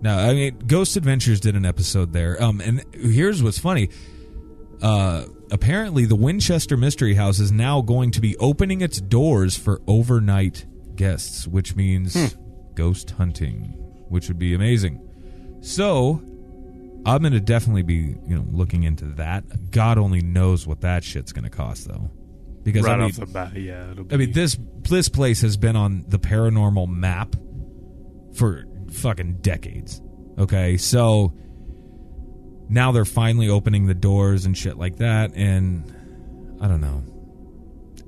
Now, 0.02 0.18
I 0.20 0.34
mean, 0.34 0.58
Ghost 0.66 0.96
Adventures 0.96 1.40
did 1.40 1.56
an 1.56 1.66
episode 1.66 2.14
there. 2.14 2.42
Um, 2.42 2.62
and 2.62 2.84
here's 2.94 3.44
what's 3.44 3.60
funny. 3.60 3.90
Uh, 4.82 5.26
apparently, 5.52 6.06
the 6.06 6.16
Winchester 6.16 6.78
Mystery 6.78 7.16
House 7.16 7.40
is 7.40 7.52
now 7.52 7.82
going 7.82 8.12
to 8.12 8.22
be 8.22 8.38
opening 8.38 8.82
its 8.82 9.02
doors 9.02 9.58
for 9.58 9.82
overnight 9.88 10.66
guests, 10.96 11.46
which 11.48 11.76
means 11.76 12.36
ghost 12.80 13.12
hunting, 13.12 13.76
which 14.08 14.30
would 14.30 14.40
be 14.40 14.54
amazing. 14.54 15.06
So, 15.60 16.22
I'm 17.06 17.22
going 17.22 17.34
to 17.34 17.42
definitely 17.42 17.84
be, 17.84 18.16
you 18.26 18.36
know, 18.36 18.46
looking 18.52 18.84
into 18.84 19.06
that. 19.16 19.72
God 19.72 19.98
only 19.98 20.22
knows 20.22 20.66
what 20.66 20.80
that 20.82 21.04
shit's 21.04 21.34
going 21.34 21.44
to 21.44 21.50
cost, 21.50 21.90
though, 21.90 22.10
because 22.64 22.86
right 22.86 22.94
I 22.94 22.98
mean, 22.98 23.06
off 23.06 23.16
the 23.18 23.26
bat, 23.26 23.54
yeah. 23.56 23.92
It'll 23.92 24.06
be, 24.06 24.16
I 24.16 24.18
mean, 24.18 24.32
this 24.32 24.58
this 24.90 25.10
place 25.10 25.42
has 25.42 25.58
been 25.58 25.76
on 25.76 26.06
the 26.08 26.20
paranormal 26.20 26.88
map 26.88 27.36
for 28.34 28.66
fucking 28.92 29.40
decades. 29.42 30.02
Okay, 30.38 30.78
so 30.78 31.34
now 32.70 32.94
they're 32.94 33.04
finally 33.04 33.50
opening 33.50 33.88
the 33.88 33.94
doors 33.94 34.46
and 34.46 34.58
shit 34.58 34.78
like 34.78 34.98
that, 34.98 35.34
and 35.36 35.84
I 36.62 36.70
don't 36.70 36.82
know. 36.82 37.04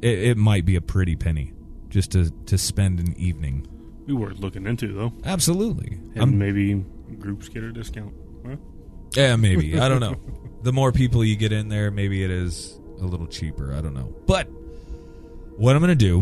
It, 0.01 0.19
it 0.19 0.38
might 0.38 0.65
be 0.65 0.78
a 0.78 0.82
pretty 0.82 1.17
penny 1.17 1.51
just 1.89 2.11
to 2.13 2.32
to 2.45 2.57
spend 2.57 2.99
an 2.99 3.13
evening. 3.17 3.67
Be 4.06 4.14
worth 4.14 4.39
looking 4.39 4.66
into, 4.68 4.93
though. 4.93 5.14
Absolutely. 5.26 5.97
And 6.16 6.20
I'm- 6.20 6.38
maybe 6.38 6.84
groups 7.20 7.49
get 7.49 7.64
a 7.64 7.72
discount. 7.72 8.14
Huh? 8.45 8.56
Yeah, 9.16 9.36
maybe. 9.36 9.80
I 9.80 9.88
don't 9.89 9.99
know. 9.99 10.16
The 10.64 10.72
more 10.72 10.91
people 10.91 11.26
you 11.26 11.36
get 11.38 11.52
in 11.52 11.70
there, 11.70 11.89
maybe 11.89 12.24
it 12.24 12.30
is 12.30 12.80
a 12.99 13.04
little 13.06 13.26
cheaper. 13.26 13.74
I 13.74 13.82
don't 13.82 13.95
know. 13.95 14.14
But 14.28 14.45
what 15.58 15.76
I'm 15.76 15.82
going 15.82 15.89
to 15.89 15.95
do, 15.95 16.22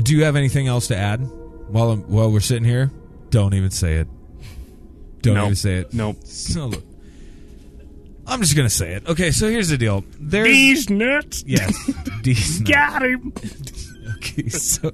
do 0.00 0.14
you 0.16 0.22
have 0.22 0.36
anything 0.36 0.68
else 0.68 0.86
to 0.86 0.96
add 0.96 1.22
while 1.68 1.90
I'm, 1.90 2.02
while 2.02 2.30
we're 2.30 2.38
sitting 2.38 2.62
here? 2.62 2.92
Don't 3.30 3.52
even 3.54 3.72
say 3.72 3.94
it. 3.94 4.06
Don't 5.22 5.34
Nope. 5.34 5.44
even 5.46 5.56
say 5.56 5.74
it. 5.78 5.92
Nope. 5.92 6.18
So 6.24 6.66
look, 6.66 6.84
I'm 8.28 8.40
just 8.42 8.54
going 8.54 8.68
to 8.68 8.74
say 8.74 8.92
it. 8.92 9.08
Okay, 9.08 9.32
so 9.32 9.48
here's 9.50 9.70
the 9.70 9.76
deal. 9.76 10.04
There's 10.20 10.46
These 10.46 10.88
nuts! 10.90 11.42
yes, 11.44 11.74
decent. 12.22 12.68
Got 12.68 13.02
him! 13.02 13.32
Okay, 14.18 14.48
so 14.50 14.92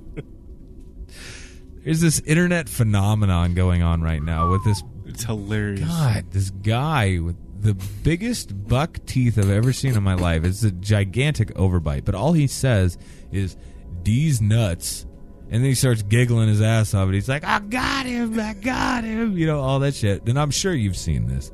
there's 1.84 2.00
this 2.00 2.20
internet 2.20 2.68
phenomenon 2.68 3.54
going 3.54 3.82
on 3.82 4.02
right 4.02 4.22
now 4.22 4.50
with 4.50 4.64
this 4.64 4.82
It's 5.06 5.24
hilarious. 5.24 5.86
God, 5.88 6.24
this 6.30 6.50
guy 6.50 7.18
with 7.18 7.36
the 7.62 7.74
biggest 8.02 8.66
buck 8.68 8.98
teeth 9.06 9.38
I've 9.38 9.50
ever 9.50 9.72
seen 9.72 9.96
in 9.96 10.02
my 10.02 10.14
life. 10.14 10.44
It's 10.44 10.62
a 10.64 10.70
gigantic 10.72 11.54
overbite, 11.54 12.04
but 12.04 12.14
all 12.14 12.32
he 12.32 12.46
says 12.46 12.98
is 13.30 13.56
D's 14.02 14.40
nuts. 14.40 15.06
And 15.50 15.62
then 15.62 15.68
he 15.68 15.74
starts 15.74 16.02
giggling 16.02 16.48
his 16.48 16.62
ass 16.62 16.94
off, 16.94 17.04
and 17.04 17.14
he's 17.14 17.28
like, 17.28 17.44
"I 17.44 17.58
got 17.58 18.06
him! 18.06 18.40
I 18.40 18.54
got 18.54 19.04
him!" 19.04 19.36
You 19.36 19.46
know 19.46 19.60
all 19.60 19.80
that 19.80 19.94
shit. 19.94 20.26
And 20.26 20.38
I'm 20.38 20.50
sure 20.50 20.72
you've 20.72 20.96
seen 20.96 21.26
this, 21.28 21.52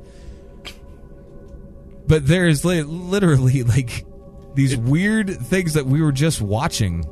but 2.07 2.25
there 2.25 2.47
is 2.47 2.63
li- 2.63 2.83
literally 2.83 3.63
like 3.75 4.05
these 4.55 4.77
weird 4.77 5.29
things 5.29 5.73
that 5.73 5.85
we 5.85 6.01
were 6.01 6.13
just 6.13 6.41
watching. 6.41 7.03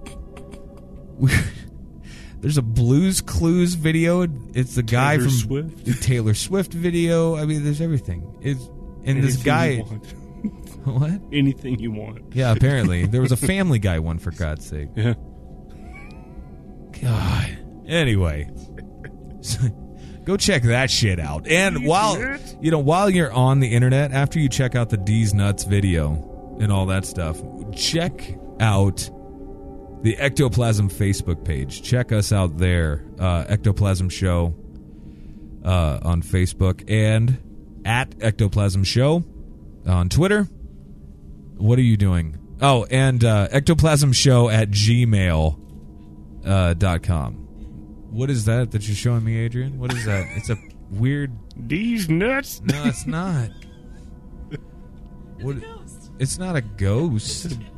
We- 1.18 1.32
There's 2.40 2.58
a 2.58 2.62
Blues 2.62 3.22
Clues 3.22 3.74
video. 3.74 4.28
It's 4.54 4.76
the 4.76 4.84
guy 4.84 5.16
Taylor 5.18 5.30
from 5.30 5.38
Swift. 5.38 5.86
the 5.86 5.94
Taylor 5.94 6.34
Swift 6.34 6.74
video. 6.74 7.36
I 7.36 7.46
mean, 7.46 7.64
there's 7.64 7.82
everything. 7.82 8.38
It's 8.42 8.64
and 9.06 9.24
this 9.24 9.38
guy. 9.38 9.70
you 9.70 9.84
want. 9.84 10.14
What? 10.88 11.20
Anything 11.34 11.80
you 11.80 11.92
want. 11.92 12.34
Yeah, 12.34 12.54
apparently 12.54 13.06
there 13.08 13.20
was 13.20 13.34
a 13.34 13.38
Family 13.38 13.78
Guy 13.78 14.00
one 14.00 14.20
for 14.20 14.32
God's 14.32 14.66
sake. 14.66 14.88
Yeah. 14.96 15.16
God. 17.02 17.58
Anyway, 17.88 18.50
go 20.24 20.38
check 20.38 20.64
that 20.64 20.90
shit 20.90 21.20
out. 21.20 21.46
And 21.48 21.86
while 21.86 22.18
you 22.62 22.72
know, 22.72 22.80
while 22.80 23.10
you're 23.10 23.32
on 23.32 23.60
the 23.60 23.68
internet, 23.74 24.14
after 24.14 24.40
you 24.40 24.48
check 24.48 24.76
out 24.76 24.90
the 24.90 24.98
Deez 24.98 25.34
Nuts 25.34 25.66
video 25.66 26.58
and 26.62 26.72
all 26.72 26.86
that 26.86 27.06
stuff, 27.06 27.38
check 27.76 28.38
out 28.62 29.10
the 30.02 30.18
Ectoplasm 30.18 30.90
Facebook 30.90 31.44
page. 31.44 31.82
Check 31.82 32.12
us 32.12 32.32
out 32.32 32.58
there, 32.58 33.06
uh, 33.20 33.46
Ectoplasm 33.48 34.10
Show 34.10 34.56
uh, 35.66 36.00
on 36.04 36.22
Facebook 36.22 36.84
and 36.90 37.38
at 37.86 38.14
Ectoplasm 38.22 38.84
Show 38.84 39.24
on 39.86 40.10
Twitter. 40.10 40.48
What 41.58 41.80
are 41.80 41.84
you 41.84 41.98
doing? 41.98 42.38
Oh, 42.62 42.86
and 42.90 43.24
uh, 43.24 43.48
ectoplasm 43.52 44.14
show 44.14 44.50
at 44.50 44.70
gmail 44.72 45.60
uh, 46.46 46.74
dot 46.74 47.04
com. 47.04 47.34
What 48.10 48.30
is 48.30 48.46
that 48.46 48.72
that 48.72 48.88
you're 48.88 48.96
showing 48.96 49.24
me, 49.24 49.38
Adrian? 49.38 49.78
What 49.80 49.94
is 49.94 50.06
that? 50.06 50.26
It's 50.36 50.50
a 50.50 50.58
weird. 50.90 51.32
These 51.56 52.10
nuts. 52.10 52.62
No, 52.64 52.84
it's 52.86 53.06
not. 53.06 53.50
What? 55.40 55.58
It's 56.18 56.40
not 56.40 56.56
a 56.56 56.62
ghost. 56.62 57.60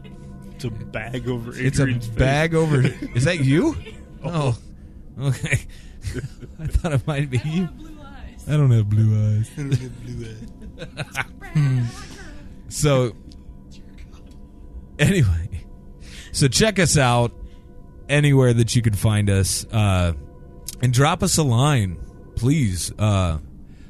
It's 0.60 0.66
a 0.66 0.72
bag 0.72 1.30
over. 1.30 1.52
It's 1.56 1.80
a 1.80 1.86
face. 1.86 2.08
bag 2.08 2.54
over. 2.54 2.82
Is 3.16 3.24
that 3.24 3.40
you? 3.40 3.76
Oh, 4.22 4.58
okay. 5.18 5.60
I 6.60 6.68
thought 6.68 6.92
it 6.92 7.08
might 7.08 7.30
be 7.30 7.38
you. 7.38 7.64
I 7.64 7.68
have 7.68 7.78
blue 7.78 8.02
eyes. 8.02 8.46
I 8.50 8.52
don't 8.52 8.72
have 8.72 8.90
blue 8.90 9.40
eyes. 11.56 11.90
so, 12.68 13.16
anyway, 15.00 15.64
so 16.34 16.50
check 16.50 16.80
us 16.80 16.98
out 16.98 17.32
anywhere 18.10 18.54
that 18.54 18.76
you 18.76 18.82
can 18.82 18.92
find 18.94 19.30
us, 19.30 19.66
uh, 19.72 20.12
and 20.82 20.92
drop 20.92 21.24
us 21.24 21.38
a 21.38 21.44
line, 21.44 21.98
please. 22.36 22.92
Uh, 23.00 23.38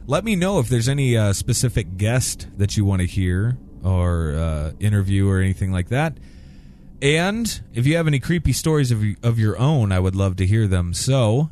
let 0.06 0.24
me 0.24 0.36
know 0.36 0.60
if 0.60 0.70
there's 0.70 0.88
any 0.88 1.18
uh, 1.18 1.34
specific 1.34 1.98
guest 1.98 2.48
that 2.58 2.78
you 2.78 2.86
want 2.86 3.02
to 3.02 3.08
hear 3.08 3.58
or 3.84 4.36
uh, 4.36 4.72
interview 4.80 5.28
or 5.28 5.40
anything 5.40 5.72
like 5.72 5.90
that. 5.90 6.20
And 7.02 7.62
if 7.74 7.88
you 7.88 7.96
have 7.96 8.08
any 8.08 8.20
creepy 8.20 8.52
stories 8.52 8.92
of, 8.92 9.04
of 9.24 9.40
your 9.40 9.58
own, 9.58 9.92
I 9.92 10.00
would 10.00 10.16
love 10.16 10.36
to 10.38 10.46
hear 10.46 10.68
them. 10.68 10.94
So, 10.94 11.50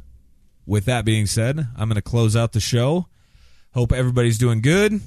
with 0.65 0.85
that 0.85 1.05
being 1.05 1.25
said, 1.25 1.67
I'm 1.77 1.87
going 1.87 1.95
to 1.95 2.01
close 2.01 2.35
out 2.35 2.51
the 2.51 2.59
show. 2.59 3.07
Hope 3.73 3.93
everybody's 3.93 4.37
doing 4.37 4.61
good, 4.61 4.99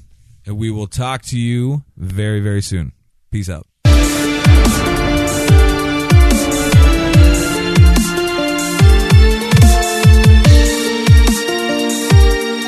and 0.45 0.57
we 0.57 0.71
will 0.71 0.87
talk 0.87 1.21
to 1.23 1.37
you 1.37 1.83
very, 1.95 2.39
very 2.39 2.61
soon. 2.61 2.93
Peace 3.29 3.49
out. 3.49 3.67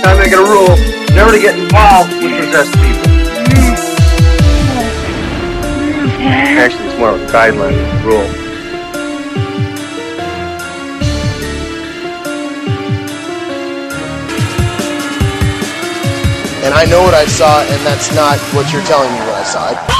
I 0.05 0.17
make 0.19 0.31
it 0.31 0.37
a 0.37 0.43
rule 0.43 0.75
never 1.15 1.31
to 1.31 1.39
get 1.39 1.57
involved 1.57 2.13
with 2.21 2.45
possessed 2.45 2.73
people. 2.73 3.02
Actually, 6.05 6.87
it's 6.87 6.97
more 6.99 7.09
of 7.09 7.21
a 7.21 7.25
guideline 7.27 8.03
rule. 8.03 8.27
And 16.63 16.73
I 16.73 16.85
know 16.85 17.01
what 17.03 17.13
I 17.13 17.25
saw, 17.25 17.61
and 17.61 17.85
that's 17.85 18.13
not 18.15 18.37
what 18.55 18.71
you're 18.71 18.83
telling 18.83 19.11
me 19.11 19.19
what 19.19 19.35
I 19.35 19.43
saw. 19.43 19.92